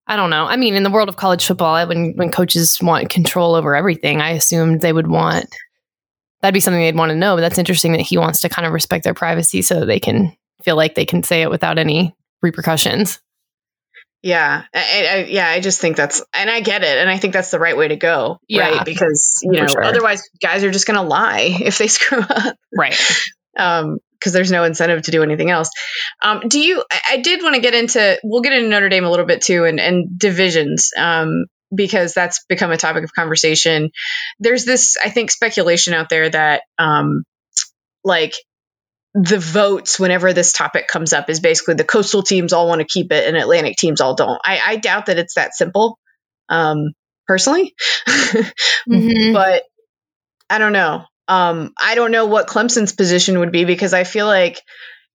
I 0.07 0.16
don't 0.16 0.31
know. 0.31 0.46
I 0.46 0.57
mean, 0.57 0.75
in 0.75 0.83
the 0.83 0.90
world 0.90 1.09
of 1.09 1.16
college 1.16 1.46
football, 1.46 1.75
I, 1.75 1.85
when 1.85 2.14
when 2.16 2.31
coaches 2.31 2.79
want 2.83 3.09
control 3.09 3.55
over 3.55 3.77
everything, 3.77 4.20
I 4.20 4.31
assumed 4.31 4.81
they 4.81 4.92
would 4.92 5.07
want 5.07 5.46
that'd 6.40 6.55
be 6.55 6.61
something 6.61 6.81
they'd 6.81 6.96
want 6.96 7.11
to 7.11 7.16
know. 7.16 7.37
But 7.37 7.42
that's 7.42 7.59
interesting 7.59 7.92
that 7.92 8.01
he 8.01 8.18
wants 8.18 8.40
to 8.40 8.48
kind 8.48 8.66
of 8.66 8.72
respect 8.72 9.05
their 9.05 9.14
privacy 9.14 9.62
so 9.62 9.85
they 9.85 10.01
can 10.01 10.37
feel 10.64 10.77
like 10.77 10.94
they 10.94 11.07
can 11.07 11.22
say 11.22 11.42
it 11.42 11.51
without 11.51 11.79
any 11.79 12.14
repercussions. 12.42 13.20
Yeah, 14.23 14.63
I, 14.73 15.07
I, 15.11 15.25
yeah, 15.29 15.49
I 15.49 15.59
just 15.59 15.81
think 15.81 15.97
that's, 15.97 16.23
and 16.33 16.49
I 16.49 16.61
get 16.61 16.85
it, 16.85 16.97
and 16.97 17.11
I 17.11 17.19
think 17.19 17.33
that's 17.33 17.51
the 17.51 17.59
right 17.59 17.77
way 17.77 17.89
to 17.89 17.97
go, 17.97 18.39
yeah, 18.49 18.77
right? 18.77 18.85
Because 18.85 19.41
you 19.43 19.53
know, 19.53 19.67
sure. 19.67 19.83
otherwise, 19.83 20.23
guys 20.41 20.63
are 20.63 20.71
just 20.71 20.87
going 20.87 20.97
to 20.97 21.03
lie 21.03 21.57
if 21.61 21.79
they 21.79 21.87
screw 21.89 22.21
up, 22.21 22.57
right? 22.77 22.97
Um, 23.59 23.99
because 24.19 24.33
there's 24.33 24.53
no 24.53 24.63
incentive 24.63 25.03
to 25.03 25.11
do 25.11 25.25
anything 25.25 25.51
else. 25.51 25.69
Um, 26.23 26.43
do 26.47 26.61
you? 26.61 26.85
I, 26.93 27.01
I 27.11 27.17
did 27.17 27.43
want 27.43 27.57
to 27.57 27.61
get 27.61 27.75
into. 27.75 28.21
We'll 28.23 28.43
get 28.43 28.53
into 28.53 28.69
Notre 28.69 28.89
Dame 28.89 29.05
a 29.05 29.11
little 29.11 29.27
bit 29.27 29.43
too, 29.43 29.65
and 29.65 29.81
and 29.81 30.17
divisions. 30.17 30.91
Um, 30.97 31.47
because 31.75 32.15
that's 32.15 32.45
become 32.49 32.71
a 32.71 32.77
topic 32.77 33.03
of 33.03 33.13
conversation. 33.15 33.91
There's 34.39 34.65
this, 34.65 34.97
I 35.03 35.09
think, 35.09 35.31
speculation 35.31 35.95
out 35.95 36.11
there 36.11 36.29
that, 36.29 36.63
um, 36.79 37.25
like 38.05 38.35
the 39.14 39.38
votes 39.38 40.01
whenever 40.01 40.33
this 40.33 40.53
topic 40.53 40.88
comes 40.88 41.12
up 41.12 41.29
is 41.29 41.40
basically 41.40 41.75
the 41.75 41.85
coastal 41.85 42.22
teams 42.22 42.53
all 42.53 42.68
want 42.68 42.81
to 42.81 42.87
keep 42.87 43.12
it 43.12 43.27
and 43.27 43.37
Atlantic 43.37 43.77
teams 43.77 44.01
all 44.01 44.14
don't. 44.14 44.40
I, 44.44 44.61
I 44.64 44.77
doubt 44.77 45.07
that 45.07 45.18
it's 45.18 45.35
that 45.35 45.55
simple, 45.55 45.98
um, 46.48 46.92
personally, 47.27 47.75
mm-hmm. 48.09 49.33
but 49.33 49.64
I 50.48 50.59
don't 50.59 50.72
know. 50.72 51.05
Um, 51.29 51.72
I 51.81 51.94
don't 51.94 52.11
know 52.11 52.27
what 52.27 52.48
Clemson's 52.48 52.92
position 52.92 53.38
would 53.40 53.53
be 53.53 53.64
because 53.64 53.92
I 53.94 54.05
feel 54.05 54.27
like 54.27 54.61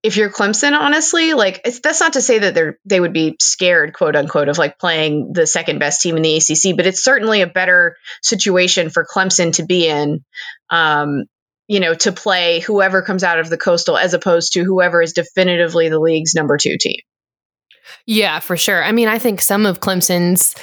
if 0.03 0.15
you're 0.15 0.29
Clemson, 0.29 0.73
honestly, 0.73 1.33
like 1.33 1.63
that's 1.63 1.99
not 1.99 2.13
to 2.13 2.21
say 2.21 2.39
that 2.39 2.53
they're 2.53 2.77
they 2.85 2.99
would 2.99 3.13
be 3.13 3.35
scared, 3.41 3.93
quote 3.93 4.15
unquote, 4.15 4.47
of 4.47 4.57
like 4.57 4.79
playing 4.79 5.31
the 5.33 5.47
second 5.47 5.79
best 5.79 6.01
team 6.01 6.15
in 6.15 6.21
the 6.21 6.37
ACC, 6.37 6.77
but 6.77 6.85
it's 6.85 7.03
certainly 7.03 7.41
a 7.41 7.47
better 7.47 7.97
situation 8.21 8.89
for 8.89 9.05
Clemson 9.05 9.53
to 9.53 9.65
be 9.65 9.87
in 9.87 10.23
um, 10.69 11.25
you 11.67 11.79
know, 11.79 11.93
to 11.93 12.11
play 12.11 12.59
whoever 12.61 13.01
comes 13.01 13.23
out 13.23 13.39
of 13.39 13.49
the 13.49 13.57
coastal 13.57 13.97
as 13.97 14.13
opposed 14.13 14.53
to 14.53 14.63
whoever 14.63 15.01
is 15.01 15.13
definitively 15.13 15.89
the 15.89 15.99
league's 15.99 16.33
number 16.33 16.57
two 16.57 16.77
team. 16.79 16.99
Yeah, 18.05 18.39
for 18.39 18.57
sure. 18.57 18.83
I 18.83 18.91
mean, 18.91 19.07
I 19.07 19.19
think 19.19 19.41
some 19.41 19.65
of 19.65 19.79
Clemson's 19.79 20.55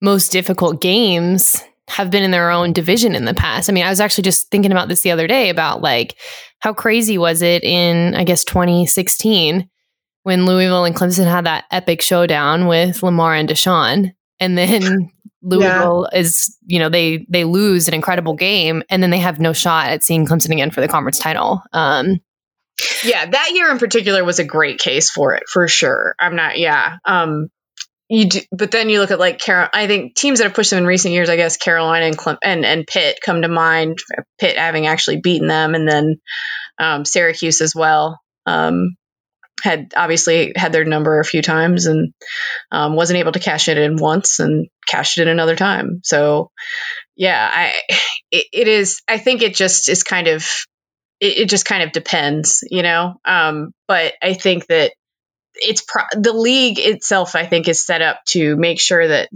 most 0.00 0.32
difficult 0.32 0.80
games 0.80 1.62
have 1.88 2.10
been 2.10 2.22
in 2.22 2.30
their 2.30 2.50
own 2.50 2.72
division 2.72 3.14
in 3.14 3.24
the 3.24 3.34
past. 3.34 3.68
I 3.68 3.72
mean, 3.72 3.84
I 3.84 3.90
was 3.90 4.00
actually 4.00 4.22
just 4.22 4.50
thinking 4.50 4.72
about 4.72 4.88
this 4.88 5.02
the 5.02 5.10
other 5.10 5.26
day 5.26 5.48
about 5.48 5.82
like 5.82 6.16
how 6.60 6.72
crazy 6.72 7.18
was 7.18 7.42
it 7.42 7.64
in, 7.64 8.14
I 8.14 8.24
guess, 8.24 8.44
2016 8.44 9.68
when 10.22 10.46
Louisville 10.46 10.84
and 10.84 10.94
Clemson 10.94 11.28
had 11.28 11.46
that 11.46 11.64
epic 11.70 12.00
showdown 12.00 12.66
with 12.66 13.02
Lamar 13.02 13.34
and 13.34 13.48
Deshaun. 13.48 14.12
And 14.38 14.56
then 14.56 15.10
Louisville 15.42 16.08
yeah. 16.12 16.18
is, 16.18 16.56
you 16.66 16.78
know, 16.78 16.88
they 16.88 17.26
they 17.28 17.44
lose 17.44 17.88
an 17.88 17.94
incredible 17.94 18.34
game 18.34 18.82
and 18.88 19.02
then 19.02 19.10
they 19.10 19.18
have 19.18 19.40
no 19.40 19.52
shot 19.52 19.88
at 19.88 20.04
seeing 20.04 20.26
Clemson 20.26 20.52
again 20.52 20.70
for 20.70 20.80
the 20.80 20.88
conference 20.88 21.18
title. 21.18 21.62
Um, 21.72 22.20
yeah, 23.04 23.26
that 23.26 23.50
year 23.52 23.70
in 23.70 23.78
particular 23.78 24.24
was 24.24 24.38
a 24.38 24.44
great 24.44 24.78
case 24.78 25.10
for 25.10 25.34
it 25.34 25.44
for 25.48 25.68
sure. 25.68 26.14
I'm 26.18 26.36
not, 26.36 26.58
yeah. 26.58 26.96
Um, 27.04 27.48
you 28.08 28.26
do, 28.26 28.40
but 28.50 28.70
then 28.70 28.90
you 28.90 29.00
look 29.00 29.10
at 29.10 29.18
like 29.18 29.38
Carol. 29.38 29.68
I 29.72 29.86
think 29.86 30.14
teams 30.14 30.38
that 30.38 30.44
have 30.44 30.54
pushed 30.54 30.70
them 30.70 30.80
in 30.80 30.86
recent 30.86 31.14
years, 31.14 31.30
I 31.30 31.36
guess 31.36 31.56
Carolina 31.56 32.04
and 32.04 32.16
Clem- 32.16 32.38
and 32.44 32.64
and 32.64 32.86
Pitt 32.86 33.20
come 33.24 33.40
to 33.40 33.48
mind. 33.48 33.98
Pitt 34.38 34.58
having 34.58 34.86
actually 34.86 35.20
beaten 35.22 35.48
them, 35.48 35.74
and 35.74 35.88
then 35.88 36.16
um, 36.78 37.04
Syracuse 37.06 37.62
as 37.62 37.74
well. 37.74 38.20
Um, 38.44 38.96
had 39.62 39.92
obviously 39.96 40.52
had 40.56 40.72
their 40.72 40.84
number 40.84 41.20
a 41.20 41.24
few 41.24 41.42
times 41.42 41.86
and 41.86 42.12
um, 42.70 42.96
wasn't 42.96 43.18
able 43.18 43.32
to 43.32 43.38
cash 43.38 43.68
it 43.68 43.78
in 43.78 43.96
once 43.96 44.40
and 44.40 44.68
cashed 44.86 45.18
it 45.18 45.22
in 45.22 45.28
another 45.28 45.56
time. 45.56 46.00
So 46.02 46.50
yeah, 47.16 47.50
I 47.52 47.74
it, 48.30 48.46
it 48.52 48.68
is. 48.68 49.02
I 49.08 49.18
think 49.18 49.42
it 49.42 49.54
just 49.54 49.88
is 49.88 50.02
kind 50.02 50.26
of 50.26 50.48
it, 51.20 51.38
it 51.38 51.48
just 51.48 51.64
kind 51.64 51.82
of 51.82 51.92
depends, 51.92 52.64
you 52.70 52.82
know. 52.82 53.14
Um, 53.24 53.72
but 53.86 54.14
I 54.22 54.34
think 54.34 54.66
that 54.66 54.92
it's 55.62 55.82
pro- 55.82 56.04
the 56.12 56.32
league 56.32 56.78
itself 56.78 57.34
i 57.34 57.46
think 57.46 57.68
is 57.68 57.84
set 57.84 58.02
up 58.02 58.20
to 58.26 58.56
make 58.56 58.80
sure 58.80 59.06
that 59.06 59.28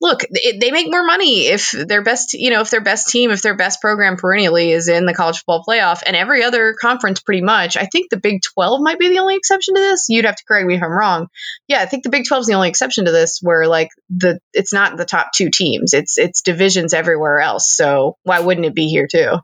look 0.00 0.24
it, 0.30 0.60
they 0.60 0.70
make 0.70 0.90
more 0.90 1.04
money 1.04 1.46
if 1.46 1.72
their 1.72 2.02
best 2.02 2.34
you 2.34 2.50
know 2.50 2.60
if 2.60 2.70
their 2.70 2.80
best 2.80 3.08
team 3.08 3.30
if 3.30 3.42
their 3.42 3.56
best 3.56 3.80
program 3.80 4.16
perennially 4.16 4.70
is 4.70 4.88
in 4.88 5.06
the 5.06 5.14
college 5.14 5.38
football 5.38 5.64
playoff 5.66 6.02
and 6.06 6.16
every 6.16 6.42
other 6.42 6.74
conference 6.80 7.20
pretty 7.20 7.42
much 7.42 7.76
i 7.76 7.86
think 7.86 8.10
the 8.10 8.16
big 8.16 8.40
12 8.54 8.80
might 8.80 8.98
be 8.98 9.08
the 9.08 9.18
only 9.18 9.36
exception 9.36 9.74
to 9.74 9.80
this. 9.80 10.06
You'd 10.08 10.24
have 10.24 10.36
to 10.36 10.44
correct 10.44 10.66
me 10.66 10.74
if 10.76 10.82
i'm 10.82 10.90
wrong. 10.90 11.28
Yeah 11.68 11.80
i 11.80 11.86
think 11.86 12.04
the 12.04 12.10
big 12.10 12.26
12 12.26 12.42
is 12.42 12.46
the 12.46 12.54
only 12.54 12.68
exception 12.68 13.04
to 13.06 13.12
this 13.12 13.40
where 13.42 13.66
like 13.66 13.88
the 14.10 14.38
it's 14.52 14.72
not 14.72 14.96
the 14.96 15.04
top 15.04 15.32
two 15.34 15.50
teams. 15.50 15.94
It's 15.94 16.18
it's 16.18 16.42
divisions 16.42 16.94
everywhere 16.94 17.40
else. 17.40 17.72
So 17.74 18.16
why 18.22 18.40
wouldn't 18.40 18.66
it 18.66 18.74
be 18.74 18.88
here 18.88 19.06
too? 19.06 19.38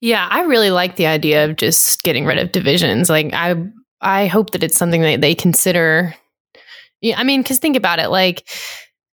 Yeah, 0.00 0.26
I 0.28 0.42
really 0.42 0.70
like 0.70 0.96
the 0.96 1.06
idea 1.06 1.44
of 1.44 1.56
just 1.56 2.02
getting 2.02 2.24
rid 2.24 2.38
of 2.38 2.52
divisions. 2.52 3.10
Like 3.10 3.32
I 3.34 3.54
I 4.00 4.26
hope 4.26 4.50
that 4.50 4.62
it's 4.62 4.76
something 4.76 5.02
that 5.02 5.20
they 5.20 5.34
consider. 5.34 6.14
Yeah, 7.00 7.18
I 7.18 7.24
mean, 7.24 7.42
because 7.42 7.58
think 7.58 7.76
about 7.76 7.98
it. 7.98 8.08
Like, 8.08 8.48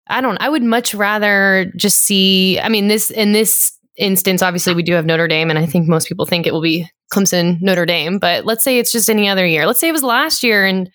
I 0.08 0.22
don't. 0.22 0.38
I 0.40 0.50
would 0.50 0.64
much 0.64 0.94
rather 0.94 1.72
just 1.76 2.00
see. 2.02 2.60
I 2.60 2.70
mean, 2.70 2.88
this 2.88 3.10
in 3.10 3.32
this 3.32 3.78
instance, 3.98 4.42
obviously, 4.42 4.74
we 4.74 4.84
do 4.84 4.94
have 4.94 5.06
Notre 5.06 5.28
Dame, 5.28 5.50
and 5.50 5.58
I 5.58 5.66
think 5.66 5.88
most 5.88 6.08
people 6.08 6.26
think 6.26 6.46
it 6.46 6.54
will 6.54 6.62
be 6.62 6.88
Clemson, 7.12 7.62
Notre 7.62 7.86
Dame. 7.86 8.20
But 8.20 8.46
let's 8.46 8.64
say 8.64 8.80
it's 8.80 8.92
just 8.92 9.10
any 9.10 9.28
other 9.28 9.46
year. 9.46 9.66
Let's 9.66 9.80
say 9.80 9.90
it 9.90 9.94
was 9.94 10.04
last 10.04 10.44
year, 10.44 10.66
and 10.66 10.90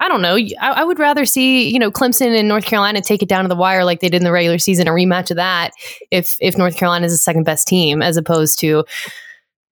I 0.00 0.08
don't 0.08 0.22
know. 0.22 0.36
I, 0.36 0.50
I, 0.60 0.84
would 0.84 0.98
rather 0.98 1.24
see 1.24 1.68
you 1.68 1.78
know 1.78 1.90
Clemson 1.90 2.38
and 2.38 2.48
North 2.48 2.64
Carolina 2.64 3.00
take 3.00 3.22
it 3.22 3.28
down 3.28 3.44
to 3.44 3.48
the 3.48 3.56
wire 3.56 3.84
like 3.84 4.00
they 4.00 4.08
did 4.08 4.18
in 4.18 4.24
the 4.24 4.32
regular 4.32 4.58
season, 4.58 4.86
a 4.86 4.92
rematch 4.92 5.30
of 5.30 5.36
that. 5.36 5.72
If 6.10 6.36
if 6.40 6.56
North 6.56 6.76
Carolina 6.76 7.06
is 7.06 7.12
the 7.12 7.18
second 7.18 7.44
best 7.44 7.66
team, 7.66 8.02
as 8.02 8.16
opposed 8.16 8.60
to 8.60 8.84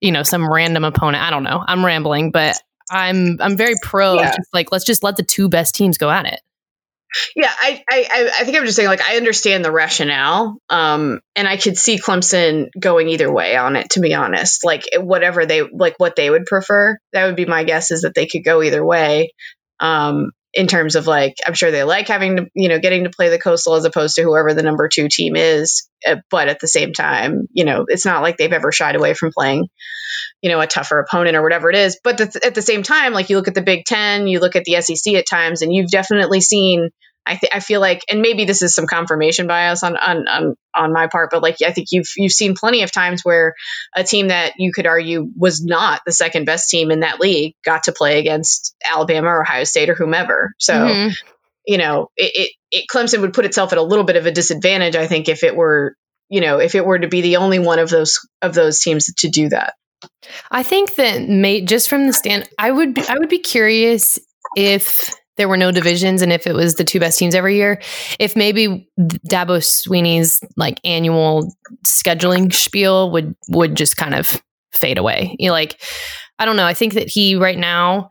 you 0.00 0.10
know 0.10 0.22
some 0.22 0.52
random 0.52 0.84
opponent. 0.84 1.22
I 1.22 1.30
don't 1.30 1.44
know. 1.44 1.64
I'm 1.66 1.84
rambling, 1.84 2.30
but 2.32 2.60
I'm 2.90 3.38
I'm 3.40 3.56
very 3.56 3.74
pro. 3.82 4.14
Yeah. 4.14 4.30
Just 4.36 4.48
like 4.52 4.72
let's 4.72 4.84
just 4.84 5.02
let 5.02 5.16
the 5.16 5.22
two 5.22 5.48
best 5.48 5.74
teams 5.74 5.98
go 5.98 6.10
at 6.10 6.26
it. 6.26 6.40
Yeah, 7.36 7.50
I, 7.50 7.84
I 7.90 8.30
I 8.40 8.44
think 8.44 8.56
I'm 8.56 8.64
just 8.64 8.76
saying 8.76 8.88
like 8.88 9.02
I 9.02 9.16
understand 9.16 9.64
the 9.64 9.70
rationale, 9.70 10.56
um, 10.70 11.20
and 11.36 11.46
I 11.46 11.58
could 11.58 11.76
see 11.76 11.98
Clemson 11.98 12.68
going 12.78 13.08
either 13.08 13.30
way 13.30 13.56
on 13.56 13.76
it. 13.76 13.90
To 13.90 14.00
be 14.00 14.14
honest, 14.14 14.64
like 14.64 14.84
whatever 14.96 15.44
they 15.44 15.62
like, 15.62 15.94
what 15.98 16.16
they 16.16 16.30
would 16.30 16.46
prefer, 16.46 16.98
that 17.12 17.26
would 17.26 17.36
be 17.36 17.44
my 17.44 17.64
guess 17.64 17.90
is 17.90 18.02
that 18.02 18.14
they 18.14 18.26
could 18.26 18.44
go 18.44 18.62
either 18.62 18.84
way. 18.84 19.32
Um, 19.78 20.30
in 20.54 20.66
terms 20.66 20.96
of 20.96 21.06
like, 21.06 21.34
I'm 21.46 21.54
sure 21.54 21.70
they 21.70 21.84
like 21.84 22.08
having 22.08 22.36
to, 22.36 22.46
you 22.54 22.68
know, 22.68 22.78
getting 22.78 23.04
to 23.04 23.10
play 23.10 23.28
the 23.28 23.38
coastal 23.38 23.74
as 23.74 23.84
opposed 23.84 24.16
to 24.16 24.22
whoever 24.22 24.52
the 24.52 24.62
number 24.62 24.88
two 24.88 25.08
team 25.08 25.36
is. 25.36 25.88
Uh, 26.06 26.16
but 26.30 26.48
at 26.48 26.60
the 26.60 26.68
same 26.68 26.92
time, 26.92 27.48
you 27.52 27.64
know, 27.64 27.84
it's 27.88 28.04
not 28.04 28.22
like 28.22 28.36
they've 28.36 28.52
ever 28.52 28.72
shied 28.72 28.96
away 28.96 29.14
from 29.14 29.30
playing 29.32 29.68
you 30.42 30.50
know, 30.50 30.60
a 30.60 30.66
tougher 30.66 30.98
opponent 30.98 31.36
or 31.36 31.42
whatever 31.42 31.70
it 31.70 31.76
is. 31.76 31.98
But 32.02 32.20
at 32.44 32.54
the 32.54 32.62
same 32.62 32.82
time, 32.82 33.12
like 33.12 33.30
you 33.30 33.36
look 33.36 33.48
at 33.48 33.54
the 33.54 33.62
Big 33.62 33.84
Ten, 33.84 34.26
you 34.26 34.40
look 34.40 34.56
at 34.56 34.64
the 34.64 34.80
SEC 34.80 35.14
at 35.14 35.24
times, 35.28 35.62
and 35.62 35.72
you've 35.72 35.90
definitely 35.90 36.40
seen. 36.40 36.90
I, 37.24 37.36
th- 37.36 37.52
I 37.54 37.60
feel 37.60 37.80
like, 37.80 38.02
and 38.10 38.20
maybe 38.20 38.44
this 38.44 38.62
is 38.62 38.74
some 38.74 38.86
confirmation 38.86 39.46
bias 39.46 39.82
on, 39.82 39.96
on 39.96 40.26
on 40.28 40.56
on 40.74 40.92
my 40.92 41.06
part, 41.06 41.30
but 41.30 41.42
like 41.42 41.62
I 41.62 41.72
think 41.72 41.88
you've 41.92 42.10
you've 42.16 42.32
seen 42.32 42.54
plenty 42.54 42.82
of 42.82 42.90
times 42.90 43.24
where 43.24 43.54
a 43.94 44.02
team 44.02 44.28
that 44.28 44.54
you 44.58 44.72
could 44.72 44.86
argue 44.86 45.28
was 45.36 45.64
not 45.64 46.00
the 46.04 46.12
second 46.12 46.46
best 46.46 46.68
team 46.68 46.90
in 46.90 47.00
that 47.00 47.20
league 47.20 47.54
got 47.64 47.84
to 47.84 47.92
play 47.92 48.18
against 48.18 48.74
Alabama 48.84 49.28
or 49.28 49.42
Ohio 49.42 49.64
State 49.64 49.88
or 49.88 49.94
whomever. 49.94 50.52
So, 50.58 50.74
mm-hmm. 50.74 51.10
you 51.66 51.78
know, 51.78 52.08
it, 52.16 52.32
it, 52.34 52.50
it 52.70 52.84
Clemson 52.90 53.20
would 53.20 53.34
put 53.34 53.44
itself 53.44 53.72
at 53.72 53.78
a 53.78 53.82
little 53.82 54.04
bit 54.04 54.16
of 54.16 54.26
a 54.26 54.32
disadvantage, 54.32 54.96
I 54.96 55.06
think, 55.06 55.28
if 55.28 55.44
it 55.44 55.54
were 55.54 55.94
you 56.28 56.40
know 56.40 56.58
if 56.58 56.74
it 56.74 56.84
were 56.84 56.98
to 56.98 57.08
be 57.08 57.20
the 57.20 57.36
only 57.36 57.60
one 57.60 57.78
of 57.78 57.90
those 57.90 58.18
of 58.40 58.54
those 58.54 58.80
teams 58.80 59.06
to 59.18 59.28
do 59.28 59.48
that. 59.50 59.74
I 60.50 60.62
think 60.62 60.96
that 60.96 61.28
may 61.28 61.60
just 61.60 61.88
from 61.88 62.06
the 62.06 62.12
stand, 62.12 62.48
I 62.58 62.70
would 62.70 62.94
be, 62.94 63.02
I 63.08 63.18
would 63.18 63.28
be 63.28 63.38
curious 63.38 64.18
if 64.56 65.14
there 65.36 65.48
were 65.48 65.56
no 65.56 65.72
divisions 65.72 66.22
and 66.22 66.32
if 66.32 66.46
it 66.46 66.54
was 66.54 66.74
the 66.74 66.84
two 66.84 67.00
best 67.00 67.18
teams 67.18 67.34
every 67.34 67.56
year, 67.56 67.80
if 68.18 68.36
maybe 68.36 68.88
Dabo 68.98 69.62
Swinney's 69.62 70.40
like 70.56 70.80
annual 70.84 71.54
scheduling 71.86 72.52
spiel 72.52 73.10
would 73.10 73.34
would 73.48 73.74
just 73.74 73.96
kind 73.96 74.14
of 74.14 74.42
fade 74.72 74.98
away. 74.98 75.36
You 75.38 75.48
know, 75.48 75.52
like 75.52 75.80
I 76.38 76.44
don't 76.44 76.56
know. 76.56 76.66
I 76.66 76.74
think 76.74 76.94
that 76.94 77.08
he 77.08 77.36
right 77.36 77.58
now 77.58 78.10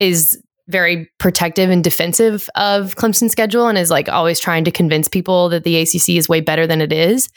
is 0.00 0.40
very 0.68 1.10
protective 1.18 1.70
and 1.70 1.82
defensive 1.82 2.48
of 2.54 2.94
Clemson's 2.96 3.32
schedule 3.32 3.68
and 3.68 3.78
is 3.78 3.90
like 3.90 4.08
always 4.08 4.38
trying 4.38 4.64
to 4.64 4.70
convince 4.70 5.08
people 5.08 5.48
that 5.48 5.64
the 5.64 5.80
ACC 5.80 6.10
is 6.10 6.28
way 6.28 6.42
better 6.42 6.66
than 6.66 6.82
it 6.82 6.92
is. 6.92 7.30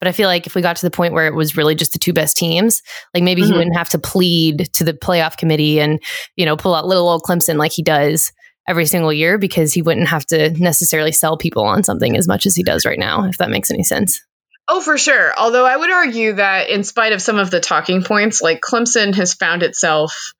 But 0.00 0.08
I 0.08 0.12
feel 0.12 0.26
like 0.26 0.46
if 0.46 0.54
we 0.54 0.62
got 0.62 0.76
to 0.76 0.86
the 0.86 0.90
point 0.90 1.12
where 1.12 1.26
it 1.26 1.34
was 1.34 1.56
really 1.56 1.74
just 1.74 1.92
the 1.92 1.98
two 1.98 2.14
best 2.14 2.36
teams, 2.36 2.82
like 3.12 3.22
maybe 3.22 3.42
mm-hmm. 3.42 3.52
he 3.52 3.58
wouldn't 3.58 3.76
have 3.76 3.90
to 3.90 3.98
plead 3.98 4.70
to 4.72 4.84
the 4.84 4.94
playoff 4.94 5.36
committee 5.36 5.80
and, 5.80 6.00
you 6.36 6.46
know, 6.46 6.56
pull 6.56 6.74
out 6.74 6.86
little 6.86 7.08
old 7.08 7.22
Clemson 7.24 7.58
like 7.58 7.72
he 7.72 7.82
does 7.82 8.32
every 8.68 8.86
single 8.86 9.12
year 9.12 9.38
because 9.38 9.72
he 9.72 9.82
wouldn't 9.82 10.08
have 10.08 10.26
to 10.26 10.50
necessarily 10.50 11.10
sell 11.10 11.36
people 11.36 11.64
on 11.64 11.82
something 11.82 12.16
as 12.16 12.28
much 12.28 12.46
as 12.46 12.54
he 12.54 12.62
does 12.62 12.84
right 12.84 12.98
now, 12.98 13.24
if 13.24 13.38
that 13.38 13.50
makes 13.50 13.70
any 13.70 13.82
sense. 13.82 14.20
Oh, 14.68 14.82
for 14.82 14.98
sure. 14.98 15.32
Although 15.36 15.66
I 15.66 15.76
would 15.76 15.90
argue 15.90 16.34
that 16.34 16.68
in 16.68 16.84
spite 16.84 17.14
of 17.14 17.22
some 17.22 17.38
of 17.38 17.50
the 17.50 17.60
talking 17.60 18.02
points, 18.02 18.42
like 18.42 18.60
Clemson 18.60 19.14
has 19.14 19.32
found 19.32 19.62
itself 19.62 20.32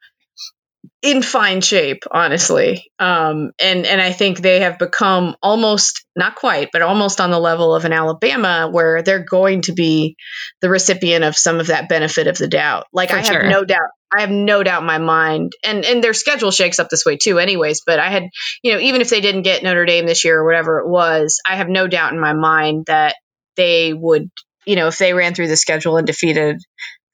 in 1.01 1.23
fine 1.23 1.61
shape, 1.61 2.03
honestly. 2.11 2.91
Um, 2.99 3.53
and 3.63 3.87
and 3.87 4.01
I 4.01 4.13
think 4.13 4.41
they 4.41 4.61
have 4.61 4.79
become 4.79 5.37
almost 5.43 6.05
not 6.15 6.35
quite, 6.35 6.69
but 6.73 6.83
almost 6.83 7.21
on 7.21 7.31
the 7.31 7.39
level 7.39 7.75
of 7.75 7.85
an 7.85 7.93
Alabama, 7.93 8.69
where 8.71 9.03
they're 9.03 9.25
going 9.25 9.63
to 9.63 9.73
be 9.73 10.17
the 10.61 10.69
recipient 10.69 11.25
of 11.25 11.37
some 11.37 11.61
of 11.61 11.69
that 11.69 11.89
benefit 11.89 12.27
of 12.27 12.37
the 12.37 12.49
doubt. 12.49 12.87
Like 12.93 13.11
For 13.11 13.17
I 13.17 13.21
have 13.21 13.45
no 13.45 13.65
doubt. 13.65 13.91
I 14.15 14.23
have 14.23 14.31
no 14.31 14.63
doubt 14.63 14.83
in 14.83 14.87
my 14.87 14.99
mind, 14.99 15.53
and 15.65 15.85
and 15.85 16.03
their 16.03 16.15
schedule 16.15 16.51
shakes 16.51 16.79
up 16.79 16.89
this 16.89 17.05
way 17.05 17.17
too, 17.17 17.39
anyways. 17.39 17.83
But 17.85 17.99
I 17.99 18.11
had, 18.11 18.25
you 18.63 18.73
know, 18.73 18.81
even 18.81 19.01
if 19.01 19.11
they 19.11 19.21
didn't 19.21 19.43
get 19.43 19.63
Notre 19.63 19.85
Dame 19.85 20.07
this 20.07 20.25
year 20.25 20.39
or 20.39 20.47
whatever 20.47 20.81
it 20.81 20.89
was, 20.89 21.41
I 21.49 21.57
have 21.57 21.69
no 21.69 21.87
doubt 21.87 22.13
in 22.13 22.21
my 22.21 22.33
mind 22.33 22.87
that 22.87 23.17
they 23.57 23.93
would, 23.93 24.31
you 24.65 24.77
know, 24.77 24.89
if 24.89 24.99
they 24.99 25.13
ran 25.13 25.35
through 25.35 25.49
the 25.49 25.57
schedule 25.57 25.97
and 25.97 26.07
defeated, 26.07 26.59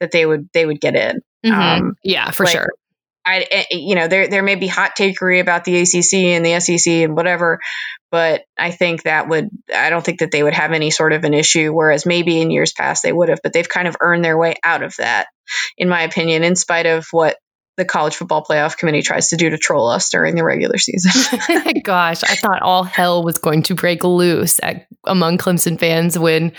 that 0.01 0.12
they 0.12 0.24
would 0.24 0.49
they 0.53 0.64
would 0.64 0.80
get 0.80 0.95
in. 0.95 1.20
Mm-hmm. 1.45 1.84
Um, 1.84 1.97
yeah, 2.03 2.30
for 2.30 2.45
like, 2.45 2.53
sure. 2.53 2.70
I, 3.26 3.46
eh, 3.50 3.64
you 3.70 3.94
know, 3.94 4.08
there 4.08 4.28
there 4.28 4.42
may 4.42 4.54
be 4.54 4.66
hot 4.66 4.92
takery 4.98 5.40
about 5.40 5.64
the 5.64 5.80
ACC 5.80 6.34
and 6.34 6.44
the 6.44 6.60
SEC 6.60 6.92
and 7.04 7.16
whatever, 7.16 7.60
but 8.10 8.42
I 8.58 8.70
think 8.70 9.04
that 9.04 9.28
would 9.28 9.48
I 9.74 9.90
don't 9.90 10.04
think 10.04 10.20
that 10.20 10.30
they 10.30 10.42
would 10.42 10.54
have 10.54 10.72
any 10.72 10.90
sort 10.90 11.12
of 11.12 11.24
an 11.24 11.34
issue. 11.34 11.72
Whereas 11.72 12.06
maybe 12.06 12.40
in 12.40 12.50
years 12.50 12.72
past 12.72 13.02
they 13.02 13.12
would 13.12 13.30
have, 13.30 13.40
but 13.42 13.52
they've 13.52 13.68
kind 13.68 13.88
of 13.88 13.96
earned 14.00 14.24
their 14.24 14.38
way 14.38 14.54
out 14.62 14.82
of 14.82 14.94
that, 14.96 15.26
in 15.78 15.88
my 15.88 16.02
opinion, 16.02 16.44
in 16.44 16.56
spite 16.56 16.86
of 16.86 17.06
what 17.12 17.36
the 17.76 17.84
college 17.84 18.14
football 18.14 18.44
playoff 18.44 18.76
committee 18.76 19.02
tries 19.02 19.30
to 19.30 19.36
do 19.36 19.50
to 19.50 19.58
troll 19.58 19.88
us 19.88 20.10
during 20.10 20.36
the 20.36 20.44
regular 20.44 20.78
season. 20.78 21.10
Gosh, 21.82 22.22
I 22.22 22.36
thought 22.36 22.62
all 22.62 22.84
hell 22.84 23.24
was 23.24 23.38
going 23.38 23.64
to 23.64 23.74
break 23.74 24.04
loose 24.04 24.60
at, 24.62 24.86
among 25.04 25.38
Clemson 25.38 25.78
fans 25.78 26.16
when 26.16 26.52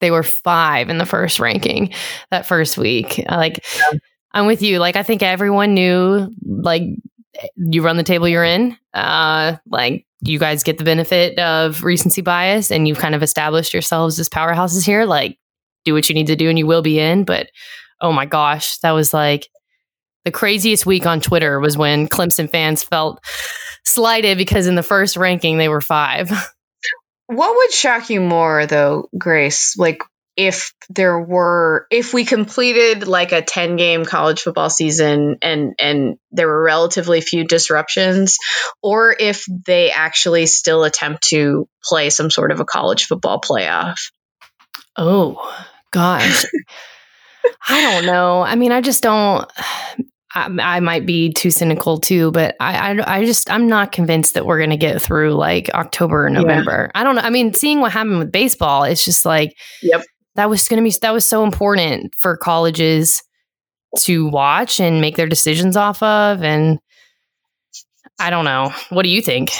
they 0.00 0.10
were 0.10 0.24
five 0.24 0.88
in 0.88 0.98
the 0.98 1.06
first 1.06 1.38
ranking 1.38 1.92
that 2.30 2.46
first 2.46 2.78
week. 2.78 3.22
Like. 3.28 3.64
Yeah 3.76 3.98
I'm 4.36 4.46
with 4.46 4.60
you. 4.60 4.78
Like 4.78 4.96
I 4.96 5.02
think 5.02 5.22
everyone 5.22 5.72
knew 5.72 6.30
like 6.44 6.82
you 7.56 7.82
run 7.82 7.96
the 7.96 8.02
table 8.02 8.28
you're 8.28 8.44
in. 8.44 8.76
Uh 8.92 9.56
like 9.66 10.06
you 10.20 10.38
guys 10.38 10.62
get 10.62 10.76
the 10.76 10.84
benefit 10.84 11.38
of 11.38 11.82
recency 11.82 12.20
bias 12.20 12.70
and 12.70 12.86
you've 12.86 12.98
kind 12.98 13.14
of 13.14 13.22
established 13.22 13.72
yourselves 13.72 14.20
as 14.20 14.28
powerhouses 14.28 14.84
here. 14.84 15.06
Like 15.06 15.38
do 15.86 15.94
what 15.94 16.10
you 16.10 16.14
need 16.14 16.26
to 16.26 16.36
do 16.36 16.50
and 16.50 16.58
you 16.58 16.66
will 16.66 16.82
be 16.82 16.98
in. 16.98 17.24
But 17.24 17.48
oh 18.02 18.12
my 18.12 18.26
gosh, 18.26 18.76
that 18.80 18.90
was 18.90 19.14
like 19.14 19.48
the 20.26 20.30
craziest 20.30 20.84
week 20.84 21.06
on 21.06 21.22
Twitter 21.22 21.58
was 21.58 21.78
when 21.78 22.06
Clemson 22.06 22.50
fans 22.50 22.82
felt 22.82 23.24
slighted 23.86 24.36
because 24.36 24.66
in 24.66 24.74
the 24.74 24.82
first 24.82 25.16
ranking 25.16 25.56
they 25.56 25.70
were 25.70 25.80
five. 25.80 26.30
What 27.28 27.56
would 27.56 27.72
shock 27.72 28.10
you 28.10 28.20
more 28.20 28.66
though, 28.66 29.08
Grace? 29.16 29.78
Like 29.78 30.02
if 30.36 30.74
there 30.90 31.18
were 31.18 31.86
if 31.90 32.12
we 32.12 32.24
completed 32.24 33.08
like 33.08 33.32
a 33.32 33.42
10 33.42 33.76
game 33.76 34.04
college 34.04 34.42
football 34.42 34.68
season 34.68 35.38
and 35.40 35.74
and 35.78 36.18
there 36.30 36.46
were 36.46 36.62
relatively 36.62 37.20
few 37.20 37.44
disruptions 37.44 38.38
or 38.82 39.16
if 39.18 39.44
they 39.66 39.90
actually 39.90 40.46
still 40.46 40.84
attempt 40.84 41.22
to 41.28 41.66
play 41.82 42.10
some 42.10 42.30
sort 42.30 42.52
of 42.52 42.60
a 42.60 42.64
college 42.64 43.06
football 43.06 43.40
playoff 43.40 43.98
oh 44.96 45.66
gosh 45.90 46.44
i 47.68 47.80
don't 47.80 48.06
know 48.06 48.42
i 48.42 48.54
mean 48.54 48.72
i 48.72 48.80
just 48.80 49.02
don't 49.02 49.50
I, 50.34 50.50
I, 50.60 50.80
might 50.80 51.06
be 51.06 51.32
too 51.32 51.50
cynical 51.50 51.98
too, 51.98 52.30
but 52.30 52.56
I, 52.60 52.90
I, 52.92 53.20
I 53.20 53.24
just 53.24 53.50
I'm 53.50 53.68
not 53.68 53.90
convinced 53.90 54.34
that 54.34 54.44
we're 54.44 54.58
gonna 54.58 54.76
get 54.76 55.00
through 55.00 55.32
like 55.32 55.70
October 55.72 56.26
or 56.26 56.28
November. 56.28 56.90
Yeah. 56.94 57.00
I 57.00 57.04
don't 57.04 57.14
know. 57.14 57.22
I 57.22 57.30
mean, 57.30 57.54
seeing 57.54 57.80
what 57.80 57.92
happened 57.92 58.18
with 58.18 58.32
baseball, 58.32 58.84
it's 58.84 59.02
just 59.02 59.24
like, 59.24 59.56
yep 59.80 60.04
that 60.36 60.48
was 60.48 60.68
going 60.68 60.82
to 60.82 60.88
be 60.88 60.96
that 61.02 61.12
was 61.12 61.26
so 61.26 61.44
important 61.44 62.14
for 62.14 62.36
colleges 62.36 63.22
to 63.98 64.28
watch 64.28 64.80
and 64.80 65.00
make 65.00 65.16
their 65.16 65.26
decisions 65.26 65.76
off 65.76 66.02
of 66.02 66.42
and 66.42 66.78
i 68.18 68.30
don't 68.30 68.44
know 68.44 68.72
what 68.90 69.02
do 69.02 69.08
you 69.08 69.22
think 69.22 69.50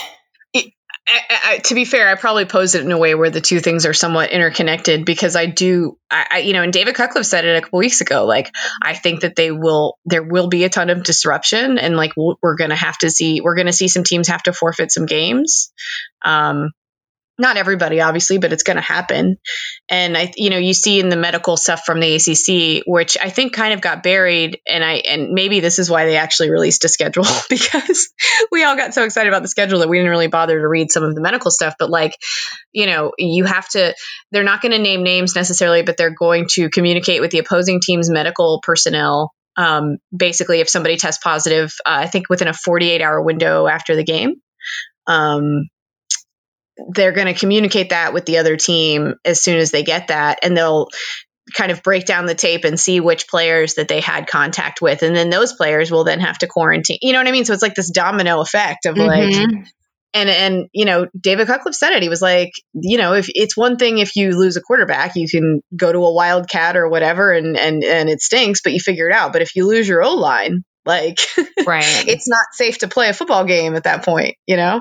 I, 1.08 1.20
I, 1.44 1.58
to 1.58 1.74
be 1.74 1.84
fair, 1.84 2.08
I 2.08 2.16
probably 2.16 2.46
posed 2.46 2.74
it 2.74 2.84
in 2.84 2.90
a 2.90 2.98
way 2.98 3.14
where 3.14 3.30
the 3.30 3.40
two 3.40 3.60
things 3.60 3.86
are 3.86 3.92
somewhat 3.92 4.32
interconnected 4.32 5.04
because 5.04 5.36
I 5.36 5.46
do, 5.46 5.98
I, 6.10 6.38
you 6.38 6.52
know, 6.52 6.62
and 6.62 6.72
David 6.72 6.96
Cutcliffe 6.96 7.26
said 7.26 7.44
it 7.44 7.56
a 7.56 7.60
couple 7.60 7.78
weeks 7.78 8.00
ago. 8.00 8.24
Like, 8.24 8.52
I 8.82 8.94
think 8.94 9.20
that 9.20 9.36
they 9.36 9.52
will, 9.52 9.98
there 10.04 10.24
will 10.24 10.48
be 10.48 10.64
a 10.64 10.68
ton 10.68 10.90
of 10.90 11.04
disruption, 11.04 11.78
and 11.78 11.96
like 11.96 12.12
we're 12.16 12.56
going 12.56 12.70
to 12.70 12.76
have 12.76 12.98
to 12.98 13.10
see, 13.10 13.40
we're 13.40 13.54
to 13.54 13.72
see 13.72 13.86
some 13.86 14.02
teams 14.02 14.26
have 14.28 14.42
to 14.44 14.52
forfeit 14.52 14.90
some 14.90 15.06
games. 15.06 15.72
Um, 16.24 16.72
not 17.38 17.56
everybody 17.56 18.00
obviously 18.00 18.38
but 18.38 18.52
it's 18.52 18.62
going 18.62 18.76
to 18.76 18.82
happen. 18.82 19.36
And 19.88 20.16
i 20.16 20.32
you 20.36 20.50
know 20.50 20.58
you 20.58 20.74
see 20.74 21.00
in 21.00 21.08
the 21.08 21.16
medical 21.16 21.56
stuff 21.56 21.82
from 21.84 22.00
the 22.00 22.16
acc 22.16 22.82
which 22.86 23.16
i 23.20 23.30
think 23.30 23.52
kind 23.52 23.72
of 23.72 23.80
got 23.80 24.02
buried 24.02 24.60
and 24.66 24.84
i 24.84 24.94
and 24.94 25.30
maybe 25.32 25.60
this 25.60 25.78
is 25.78 25.90
why 25.90 26.06
they 26.06 26.16
actually 26.16 26.50
released 26.50 26.84
a 26.84 26.88
schedule 26.88 27.24
because 27.50 28.08
we 28.50 28.64
all 28.64 28.76
got 28.76 28.94
so 28.94 29.04
excited 29.04 29.28
about 29.28 29.42
the 29.42 29.48
schedule 29.48 29.80
that 29.80 29.88
we 29.88 29.98
didn't 29.98 30.10
really 30.10 30.26
bother 30.26 30.58
to 30.58 30.68
read 30.68 30.90
some 30.90 31.04
of 31.04 31.14
the 31.14 31.20
medical 31.20 31.50
stuff. 31.50 31.74
But 31.78 31.90
like 31.90 32.16
you 32.72 32.86
know 32.86 33.12
you 33.18 33.44
have 33.44 33.68
to 33.70 33.94
they're 34.32 34.42
not 34.42 34.60
going 34.60 34.72
to 34.72 34.78
name 34.78 35.02
names 35.02 35.34
necessarily 35.34 35.82
but 35.82 35.96
they're 35.96 36.14
going 36.14 36.46
to 36.50 36.68
communicate 36.70 37.20
with 37.20 37.30
the 37.30 37.38
opposing 37.38 37.80
team's 37.80 38.10
medical 38.10 38.60
personnel 38.62 39.32
um, 39.56 39.96
basically 40.14 40.60
if 40.60 40.68
somebody 40.68 40.96
tests 40.96 41.22
positive 41.22 41.72
uh, 41.86 42.00
i 42.04 42.06
think 42.06 42.28
within 42.28 42.48
a 42.48 42.52
48 42.52 43.00
hour 43.00 43.22
window 43.22 43.66
after 43.66 43.96
the 43.96 44.04
game. 44.04 44.36
Um, 45.06 45.68
they're 46.88 47.12
going 47.12 47.26
to 47.26 47.38
communicate 47.38 47.90
that 47.90 48.12
with 48.12 48.26
the 48.26 48.38
other 48.38 48.56
team 48.56 49.14
as 49.24 49.42
soon 49.42 49.58
as 49.58 49.70
they 49.70 49.82
get 49.82 50.08
that 50.08 50.40
and 50.42 50.56
they'll 50.56 50.88
kind 51.54 51.70
of 51.70 51.82
break 51.82 52.04
down 52.04 52.26
the 52.26 52.34
tape 52.34 52.64
and 52.64 52.78
see 52.78 53.00
which 53.00 53.28
players 53.28 53.74
that 53.74 53.88
they 53.88 54.00
had 54.00 54.26
contact 54.26 54.82
with 54.82 55.02
and 55.02 55.14
then 55.14 55.30
those 55.30 55.52
players 55.52 55.90
will 55.90 56.04
then 56.04 56.20
have 56.20 56.38
to 56.38 56.46
quarantine 56.46 56.98
you 57.02 57.12
know 57.12 57.20
what 57.20 57.28
i 57.28 57.32
mean? 57.32 57.44
So 57.44 57.52
it's 57.52 57.62
like 57.62 57.74
this 57.74 57.90
domino 57.90 58.40
effect 58.40 58.86
of 58.86 58.96
mm-hmm. 58.96 59.06
like 59.06 59.66
and 60.16 60.30
and 60.30 60.66
you 60.72 60.84
know 60.84 61.06
david 61.18 61.46
cutcliffe 61.46 61.74
said 61.74 61.92
it 61.92 62.02
he 62.02 62.08
was 62.08 62.22
like 62.22 62.50
you 62.74 62.98
know 62.98 63.14
if 63.14 63.26
it's 63.28 63.56
one 63.56 63.76
thing 63.76 63.98
if 63.98 64.16
you 64.16 64.36
lose 64.36 64.56
a 64.56 64.60
quarterback 64.60 65.14
you 65.14 65.28
can 65.28 65.60
go 65.76 65.92
to 65.92 65.98
a 65.98 66.12
wildcat 66.12 66.76
or 66.76 66.88
whatever 66.88 67.32
and 67.32 67.56
and 67.56 67.84
and 67.84 68.08
it 68.08 68.20
stinks 68.20 68.60
but 68.62 68.72
you 68.72 68.80
figure 68.80 69.08
it 69.08 69.14
out 69.14 69.32
but 69.32 69.42
if 69.42 69.54
you 69.54 69.66
lose 69.66 69.86
your 69.86 70.02
o 70.02 70.14
line 70.14 70.64
like 70.84 71.18
right. 71.66 72.08
it's 72.08 72.28
not 72.28 72.46
safe 72.52 72.78
to 72.78 72.88
play 72.88 73.08
a 73.08 73.14
football 73.14 73.44
game 73.44 73.76
at 73.76 73.84
that 73.84 74.04
point 74.04 74.36
you 74.46 74.56
know 74.56 74.80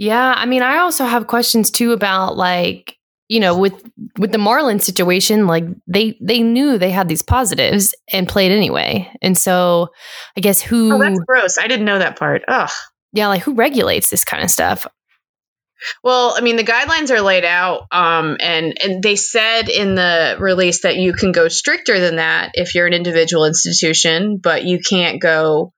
yeah, 0.00 0.32
I 0.34 0.46
mean, 0.46 0.62
I 0.62 0.78
also 0.78 1.04
have 1.04 1.26
questions 1.26 1.70
too 1.70 1.92
about 1.92 2.34
like 2.34 2.96
you 3.28 3.38
know 3.38 3.58
with 3.58 3.74
with 4.18 4.32
the 4.32 4.38
Marlin 4.38 4.80
situation 4.80 5.46
like 5.46 5.64
they 5.86 6.16
they 6.22 6.40
knew 6.42 6.78
they 6.78 6.90
had 6.90 7.06
these 7.06 7.20
positives 7.20 7.94
and 8.10 8.26
played 8.26 8.50
anyway. 8.50 9.12
And 9.20 9.36
so 9.36 9.88
i 10.38 10.40
guess 10.40 10.62
who 10.62 10.94
oh, 10.94 10.98
that's 10.98 11.20
gross. 11.20 11.58
I 11.58 11.68
didn't 11.68 11.84
know 11.84 11.98
that 11.98 12.18
part. 12.18 12.42
Ugh. 12.48 12.70
Yeah 13.12 13.28
like 13.28 13.42
who 13.42 13.52
regulates 13.52 14.08
this 14.08 14.24
kind 14.24 14.42
of 14.42 14.50
stuff? 14.50 14.86
Well, 16.02 16.34
I 16.34 16.40
mean, 16.40 16.56
the 16.56 16.64
guidelines 16.64 17.10
are 17.10 17.20
laid 17.20 17.44
out, 17.44 17.86
um, 17.90 18.38
and 18.40 18.82
and 18.82 19.02
they 19.02 19.16
said 19.16 19.68
in 19.68 19.96
the 19.96 20.36
release 20.38 20.82
that 20.82 20.96
you 20.96 21.12
can 21.12 21.32
go 21.32 21.48
stricter 21.48 22.00
than 22.00 22.16
that 22.16 22.52
if 22.54 22.74
you're 22.74 22.86
an 22.86 22.94
individual 22.94 23.44
institution, 23.44 24.38
but 24.38 24.64
you 24.64 24.78
can't 24.78 25.20
go 25.20 25.74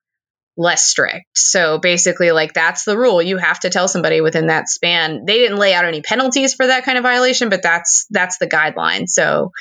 less 0.57 0.83
strict. 0.83 1.25
So 1.35 1.79
basically, 1.79 2.31
like 2.31 2.53
that's 2.53 2.83
the 2.83 2.97
rule. 2.97 3.21
You 3.21 3.37
have 3.37 3.59
to 3.61 3.69
tell 3.69 3.87
somebody 3.87 4.21
within 4.21 4.47
that 4.47 4.69
span. 4.69 5.25
They 5.25 5.37
didn't 5.37 5.57
lay 5.57 5.73
out 5.73 5.85
any 5.85 6.01
penalties 6.01 6.53
for 6.53 6.67
that 6.67 6.85
kind 6.85 6.97
of 6.97 7.03
violation, 7.03 7.49
but 7.49 7.63
that's 7.63 8.05
that's 8.09 8.37
the 8.37 8.47
guideline. 8.47 9.07
So 9.07 9.51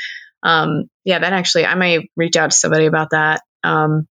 um, 0.43 0.85
yeah, 1.05 1.19
that 1.19 1.33
actually 1.33 1.67
I 1.67 1.75
may 1.75 2.09
reach 2.17 2.37
out 2.37 2.51
to 2.51 2.57
somebody 2.57 2.87
about 2.87 3.11
that. 3.11 3.43
Um, 3.65 4.07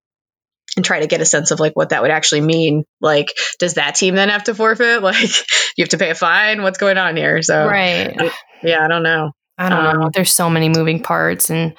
and 0.76 0.86
try 0.86 1.00
to 1.00 1.08
get 1.08 1.20
a 1.20 1.26
sense 1.26 1.50
of 1.52 1.60
like 1.60 1.76
what 1.76 1.90
that 1.90 2.04
would 2.04 2.12
actually 2.12 2.42
mean. 2.42 2.84
Like, 3.02 3.30
does 3.58 3.74
that 3.74 3.96
team 3.96 4.16
then 4.16 4.30
have 4.30 4.44
to 4.46 4.56
forfeit? 4.56 5.02
Like, 5.10 5.30
you 5.76 5.84
have 5.84 5.90
to 5.90 5.98
pay 5.98 6.12
a 6.12 6.16
fine? 6.16 6.62
What's 6.62 6.78
going 6.78 6.98
on 6.98 7.18
here? 7.18 7.42
So, 7.42 7.66
right. 7.66 8.32
Yeah, 8.64 8.84
I 8.84 8.88
don't 8.88 9.04
know. 9.04 9.32
I 9.58 9.70
don't 9.70 9.86
um, 9.86 10.00
know. 10.00 10.10
There's 10.14 10.32
so 10.32 10.50
many 10.50 10.70
moving 10.70 11.02
parts, 11.02 11.50
and 11.50 11.74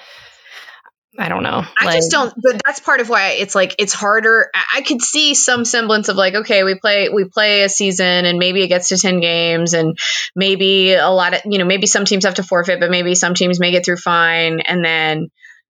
I 1.20 1.28
don't 1.28 1.42
know. 1.42 1.62
I 1.78 1.84
like, 1.84 1.96
just 1.96 2.10
don't. 2.10 2.32
But 2.34 2.62
that's 2.64 2.80
part 2.80 3.00
of 3.00 3.10
why 3.10 3.32
it's 3.32 3.54
like 3.54 3.74
it's 3.78 3.92
harder. 3.92 4.50
I 4.74 4.80
could 4.80 5.02
see 5.02 5.34
some 5.34 5.66
semblance 5.66 6.08
of 6.08 6.16
like, 6.16 6.34
okay, 6.34 6.64
we 6.64 6.76
play 6.76 7.10
we 7.10 7.26
play 7.26 7.62
a 7.62 7.68
season, 7.68 8.24
and 8.24 8.38
maybe 8.38 8.62
it 8.62 8.68
gets 8.68 8.88
to 8.88 8.96
ten 8.96 9.20
games, 9.20 9.74
and 9.74 9.98
maybe 10.34 10.94
a 10.94 11.10
lot 11.10 11.34
of 11.34 11.42
you 11.44 11.58
know 11.58 11.66
maybe 11.66 11.86
some 11.86 12.06
teams 12.06 12.24
have 12.24 12.34
to 12.34 12.42
forfeit, 12.42 12.80
but 12.80 12.90
maybe 12.90 13.14
some 13.14 13.34
teams 13.34 13.60
make 13.60 13.74
it 13.74 13.84
through 13.84 13.98
fine, 13.98 14.60
and 14.60 14.82
then 14.82 15.28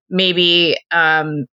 maybe. 0.08 0.76
um 0.92 1.46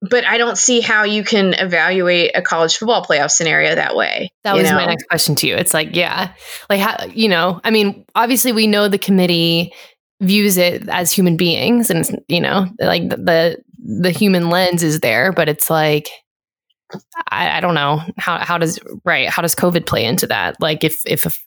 but 0.00 0.24
I 0.24 0.38
don't 0.38 0.56
see 0.56 0.80
how 0.80 1.02
you 1.02 1.24
can 1.24 1.54
evaluate 1.54 2.30
a 2.36 2.40
college 2.40 2.76
football 2.76 3.04
playoff 3.04 3.32
scenario 3.32 3.74
that 3.74 3.96
way. 3.96 4.30
That 4.44 4.54
was 4.54 4.70
know? 4.70 4.76
my 4.76 4.86
next 4.86 5.08
question 5.08 5.34
to 5.34 5.48
you. 5.48 5.56
It's 5.56 5.74
like, 5.74 5.96
yeah, 5.96 6.34
like 6.70 6.78
how 6.78 7.06
you 7.06 7.28
know, 7.28 7.60
I 7.64 7.72
mean, 7.72 8.04
obviously 8.14 8.52
we 8.52 8.68
know 8.68 8.86
the 8.86 8.96
committee 8.98 9.72
views 10.20 10.56
it 10.56 10.88
as 10.88 11.12
human 11.12 11.36
beings 11.36 11.90
and 11.90 12.22
you 12.28 12.40
know 12.40 12.66
like 12.80 13.08
the 13.08 13.56
the 13.78 14.10
human 14.10 14.50
lens 14.50 14.82
is 14.82 15.00
there 15.00 15.32
but 15.32 15.48
it's 15.48 15.70
like 15.70 16.08
I, 17.30 17.58
I, 17.58 17.60
don't 17.60 17.74
know 17.74 18.00
how 18.16 18.38
how 18.38 18.58
does 18.58 18.78
right 19.04 19.28
how 19.28 19.42
does 19.42 19.54
covid 19.54 19.86
play 19.86 20.04
into 20.04 20.26
that? 20.28 20.56
Like 20.60 20.84
if 20.84 21.02
if 21.06 21.38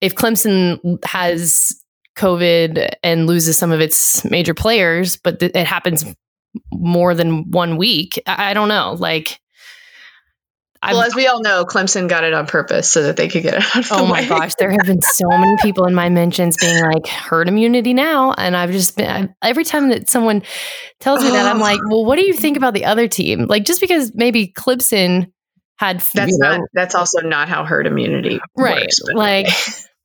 if 0.00 0.14
clemson 0.14 0.98
has 1.04 1.80
covid 2.16 2.92
and 3.02 3.26
loses 3.26 3.56
some 3.56 3.72
of 3.72 3.80
its 3.80 4.24
major 4.24 4.52
players 4.52 5.16
but 5.16 5.40
th- 5.40 5.52
it 5.54 5.66
happens 5.66 6.04
more 6.72 7.14
than 7.14 7.50
one 7.50 7.76
week 7.76 8.20
I, 8.26 8.50
I 8.50 8.54
don't 8.54 8.68
know. 8.68 8.96
Like 8.98 9.40
well, 10.82 11.02
as 11.02 11.14
we 11.14 11.26
all 11.28 11.40
know, 11.40 11.64
Clemson 11.64 12.08
got 12.08 12.24
it 12.24 12.32
on 12.32 12.46
purpose 12.46 12.90
so 12.90 13.04
that 13.04 13.16
they 13.16 13.28
could 13.28 13.42
get 13.42 13.54
it 13.54 13.76
out 13.76 13.92
Oh 13.92 14.06
my 14.06 14.26
gosh, 14.26 14.54
there 14.56 14.70
have 14.70 14.84
been 14.84 15.00
so 15.00 15.28
many 15.28 15.56
people 15.62 15.86
in 15.86 15.94
my 15.94 16.08
mentions 16.08 16.56
being 16.56 16.82
like 16.82 17.06
herd 17.06 17.48
immunity 17.48 17.94
now, 17.94 18.32
and 18.32 18.56
I've 18.56 18.72
just 18.72 18.96
been 18.96 19.08
I, 19.42 19.48
every 19.48 19.64
time 19.64 19.90
that 19.90 20.08
someone 20.08 20.42
tells 20.98 21.22
me 21.22 21.30
that, 21.30 21.46
I'm 21.46 21.60
like, 21.60 21.80
well, 21.88 22.04
what 22.04 22.16
do 22.16 22.26
you 22.26 22.34
think 22.34 22.56
about 22.56 22.74
the 22.74 22.86
other 22.86 23.06
team? 23.06 23.46
Like, 23.46 23.64
just 23.64 23.80
because 23.80 24.12
maybe 24.14 24.48
Clemson 24.48 25.30
had 25.76 26.00
that's 26.00 26.38
not 26.38 26.60
know, 26.60 26.66
that's 26.72 26.94
also 26.94 27.20
not 27.20 27.48
how 27.48 27.64
herd 27.64 27.86
immunity 27.86 28.40
right, 28.56 28.82
works, 28.82 29.00
like. 29.14 29.46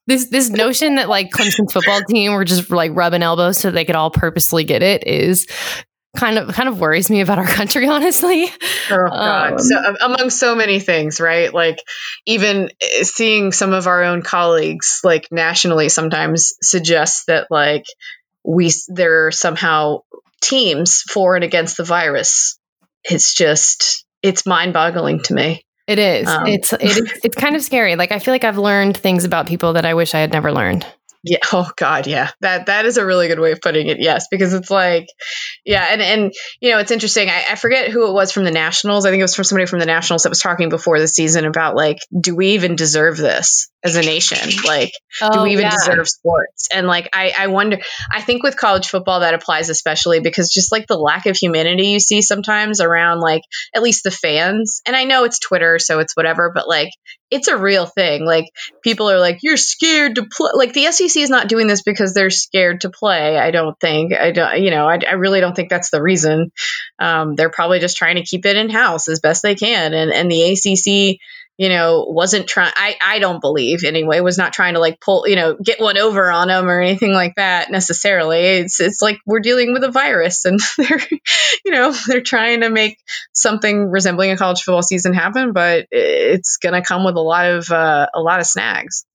This 0.10 0.28
this 0.28 0.50
notion 0.50 0.96
that 0.96 1.10
like 1.10 1.32
Clemson's 1.32 1.74
football 1.74 2.00
team 2.08 2.32
were 2.32 2.46
just 2.46 2.70
like 2.70 2.96
rubbing 2.96 3.24
elbows 3.24 3.58
so 3.58 3.72
they 3.72 3.84
could 3.84 3.98
all 3.98 4.10
purposely 4.10 4.64
get 4.64 4.82
it 4.82 5.06
is 5.06 5.48
kind 6.18 6.38
of 6.38 6.54
kind 6.54 6.68
of 6.68 6.80
worries 6.80 7.10
me 7.10 7.22
about 7.22 7.40
our 7.40 7.48
country 7.48 7.88
honestly. 7.88 8.52
Oh 8.92 9.08
god. 9.10 9.54
Um, 9.54 9.60
so 9.60 9.96
among 10.02 10.30
so 10.30 10.56
many 10.56 10.80
things 10.80 11.22
right? 11.22 11.54
Like 11.54 11.80
even 12.26 12.72
eh, 12.82 13.04
seeing 13.04 13.52
some 13.52 13.74
of 13.74 13.88
our 13.88 14.04
own 14.04 14.22
colleagues 14.24 15.00
like 15.04 15.28
nationally 15.32 15.90
sometimes 15.90 16.54
suggest 16.62 17.28
that 17.28 17.48
like 17.50 17.86
we 18.44 18.72
there 18.88 19.28
are 19.28 19.32
somehow 19.32 20.00
teams 20.42 21.02
for 21.02 21.36
and 21.36 21.44
against 21.44 21.78
the 21.78 21.84
virus. 21.84 22.60
It's 23.04 23.34
just 23.34 24.06
it's 24.22 24.46
mind-boggling 24.46 25.22
to 25.24 25.34
me. 25.34 25.64
It 25.88 26.00
is. 26.00 26.28
Um, 26.28 26.48
it's 26.48 26.74
it 26.74 26.82
is, 26.84 27.20
it's 27.24 27.36
kind 27.36 27.56
of 27.56 27.62
scary. 27.62 27.96
Like 27.96 28.12
i 28.12 28.20
feel 28.20 28.34
like 28.34 28.44
i've 28.44 28.58
learned 28.58 28.98
things 28.98 29.24
about 29.24 29.48
people 29.48 29.74
that 29.74 29.86
i 29.86 29.94
wish 29.94 30.14
i 30.16 30.20
had 30.20 30.34
never 30.34 30.52
learned 30.52 30.86
yeah. 31.24 31.38
Oh 31.54 31.72
God. 31.76 32.08
Yeah. 32.08 32.32
That 32.42 32.68
that 32.68 32.86
is 32.86 32.98
a 32.98 33.06
really 33.06 33.28
good 33.28 33.40
way 33.40 33.52
of 33.52 33.62
putting 33.62 33.88
it. 33.88 34.00
Yes, 34.00 34.28
because 34.30 34.54
it's 34.54 34.70
like, 34.70 35.08
yeah, 35.66 35.88
and 35.90 36.02
and 36.02 36.34
you 36.60 36.72
know, 36.72 36.80
it's 36.80 36.92
interesting. 36.92 37.30
I, 37.30 37.46
I 37.52 37.56
forget 37.56 37.90
who 37.90 38.08
it 38.08 38.14
was 38.14 38.32
from 38.32 38.44
the 38.44 38.52
Nationals. 38.52 39.06
I 39.06 39.10
think 39.10 39.20
it 39.20 39.24
was 39.24 39.36
from 39.36 39.46
somebody 39.46 39.66
from 39.66 39.80
the 39.80 39.86
Nationals 39.86 40.24
that 40.24 40.30
was 40.30 40.40
talking 40.40 40.70
before 40.70 41.00
the 41.00 41.08
season 41.08 41.46
about 41.46 41.76
like, 41.76 41.98
do 42.20 42.36
we 42.36 42.50
even 42.50 42.76
deserve 42.76 43.18
this 43.18 43.70
as 43.84 43.96
a 43.96 44.02
nation? 44.02 44.50
Like, 44.66 44.92
oh, 45.22 45.34
do 45.34 45.42
we 45.44 45.52
even 45.52 45.66
yeah. 45.66 45.72
deserve 45.72 46.08
sports? 46.08 46.68
And 46.74 46.88
like, 46.88 47.10
I 47.14 47.34
I 47.38 47.48
wonder. 47.48 47.80
I 48.12 48.22
think 48.22 48.44
with 48.44 48.58
college 48.58 48.88
football 48.88 49.22
that 49.22 49.34
applies 49.34 49.70
especially 49.70 50.20
because 50.20 50.50
just 50.50 50.72
like 50.72 50.88
the 50.88 50.98
lack 50.98 51.26
of 51.26 51.38
humanity 51.38 51.88
you 51.88 52.00
see 52.00 52.22
sometimes 52.22 52.82
around 52.82 53.20
like 53.20 53.42
at 53.76 53.84
least 53.84 54.04
the 54.04 54.12
fans. 54.12 54.82
And 54.86 54.96
I 54.96 55.04
know 55.04 55.24
it's 55.24 55.40
Twitter, 55.40 55.80
so 55.80 56.00
it's 56.00 56.16
whatever, 56.16 56.52
but 56.54 56.68
like 56.68 56.90
it's 57.30 57.48
a 57.48 57.58
real 57.58 57.86
thing. 57.86 58.26
Like 58.26 58.46
people 58.84 59.10
are 59.10 59.20
like, 59.20 59.40
you're 59.42 59.58
scared 59.58 60.16
to 60.16 60.26
play. 60.26 60.52
Like 60.54 60.74
the 60.74 60.92
SEC 60.92 61.22
is 61.22 61.30
not 61.30 61.50
doing 61.50 61.68
this 61.68 61.84
because 61.84 62.14
they're 62.14 62.30
scared 62.30 62.82
to 62.82 62.90
play. 62.90 63.38
I 63.38 63.52
don't 63.52 63.78
think. 63.80 64.14
I 64.14 64.32
don't. 64.32 64.62
You 64.62 64.72
know, 64.72 64.88
I, 64.88 65.00
I 65.08 65.14
really 65.14 65.42
don't 65.42 65.56
think 65.56 65.70
that's 65.70 65.90
the 65.90 66.02
reason. 66.02 66.52
Um, 67.00 67.36
they're 67.36 67.50
probably 67.50 67.80
just 67.80 67.98
trying 67.98 68.16
to 68.16 68.24
keep 68.24 68.46
it 68.46 68.56
in 68.56 68.70
house 68.70 69.08
as 69.08 69.20
best 69.20 69.44
they 69.44 69.56
can. 69.56 69.94
And 69.94 70.12
and 70.12 70.32
the 70.32 70.52
ACC 70.52 71.20
you 71.58 71.70
know, 71.70 72.06
wasn't 72.08 72.48
trying, 72.48 72.72
I, 72.76 72.96
I 73.04 73.20
don't 73.20 73.42
believe 73.42 73.84
anyway, 73.84 74.20
was 74.20 74.38
not 74.38 74.54
trying 74.54 74.76
to 74.76 74.80
like 74.80 75.02
pull, 75.02 75.28
you 75.28 75.36
know, 75.36 75.56
get 75.56 75.82
one 75.82 75.98
over 75.98 76.32
on 76.32 76.50
them 76.50 76.70
or 76.70 76.80
anything 76.80 77.14
like 77.14 77.34
that 77.36 77.72
necessarily. 77.72 78.40
It's, 78.40 78.80
it's 78.80 79.02
like 79.02 79.20
we're 79.26 79.40
dealing 79.40 79.74
with 79.74 79.84
a 79.84 79.92
virus 79.92 80.46
and 80.46 80.60
they're, 80.78 81.02
you 81.66 81.72
know, 81.72 81.92
they're 81.92 82.22
trying 82.22 82.62
to 82.62 82.70
make 82.70 83.00
something 83.34 83.90
resembling 83.90 84.32
a 84.32 84.38
college 84.38 84.62
football 84.62 84.84
season 84.84 85.14
happen, 85.14 85.52
but 85.52 85.88
it's 85.90 86.58
going 86.58 86.80
to 86.80 86.88
come 86.88 87.04
with 87.04 87.16
a 87.16 87.22
lot 87.22 87.50
of, 87.50 87.72
uh, 87.72 88.08
a 88.14 88.22
lot 88.22 88.40
of 88.40 88.46
snags. 88.46 89.06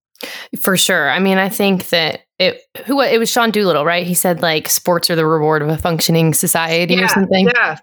For 0.61 0.77
sure. 0.77 1.11
I 1.11 1.18
mean, 1.18 1.39
I 1.39 1.49
think 1.49 1.89
that 1.89 2.20
it 2.39 2.61
who 2.87 3.01
it 3.01 3.18
was 3.18 3.31
Sean 3.31 3.51
Doolittle, 3.51 3.85
right? 3.85 4.07
He 4.07 4.14
said 4.14 4.43
like 4.43 4.68
sports 4.68 5.11
are 5.11 5.16
the 5.16 5.27
reward 5.27 5.62
of 5.62 5.68
a 5.68 5.79
functioning 5.79 6.35
society 6.35 6.95
yeah, 6.95 7.05
or 7.05 7.09
something. 7.09 7.47
Yeah. 7.55 7.79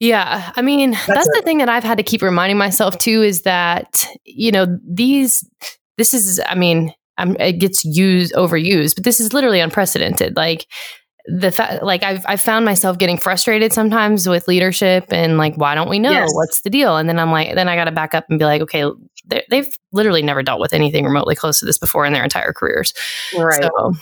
Yeah. 0.00 0.52
I 0.54 0.62
mean, 0.62 0.92
that's, 0.92 1.06
that's 1.06 1.30
the 1.34 1.42
thing 1.42 1.58
that 1.58 1.68
I've 1.68 1.84
had 1.84 1.98
to 1.98 2.04
keep 2.04 2.22
reminding 2.22 2.58
myself 2.58 2.98
too 2.98 3.22
is 3.22 3.42
that, 3.42 4.06
you 4.24 4.52
know, 4.52 4.66
these 4.86 5.48
this 5.96 6.14
is 6.14 6.40
I 6.46 6.54
mean, 6.54 6.92
I'm, 7.16 7.36
it 7.40 7.54
gets 7.54 7.84
used 7.84 8.32
overused, 8.34 8.94
but 8.94 9.04
this 9.04 9.20
is 9.20 9.32
literally 9.32 9.60
unprecedented. 9.60 10.36
Like 10.36 10.66
the 11.28 11.52
fact 11.52 11.82
like 11.82 12.02
I've 12.02 12.24
I've 12.26 12.40
found 12.40 12.64
myself 12.64 12.96
getting 12.96 13.18
frustrated 13.18 13.72
sometimes 13.72 14.26
with 14.26 14.48
leadership 14.48 15.06
and 15.10 15.36
like 15.36 15.54
why 15.56 15.74
don't 15.74 15.90
we 15.90 15.98
know 15.98 16.10
yes. 16.10 16.30
what's 16.32 16.62
the 16.62 16.70
deal 16.70 16.96
and 16.96 17.06
then 17.06 17.18
I'm 17.18 17.30
like 17.30 17.54
then 17.54 17.68
I 17.68 17.76
got 17.76 17.84
to 17.84 17.92
back 17.92 18.14
up 18.14 18.24
and 18.30 18.38
be 18.38 18.46
like 18.46 18.62
okay 18.62 18.84
they've 19.50 19.68
literally 19.92 20.22
never 20.22 20.42
dealt 20.42 20.60
with 20.60 20.72
anything 20.72 21.04
remotely 21.04 21.34
close 21.34 21.60
to 21.60 21.66
this 21.66 21.78
before 21.78 22.04
in 22.06 22.12
their 22.12 22.24
entire 22.24 22.52
careers 22.52 22.94
right 23.36 23.62
so 23.62 23.92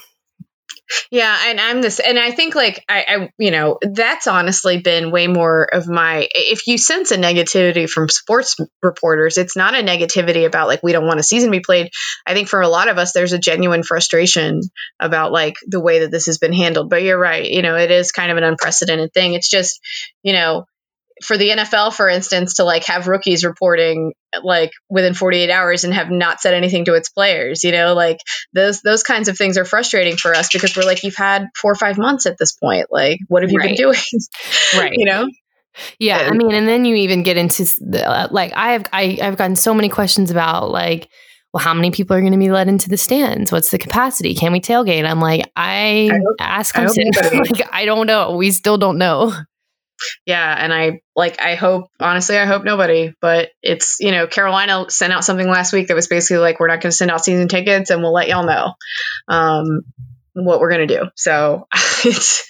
yeah, 1.11 1.37
and 1.47 1.61
I'm 1.61 1.83
this, 1.83 1.99
and 1.99 2.19
I 2.19 2.31
think 2.31 2.55
like 2.55 2.85
I, 2.89 3.05
I, 3.09 3.33
you 3.39 3.51
know, 3.51 3.79
that's 3.83 4.29
honestly 4.29 4.79
been 4.79 5.11
way 5.11 5.27
more 5.27 5.65
of 5.65 5.89
my. 5.89 6.29
If 6.33 6.67
you 6.69 6.79
sense 6.79 7.11
a 7.11 7.17
negativity 7.17 7.89
from 7.91 8.09
sports 8.09 8.57
reporters, 8.83 9.37
it's 9.37 9.57
not 9.57 9.75
a 9.75 9.83
negativity 9.83 10.47
about 10.47 10.69
like 10.69 10.83
we 10.85 10.93
don't 10.93 11.07
want 11.07 11.19
a 11.19 11.25
season 11.25 11.51
to 11.51 11.59
be 11.59 11.63
played. 11.65 11.91
I 12.25 12.35
think 12.35 12.49
for 12.49 12.61
a 12.61 12.69
lot 12.69 12.89
of 12.89 12.99
us, 12.99 13.13
there's 13.13 13.33
a 13.33 13.39
genuine 13.39 13.83
frustration 13.83 14.61
about 15.01 15.33
like 15.33 15.57
the 15.67 15.81
way 15.81 16.01
that 16.01 16.13
this 16.13 16.27
has 16.27 16.39
been 16.39 16.53
handled. 16.53 16.89
But 16.89 17.03
you're 17.03 17.19
right, 17.19 17.51
you 17.51 17.63
know, 17.63 17.77
it 17.77 17.91
is 17.91 18.13
kind 18.13 18.31
of 18.31 18.37
an 18.37 18.45
unprecedented 18.45 19.13
thing. 19.13 19.35
It's 19.35 19.51
just, 19.51 19.81
you 20.23 20.35
know, 20.35 20.67
for 21.23 21.37
the 21.39 21.51
NFL, 21.51 21.95
for 21.95 22.09
instance, 22.09 22.55
to 22.55 22.65
like 22.65 22.85
have 22.85 23.09
rookies 23.09 23.45
reporting 23.45 24.13
like 24.43 24.71
within 24.91 25.15
48 25.15 25.51
hours 25.51 25.85
and 25.85 25.95
have 25.95 26.11
not 26.11 26.41
said 26.41 26.55
anything 26.55 26.85
to 26.85 26.95
its 26.95 27.09
players, 27.09 27.65
you 27.65 27.73
know, 27.73 27.95
like 27.95 28.19
those 28.53 28.83
those 28.83 29.03
kinds 29.03 29.29
of 29.29 29.39
things 29.39 29.57
are 29.57 29.65
frustrating 29.65 30.17
for 30.17 30.35
us 30.35 30.49
because 30.53 30.77
we're 30.77 30.85
like, 30.85 31.03
you've 31.03 31.17
had 31.17 31.49
four 31.57 31.73
or 31.73 31.77
five 31.77 31.97
months 31.97 32.27
at 32.27 32.37
this 32.39 32.53
point. 32.53 32.87
Like, 32.91 33.19
what 33.29 33.43
have 33.43 33.51
you 33.51 33.59
right. 33.59 33.69
been 33.69 33.77
doing? 33.77 33.99
right. 34.77 34.93
You 34.95 35.07
know. 35.07 35.29
Yeah, 35.99 36.21
and, 36.21 36.35
I 36.35 36.37
mean, 36.37 36.55
and 36.55 36.67
then 36.67 36.87
you 36.87 36.97
even 36.97 37.23
get 37.23 37.37
into 37.37 37.65
the, 37.81 38.03
uh, 38.09 38.29
like 38.31 38.53
I 38.55 38.73
have 38.73 38.87
I, 38.93 39.19
I've 39.21 39.37
gotten 39.37 39.57
so 39.57 39.75
many 39.75 39.91
questions 39.91 40.31
about 40.31 40.71
like 40.71 41.09
well, 41.53 41.63
how 41.63 41.75
many 41.75 41.91
people 41.91 42.17
are 42.17 42.21
going 42.21 42.33
to 42.33 42.39
be 42.39 42.51
let 42.51 42.69
into 42.69 42.89
the 42.89 42.97
stands? 42.99 43.53
What's 43.53 43.71
the 43.71 43.79
capacity? 43.79 44.35
Can 44.35 44.53
we 44.53 44.61
tailgate? 44.61 45.09
I'm 45.09 45.21
like, 45.21 45.51
I, 45.57 46.11
I 46.13 46.19
hope, 46.19 46.37
ask 46.41 46.77
I, 46.77 46.85
like, 47.33 47.69
I 47.73 47.87
don't 47.87 48.07
know. 48.07 48.37
We 48.37 48.51
still 48.51 48.77
don't 48.77 48.99
know 48.99 49.35
yeah 50.25 50.55
and 50.59 50.73
i 50.73 51.01
like 51.15 51.41
i 51.41 51.55
hope 51.55 51.87
honestly 52.01 52.37
i 52.37 52.45
hope 52.45 52.65
nobody 52.65 53.13
but 53.21 53.51
it's 53.63 53.97
you 54.01 54.11
know 54.11 54.27
carolina 54.27 54.87
sent 54.89 55.13
out 55.13 55.25
something 55.25 55.49
last 55.49 55.73
week 55.73 55.89
that 55.89 55.95
was 55.95 56.09
basically 56.09 56.39
like 56.39 56.61
we're 56.61 56.69
not 56.69 56.81
going 56.81 56.91
to 56.91 56.97
send 56.97 57.11
out 57.11 57.25
season 57.25 57.49
tickets 57.49 57.91
and 57.91 58.03
we'll 58.03 58.13
let 58.13 58.29
y'all 58.29 58.47
know 58.47 58.75
um, 59.29 59.83
what 60.35 60.61
we're 60.61 60.71
going 60.71 60.87
to 60.87 60.99
do. 60.99 61.07
So 61.15 61.67
it's 62.05 62.49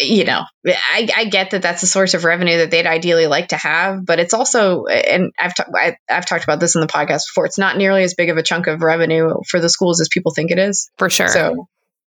you 0.00 0.24
know 0.24 0.42
I, 0.66 1.08
I 1.16 1.24
get 1.26 1.52
that 1.52 1.62
that's 1.62 1.84
a 1.84 1.86
source 1.86 2.14
of 2.14 2.24
revenue 2.24 2.58
that 2.58 2.72
they'd 2.72 2.84
ideally 2.84 3.28
like 3.28 3.48
to 3.50 3.56
have 3.56 4.04
but 4.04 4.18
it's 4.18 4.34
also 4.34 4.86
and 4.86 5.30
i've, 5.38 5.54
ta- 5.54 5.70
I, 5.72 5.96
have 6.08 6.26
talked 6.26 6.42
about 6.42 6.58
this 6.58 6.74
in 6.74 6.80
the 6.80 6.88
podcast 6.88 7.28
before 7.28 7.46
it's 7.46 7.58
not 7.58 7.76
nearly 7.76 8.02
as 8.02 8.14
big 8.14 8.28
of 8.28 8.36
a 8.36 8.42
chunk 8.42 8.66
of 8.66 8.82
revenue 8.82 9.30
for 9.48 9.60
the 9.60 9.68
schools 9.68 10.00
as 10.00 10.08
people 10.08 10.32
think 10.34 10.50
it 10.50 10.58
is. 10.58 10.90
For 10.98 11.08
sure. 11.10 11.28
So 11.28 11.68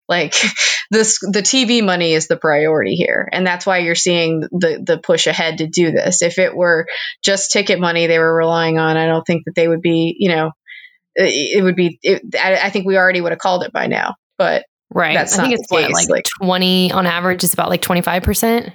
like 0.09 0.34
this, 0.90 1.18
the 1.20 1.42
TV 1.42 1.84
money 1.84 2.12
is 2.12 2.28
the 2.28 2.36
priority 2.36 2.94
here, 2.94 3.28
and 3.30 3.46
that's 3.46 3.66
why 3.66 3.78
you're 3.78 3.94
seeing 3.94 4.40
the 4.40 4.82
the 4.84 4.98
push 4.98 5.26
ahead 5.26 5.59
to 5.59 5.66
do 5.66 5.92
this. 5.92 6.22
If 6.22 6.38
it 6.38 6.55
were 6.55 6.86
just 7.22 7.52
ticket 7.52 7.80
money 7.80 8.07
they 8.07 8.18
were 8.18 8.36
relying 8.36 8.78
on, 8.78 8.96
I 8.96 9.07
don't 9.07 9.26
think 9.26 9.44
that 9.46 9.55
they 9.55 9.68
would 9.68 9.82
be. 9.82 10.16
You 10.18 10.30
know, 10.30 10.50
it, 11.14 11.59
it 11.59 11.62
would 11.62 11.76
be. 11.76 11.98
It, 12.02 12.22
I, 12.38 12.57
I, 12.57 12.70
think 12.70 12.86
we 12.86 12.96
already 12.96 13.20
would 13.20 13.32
have 13.32 13.38
called 13.38 13.64
it 13.64 13.72
by 13.72 13.86
now, 13.86 14.14
but 14.36 14.64
right. 14.90 15.14
That's 15.14 15.38
I 15.38 15.42
think 15.42 15.61
it's 15.61 15.70
what, 15.70 15.90
like, 15.90 16.09
like 16.09 16.24
twenty 16.40 16.92
on 16.92 17.07
average. 17.07 17.44
Is 17.44 17.55
about 17.55 17.70
like 17.70 17.82
twenty 17.82 18.02
five 18.02 18.22
percent. 18.22 18.72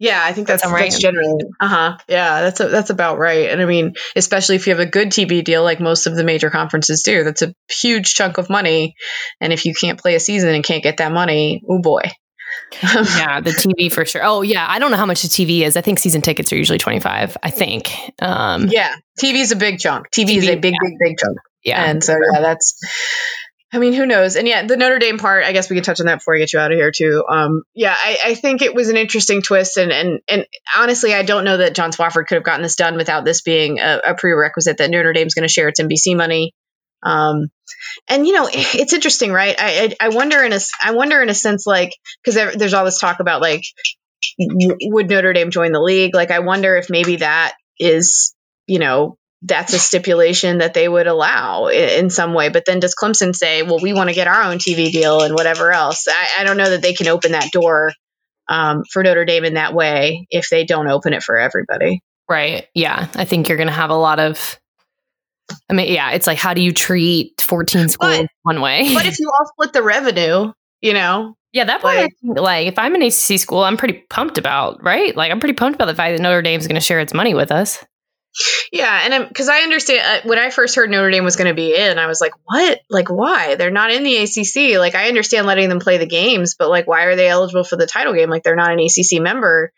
Yeah, 0.00 0.18
I 0.24 0.32
think 0.32 0.48
that's 0.48 0.62
that's, 0.62 0.72
right. 0.72 0.90
that's 0.90 0.98
generally. 0.98 1.44
Uh 1.60 1.68
huh. 1.68 1.98
Yeah, 2.08 2.40
that's 2.40 2.58
a, 2.60 2.68
that's 2.68 2.88
about 2.88 3.18
right. 3.18 3.50
And 3.50 3.60
I 3.60 3.66
mean, 3.66 3.94
especially 4.16 4.56
if 4.56 4.66
you 4.66 4.72
have 4.72 4.80
a 4.80 4.90
good 4.90 5.08
TV 5.08 5.44
deal 5.44 5.62
like 5.62 5.78
most 5.78 6.06
of 6.06 6.16
the 6.16 6.24
major 6.24 6.48
conferences 6.48 7.02
do, 7.02 7.22
that's 7.22 7.42
a 7.42 7.54
huge 7.68 8.14
chunk 8.14 8.38
of 8.38 8.48
money. 8.48 8.94
And 9.42 9.52
if 9.52 9.66
you 9.66 9.74
can't 9.74 10.00
play 10.00 10.14
a 10.14 10.20
season 10.20 10.48
and 10.54 10.64
can't 10.64 10.82
get 10.82 10.96
that 10.96 11.12
money, 11.12 11.62
oh 11.68 11.80
boy. 11.80 12.00
yeah, 12.82 13.40
the 13.40 13.50
TV 13.50 13.92
for 13.92 14.06
sure. 14.06 14.22
Oh 14.24 14.40
yeah, 14.40 14.64
I 14.66 14.78
don't 14.78 14.90
know 14.90 14.96
how 14.96 15.06
much 15.06 15.20
the 15.20 15.28
TV 15.28 15.60
is. 15.60 15.76
I 15.76 15.82
think 15.82 15.98
season 15.98 16.22
tickets 16.22 16.50
are 16.50 16.56
usually 16.56 16.78
twenty 16.78 17.00
five. 17.00 17.36
I 17.42 17.50
think. 17.50 17.92
Um, 18.22 18.68
yeah, 18.68 18.94
TV 19.22 19.34
is 19.34 19.52
a 19.52 19.56
big 19.56 19.80
chunk. 19.80 20.10
TV, 20.10 20.24
TV 20.24 20.36
is 20.36 20.48
a 20.48 20.56
big, 20.56 20.72
yeah. 20.72 20.88
big, 20.88 20.98
big 20.98 21.18
chunk. 21.18 21.36
Yeah, 21.62 21.84
and 21.84 22.02
so 22.02 22.14
yeah, 22.14 22.40
that's. 22.40 22.78
I 23.72 23.78
mean, 23.78 23.92
who 23.92 24.04
knows? 24.04 24.34
And 24.34 24.48
yeah, 24.48 24.66
the 24.66 24.76
Notre 24.76 24.98
Dame 24.98 25.18
part. 25.18 25.44
I 25.44 25.52
guess 25.52 25.70
we 25.70 25.76
can 25.76 25.84
touch 25.84 26.00
on 26.00 26.06
that 26.06 26.16
before 26.16 26.34
I 26.34 26.38
get 26.38 26.52
you 26.52 26.58
out 26.58 26.72
of 26.72 26.76
here 26.76 26.90
too. 26.90 27.24
Um, 27.28 27.62
yeah, 27.72 27.94
I, 27.96 28.18
I 28.26 28.34
think 28.34 28.62
it 28.62 28.74
was 28.74 28.88
an 28.88 28.96
interesting 28.96 29.42
twist, 29.42 29.76
and 29.76 29.92
and 29.92 30.20
and 30.28 30.46
honestly, 30.76 31.14
I 31.14 31.22
don't 31.22 31.44
know 31.44 31.58
that 31.58 31.74
John 31.74 31.92
Swofford 31.92 32.26
could 32.26 32.34
have 32.34 32.44
gotten 32.44 32.62
this 32.62 32.74
done 32.74 32.96
without 32.96 33.24
this 33.24 33.42
being 33.42 33.78
a, 33.78 34.00
a 34.08 34.14
prerequisite 34.14 34.78
that 34.78 34.90
Notre 34.90 35.12
Dame's 35.12 35.34
going 35.34 35.46
to 35.46 35.52
share 35.52 35.68
its 35.68 35.80
NBC 35.80 36.16
money. 36.16 36.52
Um, 37.02 37.48
and 38.08 38.26
you 38.26 38.32
know, 38.32 38.48
it's 38.52 38.92
interesting, 38.92 39.32
right? 39.32 39.54
I, 39.58 39.96
I, 40.00 40.06
I 40.06 40.08
wonder 40.08 40.42
in 40.42 40.52
a, 40.52 40.60
I 40.82 40.90
wonder 40.92 41.22
in 41.22 41.28
a 41.28 41.34
sense, 41.34 41.66
like, 41.66 41.92
cause 42.24 42.34
there's 42.34 42.74
all 42.74 42.84
this 42.84 42.98
talk 42.98 43.20
about 43.20 43.40
like, 43.40 43.62
would 44.38 45.08
Notre 45.08 45.32
Dame 45.32 45.50
join 45.50 45.72
the 45.72 45.80
league? 45.80 46.14
Like, 46.14 46.30
I 46.30 46.40
wonder 46.40 46.76
if 46.76 46.90
maybe 46.90 47.16
that 47.16 47.54
is, 47.78 48.34
you 48.66 48.78
know, 48.78 49.16
that's 49.42 49.72
a 49.72 49.78
stipulation 49.78 50.58
that 50.58 50.74
they 50.74 50.88
would 50.88 51.06
allow 51.06 51.68
in, 51.68 52.10
some 52.10 52.34
way. 52.34 52.50
But 52.50 52.64
then 52.66 52.80
does 52.80 52.94
Clemson 52.94 53.34
say, 53.34 53.62
well, 53.62 53.78
we 53.80 53.92
want 53.92 54.10
to 54.10 54.14
get 54.14 54.26
our 54.26 54.42
own 54.42 54.58
TV 54.58 54.90
deal 54.90 55.22
and 55.22 55.34
whatever 55.34 55.72
else? 55.72 56.06
I, 56.08 56.40
I 56.40 56.44
don't 56.44 56.58
know 56.58 56.68
that 56.68 56.82
they 56.82 56.92
can 56.92 57.08
open 57.08 57.32
that 57.32 57.50
door 57.50 57.92
um, 58.48 58.84
for 58.84 59.02
Notre 59.02 59.24
Dame 59.24 59.44
in 59.44 59.54
that 59.54 59.74
way 59.74 60.26
if 60.30 60.48
they 60.50 60.64
don't 60.64 60.88
open 60.88 61.14
it 61.14 61.22
for 61.22 61.38
everybody. 61.38 62.02
Right. 62.28 62.66
Yeah. 62.74 63.08
I 63.14 63.24
think 63.24 63.48
you're 63.48 63.56
going 63.56 63.68
to 63.68 63.74
have 63.74 63.90
a 63.90 63.94
lot 63.94 64.20
of 64.20 64.60
I 65.68 65.72
mean, 65.72 65.92
yeah, 65.92 66.12
it's 66.12 66.26
like 66.26 66.38
how 66.38 66.54
do 66.54 66.62
you 66.62 66.72
treat 66.72 67.40
14 67.40 67.88
schools 67.88 68.18
but, 68.18 68.26
one 68.42 68.60
way? 68.60 68.94
But 68.94 69.06
if 69.06 69.18
you 69.18 69.28
all 69.28 69.46
split 69.46 69.72
the 69.72 69.82
revenue, 69.82 70.52
you 70.80 70.94
know. 70.94 71.34
Yeah, 71.52 71.64
that 71.64 71.82
part, 71.82 71.96
like, 71.96 72.12
think, 72.22 72.38
like 72.38 72.68
if 72.68 72.78
I'm 72.78 72.94
an 72.94 73.02
ACC 73.02 73.40
school, 73.40 73.64
I'm 73.64 73.76
pretty 73.76 74.04
pumped 74.08 74.38
about, 74.38 74.84
right? 74.84 75.16
Like 75.16 75.32
I'm 75.32 75.40
pretty 75.40 75.54
pumped 75.54 75.74
about 75.74 75.86
the 75.86 75.96
fact 75.96 76.16
that 76.16 76.22
Notre 76.22 76.42
Dame's 76.42 76.68
going 76.68 76.76
to 76.76 76.80
share 76.80 77.00
its 77.00 77.12
money 77.12 77.34
with 77.34 77.50
us. 77.50 77.84
Yeah, 78.72 79.00
and 79.04 79.12
I'm 79.12 79.28
because 79.28 79.48
I 79.48 79.60
understand 79.60 80.24
uh, 80.24 80.28
when 80.28 80.38
I 80.38 80.50
first 80.50 80.76
heard 80.76 80.90
Notre 80.90 81.10
Dame 81.10 81.24
was 81.24 81.36
going 81.36 81.48
to 81.48 81.54
be 81.54 81.74
in, 81.74 81.98
I 81.98 82.06
was 82.06 82.20
like, 82.20 82.32
"What? 82.44 82.80
Like, 82.88 83.08
why? 83.10 83.56
They're 83.56 83.70
not 83.70 83.90
in 83.90 84.04
the 84.04 84.16
ACC. 84.18 84.78
Like, 84.78 84.94
I 84.94 85.08
understand 85.08 85.46
letting 85.46 85.68
them 85.68 85.80
play 85.80 85.98
the 85.98 86.06
games, 86.06 86.54
but 86.58 86.70
like, 86.70 86.86
why 86.86 87.04
are 87.04 87.16
they 87.16 87.28
eligible 87.28 87.64
for 87.64 87.76
the 87.76 87.86
title 87.86 88.14
game? 88.14 88.30
Like, 88.30 88.42
they're 88.44 88.56
not 88.56 88.72
an 88.72 88.78
ACC 88.80 89.20
member." 89.20 89.72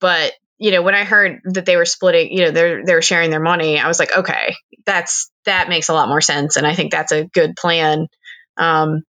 But 0.00 0.32
you 0.58 0.70
know, 0.70 0.82
when 0.82 0.94
I 0.94 1.04
heard 1.04 1.40
that 1.44 1.66
they 1.66 1.76
were 1.76 1.86
splitting, 1.86 2.32
you 2.32 2.44
know, 2.44 2.50
they're 2.50 2.84
they're 2.84 3.02
sharing 3.02 3.30
their 3.30 3.40
money, 3.40 3.78
I 3.78 3.88
was 3.88 3.98
like, 3.98 4.16
okay, 4.16 4.54
that's 4.84 5.30
that 5.46 5.68
makes 5.68 5.88
a 5.88 5.94
lot 5.94 6.08
more 6.08 6.20
sense, 6.20 6.56
and 6.56 6.66
I 6.66 6.74
think 6.74 6.92
that's 6.92 7.12
a 7.12 7.24
good 7.24 7.56
plan. 7.56 8.08
Um, 8.56 9.02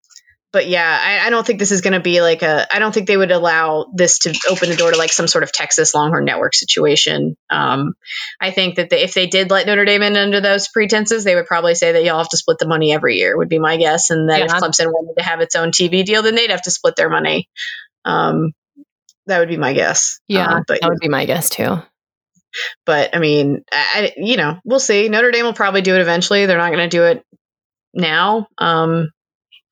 but 0.53 0.69
yeah, 0.69 0.99
I, 1.03 1.27
I, 1.27 1.31
don't 1.31 1.47
think 1.47 1.59
this 1.59 1.71
is 1.71 1.81
going 1.81 1.95
to 1.95 2.01
be 2.01 2.21
like 2.21 2.43
a. 2.43 2.67
I 2.73 2.79
don't 2.79 2.93
think 2.93 3.07
they 3.07 3.17
would 3.17 3.31
allow 3.31 3.87
this 3.95 4.21
to 4.21 4.39
open 4.51 4.69
the 4.69 4.77
door 4.77 4.93
to 4.93 4.99
like 4.99 5.11
some 5.11 5.27
sort 5.27 5.45
of 5.45 5.53
Texas 5.53 5.95
Longhorn 5.95 6.27
Network 6.27 6.55
situation. 6.55 7.37
Um, 7.49 7.95
I 8.39 8.51
think 8.51 8.77
that 8.77 8.91
they, 8.91 9.03
if 9.03 9.15
they 9.15 9.27
did 9.27 9.51
let 9.51 9.67
Notre 9.67 9.87
Dame 9.87 10.03
in 10.03 10.17
under 10.17 10.43
those 10.43 10.69
pretenses, 10.69 11.25
they 11.25 11.35
would 11.35 11.47
probably 11.47 11.75
say 11.75 11.93
that 11.93 12.05
y'all 12.05 12.19
have 12.19 12.29
to 12.29 12.37
split 12.37 12.59
the 12.59 12.69
money 12.69 12.93
every 12.93 13.17
year. 13.17 13.37
Would 13.37 13.49
be 13.49 13.59
my 13.59 13.79
guess, 13.79 14.11
and 14.11 14.29
that 14.29 14.41
yeah. 14.41 14.45
if 14.45 14.51
Clemson 14.53 14.87
wanted 14.87 15.15
to 15.19 15.25
have 15.25 15.41
its 15.41 15.57
own 15.57 15.71
TV 15.71 16.05
deal, 16.05 16.23
then 16.23 16.35
they'd 16.35 16.51
have 16.51 16.63
to 16.63 16.71
split 16.71 16.97
their 16.97 17.09
money. 17.09 17.49
Um, 18.05 18.53
that 19.27 19.39
would 19.39 19.49
be 19.49 19.57
my 19.57 19.73
guess. 19.73 20.21
Yeah, 20.29 20.49
uh, 20.49 20.63
but, 20.69 20.81
that 20.83 20.91
would 20.91 21.01
be 21.01 21.09
my 21.09 21.25
guess 21.25 21.49
too. 21.49 21.79
But 22.85 23.17
I 23.17 23.21
mean, 23.21 23.65
I, 23.73 24.13
you 24.19 24.37
know, 24.37 24.59
we'll 24.65 24.81
see. 24.81 25.09
Notre 25.09 25.31
Dame 25.31 25.47
will 25.47 25.55
probably 25.55 25.81
do 25.81 25.95
it 25.95 26.03
eventually. 26.03 26.45
They're 26.45 26.59
not 26.59 26.73
going 26.73 26.91
to 26.91 26.95
do 26.95 27.05
it 27.05 27.25
now. 27.95 28.49
Um, 28.59 29.11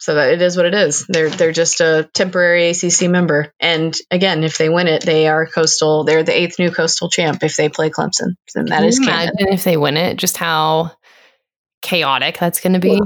so 0.01 0.15
that 0.15 0.31
it 0.31 0.41
is 0.41 0.57
what 0.57 0.65
it 0.65 0.75
is. 0.75 1.07
They're 1.07 1.29
they're 1.29 1.53
just 1.53 1.81
a 1.81 2.09
temporary 2.15 2.71
ACC 2.71 3.03
member. 3.11 3.53
And 3.61 3.95
again, 4.11 4.45
if 4.45 4.57
they 4.57 4.71
win 4.71 4.89
it, 4.89 5.05
they 5.05 5.29
are 5.29 5.47
coastal. 5.47 6.05
They're 6.05 6.23
the 6.23 6.37
eighth 6.37 6.59
new 6.59 6.71
coastal 6.71 7.11
champ 7.11 7.43
if 7.43 7.55
they 7.57 7.69
play 7.69 7.91
Clemson. 7.91 8.35
And 8.55 8.69
that 8.69 8.79
Can 8.79 8.85
is 8.85 8.99
imagine 8.99 9.35
canon. 9.39 9.53
if 9.53 9.63
they 9.63 9.77
win 9.77 9.99
it, 9.99 10.17
just 10.17 10.39
how 10.39 10.93
chaotic 11.83 12.39
that's 12.39 12.61
going 12.61 12.73
to 12.73 12.79
be. 12.79 13.01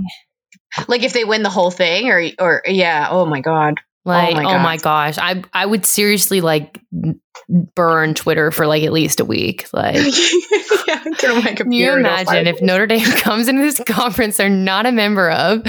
Like 0.88 1.02
if 1.02 1.12
they 1.12 1.24
win 1.24 1.42
the 1.42 1.50
whole 1.50 1.70
thing, 1.70 2.08
or 2.08 2.24
or 2.38 2.62
yeah, 2.66 3.08
oh 3.10 3.26
my 3.26 3.40
god, 3.40 3.74
Oh 4.06 4.10
like, 4.10 4.36
oh 4.36 4.42
my, 4.42 4.54
oh 4.54 4.58
my, 4.58 4.76
gosh, 4.76 5.16
I 5.16 5.42
I 5.52 5.64
would 5.64 5.86
seriously 5.86 6.42
like 6.42 6.78
burn 7.74 8.14
Twitter 8.14 8.50
for 8.50 8.66
like 8.66 8.82
at 8.82 8.92
least 8.92 9.20
a 9.20 9.24
week. 9.24 9.66
Like, 9.74 9.96
yeah, 10.86 11.02
can 11.56 11.72
you 11.72 11.92
imagine 11.92 12.46
if 12.46 12.62
Notre 12.62 12.86
Dame 12.86 13.04
comes 13.18 13.48
into 13.48 13.62
this 13.62 13.80
conference 13.86 14.36
they're 14.36 14.48
not 14.48 14.86
a 14.86 14.92
member 14.92 15.30
of, 15.30 15.62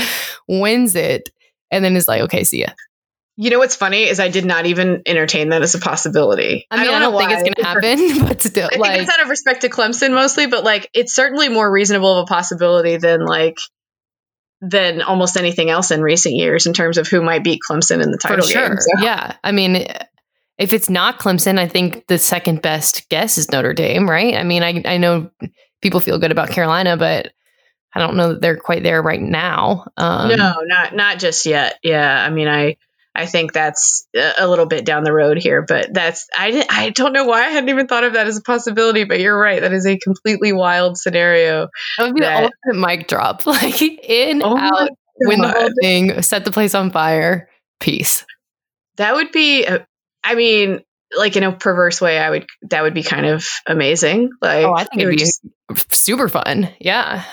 wins 0.48 0.96
it, 0.96 1.30
and 1.72 1.84
then 1.84 1.96
is 1.96 2.08
like, 2.08 2.24
okay, 2.24 2.44
see 2.44 2.62
ya. 2.62 2.68
You 3.38 3.50
know 3.50 3.60
what's 3.60 3.76
funny 3.76 4.04
is 4.04 4.20
I 4.20 4.30
did 4.30 4.46
not 4.46 4.66
even 4.66 5.02
entertain 5.06 5.50
that 5.50 5.62
as 5.62 5.76
a 5.76 5.80
possibility. 5.80 6.68
I 6.70 6.78
mean, 6.78 6.84
I 6.84 6.86
don't, 6.86 6.96
I 6.96 7.00
don't 7.00 7.18
think 7.18 7.32
it's 7.32 7.44
going 7.44 7.54
to 7.56 7.64
happen, 7.64 8.28
but 8.28 8.42
still, 8.42 8.70
I 8.72 8.78
like, 8.78 8.92
think 8.92 9.04
it's 9.04 9.18
out 9.18 9.24
of 9.24 9.30
respect 9.30 9.62
to 9.62 9.70
Clemson 9.70 10.12
mostly, 10.12 10.48
but 10.48 10.64
like, 10.64 10.90
it's 10.94 11.14
certainly 11.14 11.50
more 11.50 11.70
reasonable 11.70 12.20
of 12.20 12.24
a 12.24 12.28
possibility 12.28 12.98
than 12.98 13.26
like 13.26 13.58
than 14.70 15.01
almost 15.01 15.38
anything 15.38 15.70
else 15.70 15.91
in 15.91 16.01
recent 16.01 16.36
years 16.36 16.66
in 16.66 16.74
terms 16.74 16.97
of 16.97 17.07
who 17.07 17.22
might 17.22 17.43
beat 17.43 17.61
Clemson 17.70 18.01
in 18.01 18.11
the 18.11 18.18
title 18.18 18.45
For 18.45 18.51
sure. 18.51 18.70
game. 18.70 18.78
So. 18.78 19.03
Yeah. 19.03 19.36
I 19.43 19.51
mean, 19.51 19.86
if 20.57 20.74
it's 20.74 20.89
not 20.89 21.20
Clemson, 21.20 21.59
I 21.59 21.68
think 21.68 22.07
the 22.07 22.18
second 22.18 22.61
best 22.61 23.07
guess 23.09 23.38
is 23.38 23.51
Notre 23.51 23.74
Dame, 23.74 24.09
right? 24.09 24.36
I 24.36 24.43
mean, 24.43 24.63
I, 24.63 24.82
I 24.86 24.97
know 24.97 25.30
people 25.82 25.99
feel 25.99 26.18
good 26.18 26.32
about 26.32 26.49
Carolina, 26.49 26.97
but 26.97 27.32
I 27.93 27.99
don't 27.99 28.16
know 28.16 28.30
that 28.30 28.41
they're 28.41 28.57
quite 28.57 28.84
there 28.84 29.01
right 29.01 29.22
now. 29.22 29.86
Um, 29.97 30.30
no, 30.30 30.55
not 30.66 30.95
not 30.95 31.20
just 31.20 31.45
yet. 31.45 31.80
Yeah, 31.82 32.11
I 32.11 32.30
mean, 32.30 32.47
I 32.47 32.76
I 33.16 33.26
think 33.26 33.53
that's 33.53 34.07
a 34.13 34.47
little 34.47 34.66
bit 34.66 34.86
down 34.86 35.03
the 35.03 35.13
road 35.13 35.38
here, 35.38 35.63
but 35.68 35.93
that's 35.93 36.28
I 36.36 36.66
I 36.70 36.89
don't 36.89 37.13
know 37.13 37.26
why 37.26 37.45
I 37.45 37.49
hadn't 37.49 37.70
even 37.70 37.88
thought 37.88 38.03
of 38.03 38.13
that 38.13 38.28
as 38.28 38.38
a 38.38 38.41
possibility. 38.41 39.05
But 39.05 39.20
you're 39.20 39.39
right, 39.39 39.61
that 39.61 39.74
is 39.74 39.86
a 39.86 39.97
completely 39.97 40.51
wild 40.51 40.97
scenario. 40.97 41.70
That 41.97 42.05
would 42.05 42.16
be 42.16 42.22
that, 42.22 42.51
the 42.66 42.72
ultimate 42.72 42.88
mic 42.88 43.07
drop, 43.07 43.45
like 43.45 43.82
in 43.82 44.41
oh 44.43 44.57
out, 44.57 44.89
win 45.22 45.41
the 45.41 45.49
whole 45.49 45.70
thing, 45.82 46.22
set 46.22 46.45
the 46.45 46.51
place 46.51 46.76
on 46.76 46.91
fire, 46.91 47.49
peace. 47.80 48.26
That 48.97 49.16
would 49.16 49.32
be, 49.32 49.68
I 50.24 50.36
mean, 50.36 50.82
like 51.18 51.36
in 51.36 51.43
a 51.43 51.51
perverse 51.51 52.01
way, 52.01 52.18
I 52.18 52.30
would 52.30 52.45
that 52.70 52.84
would 52.84 52.93
be 52.93 53.03
kind 53.03 53.26
of 53.26 53.47
amazing. 53.66 54.30
Like, 54.41 54.66
oh, 54.66 54.74
I 54.74 54.84
think 54.84 55.01
it 55.01 55.05
would 55.05 55.11
be 55.11 55.18
just, 55.18 55.41
super 55.91 56.28
fun. 56.28 56.70
Yeah 56.80 57.24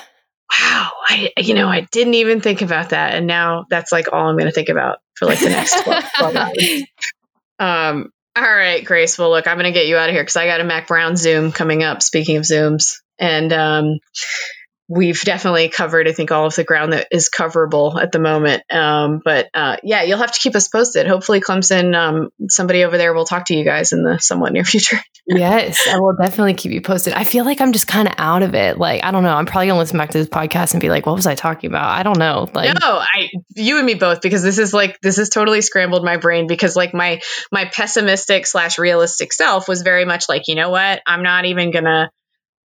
wow, 0.61 0.91
I, 1.09 1.33
you 1.39 1.55
know, 1.55 1.69
I 1.69 1.81
didn't 1.81 2.15
even 2.15 2.41
think 2.41 2.63
about 2.63 2.91
that. 2.91 3.15
And 3.15 3.27
now 3.27 3.65
that's 3.71 3.93
like 3.93 4.13
all 4.13 4.29
I'm 4.29 4.37
going 4.37 4.47
to 4.47 4.53
think 4.53 4.69
about 4.69 4.99
for 5.15 5.27
like 5.27 5.41
the 5.41 5.49
next 5.49 5.83
12, 5.85 6.05
12 6.19 6.37
hours. 6.37 6.85
Um, 7.59 8.13
all 8.35 8.43
right, 8.43 8.85
Grace. 8.85 9.19
Well, 9.19 9.31
look, 9.31 9.47
I'm 9.47 9.57
going 9.57 9.73
to 9.73 9.79
get 9.79 9.87
you 9.87 9.97
out 9.97 10.09
of 10.09 10.15
here 10.15 10.23
because 10.23 10.37
I 10.37 10.47
got 10.47 10.61
a 10.61 10.65
Mack 10.65 10.89
Brown 10.89 11.17
Zoom 11.17 11.53
coming 11.53 11.83
up. 11.83 12.03
Speaking 12.03 12.39
of 12.39 12.45
Zooms, 12.45 13.03
and 13.19 13.53
um, 13.53 13.99
we've 14.95 15.20
definitely 15.22 15.70
covered, 15.70 16.07
I 16.07 16.12
think, 16.12 16.30
all 16.30 16.47
of 16.47 16.55
the 16.55 16.64
ground 16.64 16.93
that 16.93 17.09
is 17.11 17.30
coverable 17.30 18.01
at 18.01 18.12
the 18.12 18.18
moment. 18.18 18.62
Um, 18.70 19.22
but 19.24 19.49
uh, 19.55 19.76
yeah, 19.82 20.03
you'll 20.03 20.18
have 20.18 20.32
to 20.32 20.38
keep 20.38 20.55
us 20.55 20.68
posted. 20.68 21.07
Hopefully, 21.07 21.40
Clemson, 21.40 21.97
um, 21.97 22.28
somebody 22.51 22.84
over 22.84 22.99
there 22.99 23.14
will 23.14 23.24
talk 23.24 23.47
to 23.47 23.55
you 23.55 23.64
guys 23.64 23.93
in 23.93 24.03
the 24.03 24.18
somewhat 24.18 24.53
near 24.53 24.64
future. 24.72 24.99
yes, 25.26 25.86
I 25.88 25.99
will 25.99 26.14
definitely 26.20 26.55
keep 26.55 26.72
you 26.72 26.82
posted. 26.82 27.14
I 27.14 27.24
feel 27.24 27.47
like 27.47 27.62
I'm 27.62 27.72
just 27.72 27.86
kind 27.86 28.07
of 28.07 28.14
out 28.18 28.43
of 28.43 28.55
it. 28.55 28.76
Like, 28.76 29.03
I 29.03 29.12
don't 29.12 29.22
know. 29.22 29.34
I'm 29.34 29.47
probably 29.47 29.68
gonna 29.68 29.78
listen 29.78 29.97
back 29.97 30.11
to 30.11 30.18
this 30.18 30.28
podcast 30.28 30.74
and 30.74 30.80
be 30.80 30.90
like, 30.90 31.07
"What 31.07 31.14
was 31.14 31.26
I 31.26 31.36
talking 31.36 31.70
about?" 31.70 31.88
I 31.88 32.03
don't 32.03 32.18
know. 32.18 32.49
Like, 32.53 32.74
no, 32.78 32.99
I, 32.99 33.30
you 33.57 33.78
and 33.78 33.86
me 33.86 33.95
both, 33.95 34.20
because 34.20 34.43
this 34.43 34.59
is 34.59 34.74
like 34.74 35.01
this 35.01 35.16
has 35.16 35.30
totally 35.30 35.62
scrambled 35.62 36.05
my 36.05 36.18
brain 36.18 36.47
because 36.47 36.76
like 36.76 36.93
my 36.93 37.20
my 37.51 37.64
pessimistic 37.64 38.47
slash 38.47 38.78
realistic 38.78 39.32
self 39.32 39.68
was 39.68 39.80
very 39.82 40.05
much 40.05 40.28
like, 40.28 40.49
you 40.49 40.55
know 40.55 40.68
what, 40.68 41.01
I'm 41.07 41.22
not 41.22 41.47
even 41.47 41.70
gonna 41.70 42.11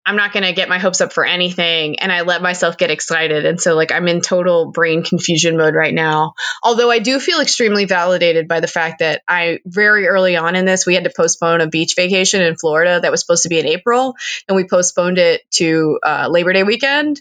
I'm 0.06 0.16
not 0.16 0.32
going 0.32 0.44
to 0.44 0.52
get 0.52 0.68
my 0.68 0.78
hopes 0.78 1.00
up 1.00 1.12
for 1.12 1.26
anything. 1.26 1.98
And 1.98 2.12
I 2.12 2.22
let 2.22 2.40
myself 2.40 2.78
get 2.78 2.92
excited. 2.92 3.44
And 3.44 3.60
so, 3.60 3.74
like, 3.74 3.90
I'm 3.90 4.06
in 4.06 4.20
total 4.20 4.70
brain 4.70 5.02
confusion 5.02 5.56
mode 5.56 5.74
right 5.74 5.92
now. 5.92 6.34
Although 6.62 6.90
I 6.90 7.00
do 7.00 7.18
feel 7.18 7.40
extremely 7.40 7.86
validated 7.86 8.46
by 8.46 8.60
the 8.60 8.68
fact 8.68 9.00
that 9.00 9.22
I, 9.28 9.58
very 9.66 10.06
early 10.06 10.36
on 10.36 10.54
in 10.54 10.64
this, 10.64 10.86
we 10.86 10.94
had 10.94 11.04
to 11.04 11.12
postpone 11.14 11.60
a 11.60 11.66
beach 11.66 11.94
vacation 11.96 12.40
in 12.40 12.56
Florida 12.56 13.00
that 13.00 13.10
was 13.10 13.20
supposed 13.20 13.42
to 13.42 13.48
be 13.48 13.58
in 13.58 13.66
April. 13.66 14.14
And 14.48 14.54
we 14.54 14.68
postponed 14.68 15.18
it 15.18 15.42
to 15.54 15.98
uh, 16.02 16.28
Labor 16.30 16.52
Day 16.52 16.62
weekend. 16.62 17.20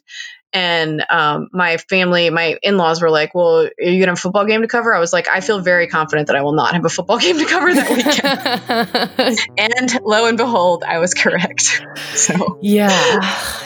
And 0.55 1.03
um, 1.09 1.49
my 1.51 1.75
family, 1.75 2.29
my 2.29 2.57
in 2.63 2.77
laws 2.77 3.01
were 3.01 3.09
like, 3.09 3.35
Well, 3.35 3.65
are 3.65 3.69
you 3.77 3.85
going 3.85 3.99
to 4.03 4.05
have 4.07 4.17
a 4.17 4.21
football 4.21 4.45
game 4.45 4.61
to 4.61 4.69
cover? 4.69 4.95
I 4.95 4.99
was 4.99 5.11
like, 5.11 5.27
I 5.27 5.41
feel 5.41 5.59
very 5.59 5.87
confident 5.87 6.27
that 6.27 6.37
I 6.37 6.43
will 6.43 6.53
not 6.53 6.73
have 6.73 6.85
a 6.85 6.89
football 6.89 7.19
game 7.25 7.37
to 7.39 7.45
cover 7.45 7.73
that 7.73 9.27
weekend. 9.27 9.39
and 9.57 10.05
lo 10.05 10.27
and 10.27 10.37
behold, 10.37 10.85
I 10.87 10.99
was 10.99 11.13
correct. 11.13 11.83
So, 12.15 12.59
yeah. 12.61 12.89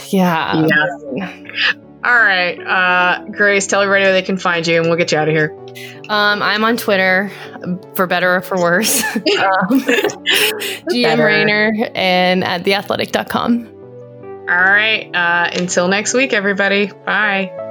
Yeah. 0.08 0.68
Yeah. 1.14 1.44
All 2.04 2.16
right. 2.16 2.60
Uh, 2.60 3.26
Grace, 3.26 3.68
tell 3.68 3.82
everybody 3.82 4.06
where 4.06 4.14
they 4.14 4.24
can 4.24 4.38
find 4.38 4.66
you 4.66 4.78
and 4.78 4.88
we'll 4.88 4.98
get 4.98 5.12
you 5.12 5.20
out 5.20 5.28
of 5.30 5.36
here. 5.36 5.56
Um, 6.10 6.42
I'm 6.42 6.64
on 6.64 6.78
Twitter, 6.78 7.32
for 7.94 8.08
better 8.08 8.38
or 8.38 8.42
for 8.42 8.58
worse. 8.58 9.04
um, 9.04 9.22
GM 10.90 11.24
Raynor 11.24 11.92
and 11.94 12.44
at 12.44 12.64
theathletic.com. 12.64 13.79
All 14.50 14.56
right. 14.56 15.10
Uh, 15.14 15.52
until 15.54 15.88
next 15.88 16.14
week, 16.16 16.34
everybody. 16.34 16.88
Bye. 16.88 17.69